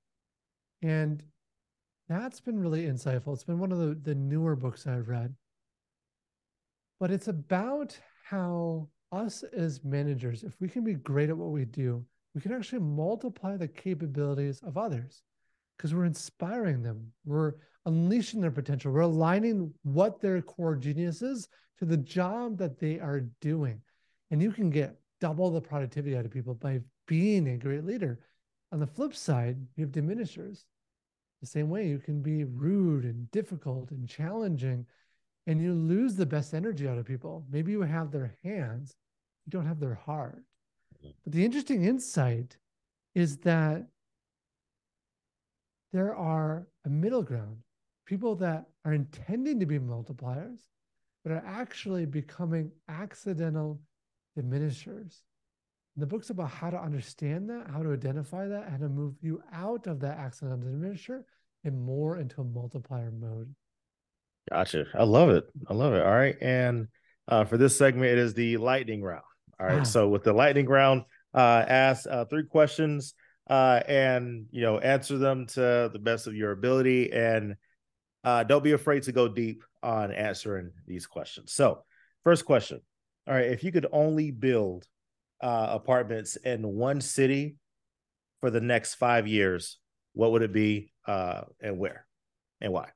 And 0.83 1.23
that's 2.09 2.41
been 2.41 2.59
really 2.59 2.87
insightful. 2.87 3.33
It's 3.33 3.45
been 3.45 3.59
one 3.59 3.73
of 3.73 3.79
the, 3.79 3.95
the 3.95 4.15
newer 4.15 4.55
books 4.55 4.87
I've 4.87 5.09
read. 5.09 5.35
But 7.01 7.11
it's 7.11 7.29
about 7.29 7.99
how 8.25 8.89
us 9.13 9.43
as 9.43 9.85
managers, 9.85 10.43
if 10.43 10.55
we 10.61 10.69
can 10.69 10.85
be 10.85 10.95
great 10.95 11.31
at 11.31 11.37
what 11.37 11.51
we 11.51 11.65
do, 11.65 12.05
we 12.35 12.41
can 12.41 12.53
actually 12.53 12.81
multiply 12.81 13.57
the 13.57 13.69
capabilities 13.69 14.61
of 14.63 14.77
others 14.77 15.23
because 15.77 15.95
we're 15.95 16.05
inspiring 16.05 16.83
them. 16.83 17.13
We're 17.25 17.55
unleashing 17.87 18.41
their 18.41 18.51
potential. 18.51 18.93
We're 18.93 19.01
aligning 19.01 19.73
what 19.83 20.21
their 20.21 20.43
core 20.43 20.77
genius 20.77 21.23
is 21.23 21.49
to 21.79 21.85
the 21.85 21.97
job 21.97 22.59
that 22.59 22.79
they 22.79 22.99
are 22.99 23.21
doing. 23.41 23.81
And 24.31 24.43
you 24.43 24.51
can 24.51 24.71
get 24.71 24.97
double 25.21 25.51
the 25.51 25.61
productivity 25.61 26.17
out 26.17 26.25
of 26.25 26.31
people 26.31 26.55
by 26.55 26.81
being 27.07 27.49
a 27.49 27.57
great 27.57 27.85
leader. 27.85 28.21
On 28.73 28.81
the 28.81 28.87
flip 28.87 29.15
side, 29.15 29.57
you 29.77 29.85
have 29.85 29.93
diminishers. 29.93 30.65
The 31.41 31.47
same 31.47 31.69
way 31.69 31.87
you 31.87 31.99
can 31.99 32.23
be 32.23 32.45
rude 32.45 33.05
and 33.05 33.31
difficult 33.31 33.91
and 33.91 34.09
challenging, 34.09 34.87
and 35.47 35.61
you 35.61 35.75
lose 35.75 36.17
the 36.17 36.27
best 36.27 36.55
energy 36.55 36.89
out 36.89 36.99
of 36.99 37.05
people. 37.05 37.45
Maybe 37.51 37.73
you 37.73 37.83
have 37.83 38.11
their 38.11 38.35
hands, 38.43 38.97
you 39.45 39.51
don't 39.51 39.67
have 39.67 39.81
their 39.81 39.95
heart. 39.95 40.43
Mm-hmm. 40.99 41.11
But 41.25 41.33
the 41.33 41.45
interesting 41.45 41.85
insight 41.85 42.57
is 43.15 43.39
that 43.39 43.87
there 45.93 46.15
are 46.15 46.67
a 46.85 46.89
middle 46.89 47.23
ground 47.23 47.59
people 48.07 48.37
that 48.37 48.67
are 48.85 48.95
intending 48.95 49.61
to 49.61 49.67
be 49.67 49.79
multipliers, 49.79 50.61
but 51.23 51.33
are 51.33 51.45
actually 51.45 52.07
becoming 52.07 52.71
accidental 52.89 53.81
diminishers. 54.37 55.23
The 55.97 56.07
book's 56.07 56.31
about 56.31 56.51
how 56.51 56.71
to 56.71 56.79
understand 56.79 57.49
that, 57.49 57.69
how 57.73 57.83
to 57.83 57.93
identify 57.93 58.47
that, 58.49 58.69
and 58.69 58.81
to 58.81 58.89
move 58.89 59.15
you 59.23 59.43
out 59.53 59.87
of 59.87 60.01
that 60.01 60.19
accidental 60.19 60.59
diminisher 60.59 61.23
and 61.65 61.81
more 61.81 62.19
into 62.19 62.43
a 62.43 62.45
multiplier 62.45 63.11
mode. 63.11 63.55
Gotcha. 64.51 64.85
I 64.95 65.05
love 65.05 65.31
it. 65.31 65.45
I 65.69 65.75
love 65.75 65.95
it. 65.95 66.05
All 66.05 66.13
right. 66.13 66.37
And 66.41 66.89
uh, 67.27 67.45
for 67.45 67.57
this 67.57 67.77
segment, 67.77 68.13
it 68.13 68.19
is 68.19 68.35
the 68.35 68.59
lightning 68.59 69.03
round. 69.03 69.25
All 69.59 69.67
right. 69.67 69.81
Ah. 69.81 69.85
So 69.85 70.09
with 70.09 70.23
the 70.23 70.33
lightning 70.33 70.67
round, 70.67 71.03
uh, 71.35 71.65
ask 71.67 72.07
uh, 72.09 72.27
three 72.27 72.45
questions 72.45 73.15
uh, 73.49 73.81
and 73.87 74.47
you 74.51 74.63
know 74.63 74.79
answer 74.79 75.19
them 75.19 75.47
to 75.47 75.91
the 75.93 75.99
best 76.01 76.27
of 76.27 76.35
your 76.35 76.53
ability, 76.53 77.13
and 77.13 77.57
uh, 78.25 78.43
don't 78.45 78.65
be 78.65 78.73
afraid 78.73 79.05
to 79.05 79.13
go 79.13 79.29
deep 79.29 79.63
on 79.83 80.13
answering 80.13 80.73
these 80.87 81.07
questions. 81.07 81.53
So, 81.53 81.85
first 82.25 82.45
question: 82.45 82.81
all 83.27 83.35
right, 83.35 83.47
if 83.47 83.65
you 83.65 83.73
could 83.73 83.87
only 83.93 84.31
build 84.31 84.87
uh, 85.43 85.69
apartments 85.71 86.37
in 86.37 86.63
one 86.63 87.01
city 87.01 87.57
for 88.41 88.51
the 88.51 88.61
next 88.61 88.95
five 88.95 89.27
years, 89.27 89.79
what 90.13 90.33
would 90.33 90.43
it 90.43 90.53
be 90.53 90.93
uh, 91.07 91.43
and 91.61 91.79
where 91.79 92.07
and 92.61 92.73
why? 92.73 92.89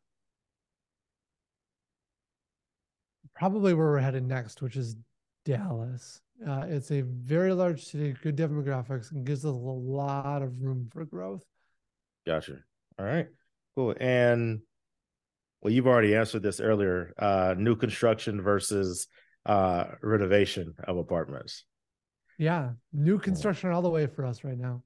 Probably 3.34 3.74
where 3.74 3.86
we're 3.86 3.98
headed 3.98 4.24
next, 4.24 4.62
which 4.62 4.76
is 4.76 4.96
Dallas. 5.44 6.20
Uh, 6.46 6.64
it's 6.68 6.90
a 6.90 7.02
very 7.02 7.52
large 7.52 7.84
city, 7.84 8.14
good 8.22 8.36
demographics, 8.36 9.12
and 9.12 9.26
gives 9.26 9.44
us 9.44 9.52
a 9.52 9.54
lot 9.54 10.42
of 10.42 10.60
room 10.60 10.88
for 10.92 11.04
growth. 11.04 11.44
Gotcha. 12.26 12.58
All 12.98 13.04
right, 13.04 13.28
cool. 13.74 13.94
And 14.00 14.60
well, 15.60 15.72
you've 15.72 15.86
already 15.86 16.14
answered 16.14 16.42
this 16.42 16.60
earlier. 16.60 17.12
Uh, 17.18 17.54
new 17.56 17.76
construction 17.76 18.40
versus 18.40 19.06
uh 19.46 19.84
renovation 20.02 20.74
of 20.84 20.96
apartments. 20.96 21.64
Yeah, 22.38 22.70
new 22.92 23.18
construction 23.18 23.70
all 23.70 23.82
the 23.82 23.90
way 23.90 24.06
for 24.06 24.24
us 24.24 24.44
right 24.44 24.58
now. 24.58 24.82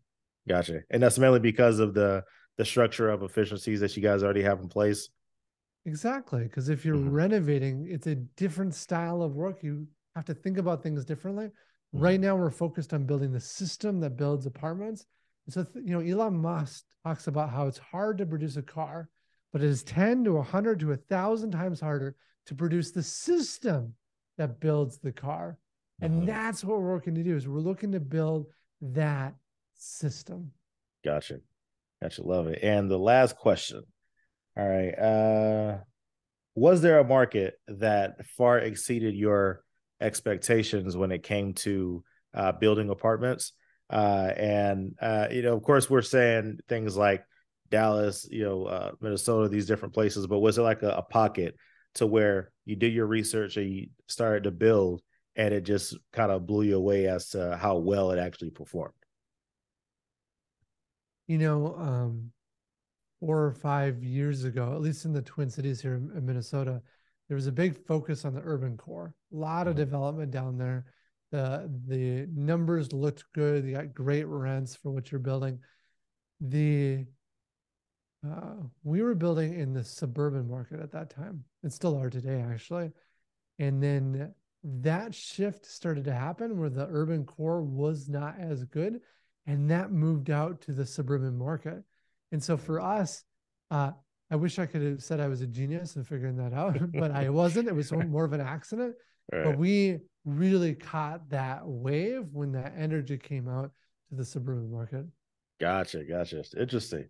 Gotcha. 0.49 0.81
And 0.91 1.03
that's 1.03 1.19
mainly 1.19 1.41
because 1.41 1.79
of 1.79 1.95
the 1.95 2.25
the 2.57 2.65
structure 2.65 3.11
of 3.11 3.23
efficiencies 3.23 3.81
that 3.81 3.97
you 3.97 4.03
guys 4.03 4.23
already 4.23 4.43
have 4.43 4.61
in 4.61 4.69
place. 4.69 5.09
Exactly, 5.87 6.45
because 6.45 6.69
if 6.69 6.85
you're 6.85 6.97
mm-hmm. 6.97 7.11
renovating, 7.11 7.87
it's 7.91 8.07
a 8.07 8.15
different 8.15 8.75
style 8.75 9.23
of 9.23 9.35
work. 9.35 9.63
You 9.63 9.87
have 10.15 10.25
to 10.27 10.35
think 10.35 10.59
about 10.59 10.83
things 10.83 11.05
differently. 11.05 11.47
Mm-hmm. 11.47 11.99
Right 12.01 12.21
now, 12.21 12.37
we're 12.37 12.51
focused 12.51 12.95
on 12.95 13.05
building 13.05 13.33
the 13.33 13.41
system 13.41 14.01
that 14.01 14.17
builds 14.17 14.47
apartments. 14.47 15.07
So, 15.49 15.67
you 15.75 15.93
know, 15.93 16.01
Elon 16.01 16.39
Musk 16.39 16.85
talks 17.05 17.27
about 17.27 17.51
how 17.51 17.67
it's 17.67 17.79
hard 17.79 18.19
to 18.19 18.27
produce 18.27 18.57
a 18.57 18.63
car, 18.63 19.11
but 19.53 19.63
it 19.63 19.69
is 19.69 19.83
10 19.83 20.25
to 20.25 20.33
100 20.33 20.81
to 20.81 20.89
1,000 20.89 21.51
times 21.51 21.81
harder 21.81 22.17
to 22.47 22.55
produce 22.55 22.93
the 22.93 23.03
system 23.03 23.95
that 24.39 24.61
builds 24.61 24.99
the 24.99 25.13
car. 25.13 25.59
And 26.01 26.23
uh-huh. 26.23 26.27
that's 26.27 26.65
what 26.65 26.81
we're 26.81 26.93
working 26.93 27.15
to 27.15 27.23
do 27.23 27.37
is 27.37 27.47
we're 27.47 27.61
looking 27.61 27.93
to 27.93 28.01
build 28.01 28.47
that 28.81 29.35
system. 29.75 30.51
Gotcha. 31.05 31.39
Gotcha. 32.03 32.23
Love 32.23 32.49
it. 32.49 32.61
And 32.63 32.91
the 32.91 32.99
last 32.99 33.37
question. 33.37 33.83
All 34.57 34.69
right. 34.69 34.99
Uh 34.99 35.79
was 36.55 36.81
there 36.83 36.99
a 36.99 37.05
market 37.05 37.55
that 37.67 38.25
far 38.27 38.59
exceeded 38.59 39.15
your 39.15 39.65
expectations 40.01 40.97
when 40.97 41.11
it 41.11 41.23
came 41.23 41.55
to 41.55 42.05
uh, 42.33 42.53
building 42.53 42.91
apartments? 42.91 43.53
Uh, 43.91 44.31
and 44.37 44.95
uh, 45.01 45.27
you 45.31 45.43
know, 45.43 45.57
of 45.57 45.63
course, 45.63 45.91
we're 45.91 46.03
saying 46.03 46.59
things 46.69 46.97
like 46.97 47.25
Dallas, 47.71 48.27
you 48.31 48.45
know, 48.45 48.65
uh, 48.67 48.93
Minnesota, 49.01 49.49
these 49.49 49.67
different 49.67 49.95
places. 49.95 50.27
But 50.27 50.39
was 50.39 50.59
it 50.59 50.63
like 50.63 50.83
a, 50.83 50.91
a 50.91 51.03
pocket 51.03 51.57
to 51.95 52.07
where 52.07 52.51
you 52.65 52.77
did 52.77 52.93
your 52.93 53.07
research 53.07 53.57
and 53.57 53.73
you 53.73 53.89
started 54.07 54.45
to 54.45 54.51
build 54.51 55.03
and 55.37 55.53
it 55.53 55.63
just 55.63 55.97
kind 56.13 56.31
of 56.31 56.47
blew 56.47 56.63
you 56.63 56.77
away 56.77 57.07
as 57.07 57.31
to 57.31 57.57
how 57.57 57.77
well 57.77 58.11
it 58.11 58.19
actually 58.19 58.51
performed? 58.51 58.95
You 61.27 61.39
know, 61.39 61.75
um, 61.77 62.31
four 63.21 63.45
or 63.45 63.53
five 63.53 64.05
years 64.05 64.45
ago, 64.45 64.75
at 64.75 64.81
least 64.81 65.05
in 65.05 65.13
the 65.13 65.23
Twin 65.23 65.49
Cities 65.49 65.81
here 65.81 65.95
in 65.95 66.27
Minnesota, 66.27 66.83
there 67.29 67.37
was 67.37 67.47
a 67.47 67.53
big 67.53 67.85
focus 67.87 68.25
on 68.25 68.35
the 68.35 68.43
urban 68.45 68.77
core. 68.77 69.15
A 69.33 69.37
lot 69.37 69.67
of 69.67 69.73
mm-hmm. 69.73 69.85
development 69.85 70.31
down 70.31 70.59
there. 70.59 70.87
The 71.33 71.71
the 71.87 72.29
numbers 72.33 72.93
looked 72.93 73.25
good. 73.33 73.65
You 73.65 73.73
got 73.73 73.95
great 73.95 74.27
rents 74.27 74.77
for 74.77 74.93
what 74.93 75.11
you're 75.11 75.19
building. 75.19 75.59
The 76.41 77.07
uh, 78.25 78.67
we 78.83 79.03
were 79.03 79.15
building 79.15 79.59
in 79.59 79.73
the 79.73 79.85
suburban 79.85 80.49
market 80.49 80.81
at 80.81 80.93
that 80.93 81.11
time, 81.11 81.45
and 81.63 81.73
still 81.73 81.99
are 81.99 82.11
today, 82.11 82.41
actually. 82.41 82.91
And 83.59 83.83
then 83.83 84.35
that 84.63 85.15
shift 85.15 85.67
started 85.67 86.05
to 86.05 86.15
happen 86.15 86.59
where 86.59 86.71
the 86.71 86.89
urban 86.91 87.25
core 87.25 87.63
was 87.63 88.09
not 88.09 88.37
as 88.39 88.65
good, 88.65 89.01
and 89.47 89.71
that 89.71 89.93
moved 89.93 90.31
out 90.31 90.61
to 90.63 90.73
the 90.73 90.87
suburban 90.87 91.37
market. 91.37 91.83
And 92.33 92.43
so 92.43 92.57
for 92.57 92.81
us, 92.81 93.25
uh, 93.71 93.93
I 94.31 94.37
wish 94.37 94.59
I 94.59 94.67
could 94.67 94.83
have 94.83 95.03
said 95.03 95.21
I 95.21 95.29
was 95.29 95.43
a 95.43 95.47
genius 95.47 95.97
in 95.97 96.05
figuring 96.05 96.37
that 96.37 96.53
out, 96.53 96.79
but 96.93 97.11
I 97.11 97.29
wasn't. 97.29 97.69
It 97.69 97.75
was 97.75 97.93
more 98.09 98.25
of 98.25 98.33
an 98.33 98.41
accident. 98.41 98.95
Right. 99.33 99.45
But 99.45 99.59
we 99.59 99.99
really 100.25 100.75
caught 100.75 101.29
that 101.31 101.61
wave 101.65 102.25
when 102.33 102.53
that 102.53 102.75
energy 102.77 103.19
came 103.19 103.49
out 103.49 103.71
to 104.09 104.17
the 104.17 104.25
suburban 104.25 104.71
market. 104.71 105.07
Gotcha, 105.61 106.05
gotcha. 106.05 106.43
Interesting. 106.59 107.07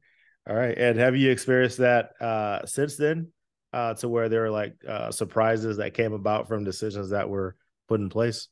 All 0.48 0.54
right. 0.54 0.76
And 0.76 0.98
have 0.98 1.16
you 1.16 1.30
experienced 1.30 1.78
that 1.78 2.10
uh, 2.20 2.66
since 2.66 2.96
then 2.96 3.28
uh, 3.72 3.94
to 3.94 4.08
where 4.08 4.28
there 4.28 4.44
are 4.44 4.50
like 4.50 4.74
uh, 4.86 5.10
surprises 5.10 5.78
that 5.78 5.94
came 5.94 6.12
about 6.12 6.48
from 6.48 6.64
decisions 6.64 7.10
that 7.10 7.28
were 7.28 7.56
put 7.88 8.00
in 8.00 8.08
place? 8.08 8.48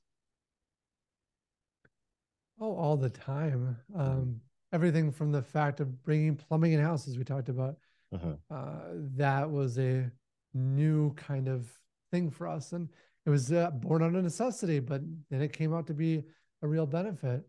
Oh, 2.61 2.75
all 2.75 2.97
the 2.97 3.11
time. 3.11 3.77
Um, 3.95 4.41
everything 4.73 5.13
from 5.13 5.33
the 5.33 5.43
fact 5.43 5.81
of 5.81 6.03
bringing 6.03 6.37
plumbing 6.37 6.73
in 6.73 6.81
houses 6.81 7.19
we 7.19 7.25
talked 7.25 7.49
about. 7.49 7.77
Uh-huh. 8.15 8.55
Uh, 8.55 8.81
that 9.17 9.51
was 9.51 9.79
a 9.79 10.11
new 10.55 11.13
kind 11.15 11.49
of 11.49 11.69
thing 12.11 12.31
for 12.31 12.47
us. 12.47 12.73
And 12.73 12.89
it 13.27 13.31
was 13.31 13.53
uh, 13.53 13.71
born 13.71 14.03
out 14.03 14.15
of 14.15 14.23
necessity, 14.23 14.81
but 14.81 15.03
then 15.31 15.43
it 15.43 15.53
came 15.53 15.75
out 15.75 15.87
to 15.89 15.95
be 15.95 16.25
a 16.63 16.69
real 16.69 16.87
benefit. 16.87 17.43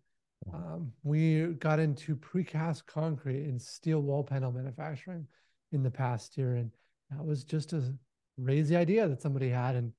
Um, 0.51 0.91
we 1.03 1.53
got 1.59 1.79
into 1.79 2.15
precast 2.15 2.85
concrete 2.85 3.43
and 3.45 3.61
steel 3.61 4.01
wall 4.01 4.23
panel 4.23 4.51
manufacturing 4.51 5.27
in 5.71 5.83
the 5.83 5.91
past 5.91 6.37
year, 6.37 6.55
and 6.55 6.71
that 7.09 7.23
was 7.23 7.43
just 7.43 7.73
a 7.73 7.93
crazy 8.43 8.75
idea 8.75 9.07
that 9.07 9.21
somebody 9.21 9.49
had. 9.49 9.75
And 9.75 9.93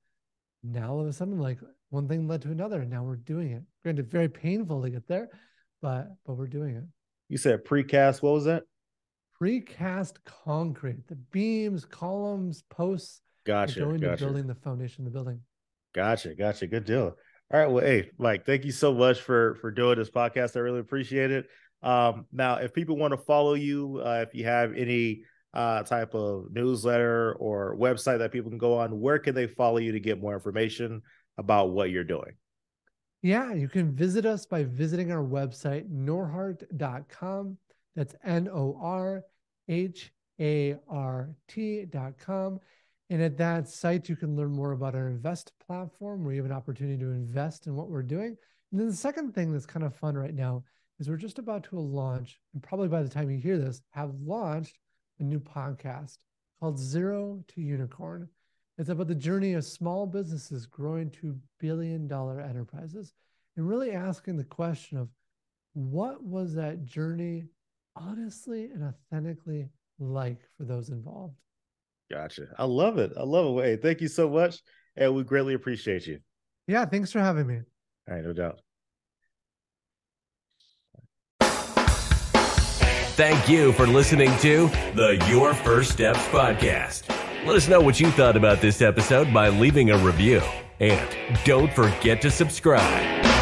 now 0.63 0.91
all 0.91 1.01
of 1.01 1.07
a 1.07 1.13
sudden, 1.13 1.39
like 1.39 1.59
one 1.89 2.07
thing 2.07 2.27
led 2.27 2.41
to 2.43 2.51
another, 2.51 2.81
and 2.81 2.89
now 2.89 3.03
we're 3.03 3.15
doing 3.15 3.51
it. 3.51 3.63
Granted, 3.83 4.11
very 4.11 4.29
painful 4.29 4.81
to 4.81 4.89
get 4.89 5.07
there, 5.07 5.29
but 5.81 6.09
but 6.25 6.35
we're 6.35 6.47
doing 6.47 6.75
it. 6.75 6.83
You 7.29 7.37
said 7.37 7.65
precast. 7.65 8.21
What 8.21 8.33
was 8.33 8.45
that? 8.45 8.63
Precast 9.41 10.17
concrete, 10.45 11.07
the 11.07 11.15
beams, 11.15 11.85
columns, 11.85 12.63
posts. 12.69 13.21
Gotcha. 13.45 13.79
Going 13.79 13.99
gotcha. 13.99 14.17
to 14.17 14.25
building 14.25 14.47
the 14.47 14.55
foundation 14.55 15.05
of 15.05 15.11
the 15.11 15.17
building. 15.17 15.39
Gotcha. 15.93 16.33
Gotcha. 16.35 16.67
Good 16.67 16.85
deal. 16.85 17.15
All 17.53 17.59
right. 17.59 17.69
Well, 17.69 17.83
hey, 17.83 18.09
Mike, 18.17 18.45
thank 18.45 18.65
you 18.65 18.71
so 18.71 18.93
much 18.93 19.21
for 19.21 19.55
for 19.55 19.69
doing 19.71 19.97
this 19.97 20.09
podcast. 20.09 20.55
I 20.55 20.59
really 20.59 20.79
appreciate 20.79 21.31
it. 21.31 21.47
Um, 21.83 22.25
now, 22.31 22.55
if 22.55 22.73
people 22.73 22.97
want 22.97 23.11
to 23.11 23.17
follow 23.17 23.53
you, 23.53 24.01
uh, 24.03 24.25
if 24.27 24.33
you 24.33 24.45
have 24.45 24.73
any 24.73 25.21
uh, 25.53 25.83
type 25.83 26.15
of 26.15 26.47
newsletter 26.51 27.33
or 27.33 27.77
website 27.77 28.17
that 28.19 28.31
people 28.31 28.49
can 28.49 28.57
go 28.57 28.77
on, 28.79 28.99
where 28.99 29.19
can 29.19 29.35
they 29.35 29.47
follow 29.47 29.77
you 29.77 29.91
to 29.91 29.99
get 29.99 30.19
more 30.19 30.33
information 30.33 31.03
about 31.37 31.69
what 31.69 31.91
you're 31.91 32.03
doing? 32.03 32.33
Yeah, 33.21 33.53
you 33.53 33.67
can 33.67 33.95
visit 33.95 34.25
us 34.25 34.45
by 34.45 34.63
visiting 34.63 35.11
our 35.11 35.23
website, 35.23 35.89
norhart.com. 35.89 37.57
That's 37.95 38.15
N 38.23 38.49
O 38.51 38.77
R 38.81 39.23
H 39.67 40.11
A 40.39 40.77
R 40.89 41.29
T.com. 41.47 42.59
And 43.09 43.21
at 43.21 43.37
that 43.37 43.67
site, 43.67 44.09
you 44.09 44.15
can 44.15 44.35
learn 44.35 44.51
more 44.51 44.71
about 44.71 44.95
our 44.95 45.07
invest 45.07 45.51
platform 45.65 46.23
where 46.23 46.33
you 46.33 46.41
have 46.41 46.49
an 46.49 46.57
opportunity 46.57 46.97
to 46.97 47.11
invest 47.11 47.67
in 47.67 47.75
what 47.75 47.89
we're 47.89 48.01
doing. 48.01 48.35
And 48.71 48.79
then 48.79 48.87
the 48.87 48.95
second 48.95 49.33
thing 49.33 49.51
that's 49.51 49.67
kind 49.67 49.85
of 49.85 49.95
fun 49.95 50.17
right 50.17 50.33
now 50.33 50.63
is 50.99 51.09
we're 51.09 51.17
just 51.17 51.39
about 51.39 51.63
to 51.65 51.79
launch, 51.79 52.39
and 52.53 52.63
probably 52.63 52.87
by 52.87 53.03
the 53.03 53.09
time 53.09 53.29
you 53.29 53.37
hear 53.37 53.57
this, 53.57 53.81
have 53.91 54.15
launched 54.23 54.79
a 55.19 55.23
new 55.23 55.39
podcast 55.39 56.17
called 56.59 56.79
Zero 56.79 57.43
to 57.49 57.61
Unicorn. 57.61 58.27
It's 58.77 58.89
about 58.89 59.07
the 59.07 59.15
journey 59.15 59.53
of 59.53 59.65
small 59.65 60.05
businesses 60.05 60.65
growing 60.65 61.11
to 61.11 61.37
billion 61.59 62.07
dollar 62.07 62.41
enterprises 62.41 63.13
and 63.55 63.67
really 63.67 63.91
asking 63.91 64.37
the 64.37 64.43
question 64.43 64.97
of 64.97 65.09
what 65.73 66.23
was 66.23 66.53
that 66.55 66.85
journey 66.85 67.45
honestly 67.95 68.65
and 68.65 68.83
authentically 68.83 69.69
like 69.99 70.41
for 70.57 70.63
those 70.63 70.89
involved? 70.89 71.35
Gotcha. 72.11 72.47
I 72.57 72.65
love 72.65 72.97
it. 72.97 73.13
I 73.17 73.23
love 73.23 73.57
it. 73.57 73.63
Hey, 73.65 73.75
thank 73.77 74.01
you 74.01 74.07
so 74.07 74.29
much. 74.29 74.61
And 74.95 75.15
we 75.15 75.23
greatly 75.23 75.53
appreciate 75.53 76.07
you. 76.07 76.19
Yeah, 76.67 76.85
thanks 76.85 77.11
for 77.11 77.19
having 77.19 77.47
me. 77.47 77.61
All 78.07 78.15
right, 78.15 78.23
no 78.23 78.33
doubt. 78.33 78.61
Thank 83.15 83.47
you 83.47 83.71
for 83.73 83.87
listening 83.87 84.29
to 84.39 84.67
the 84.93 85.23
Your 85.29 85.53
First 85.53 85.91
Steps 85.93 86.19
podcast. 86.27 87.09
Let 87.45 87.55
us 87.55 87.67
know 87.67 87.79
what 87.79 87.99
you 87.99 88.11
thought 88.11 88.35
about 88.35 88.59
this 88.59 88.81
episode 88.81 89.33
by 89.33 89.49
leaving 89.49 89.91
a 89.91 89.97
review. 89.97 90.41
And 90.81 91.09
don't 91.45 91.71
forget 91.71 92.21
to 92.23 92.31
subscribe. 92.31 93.34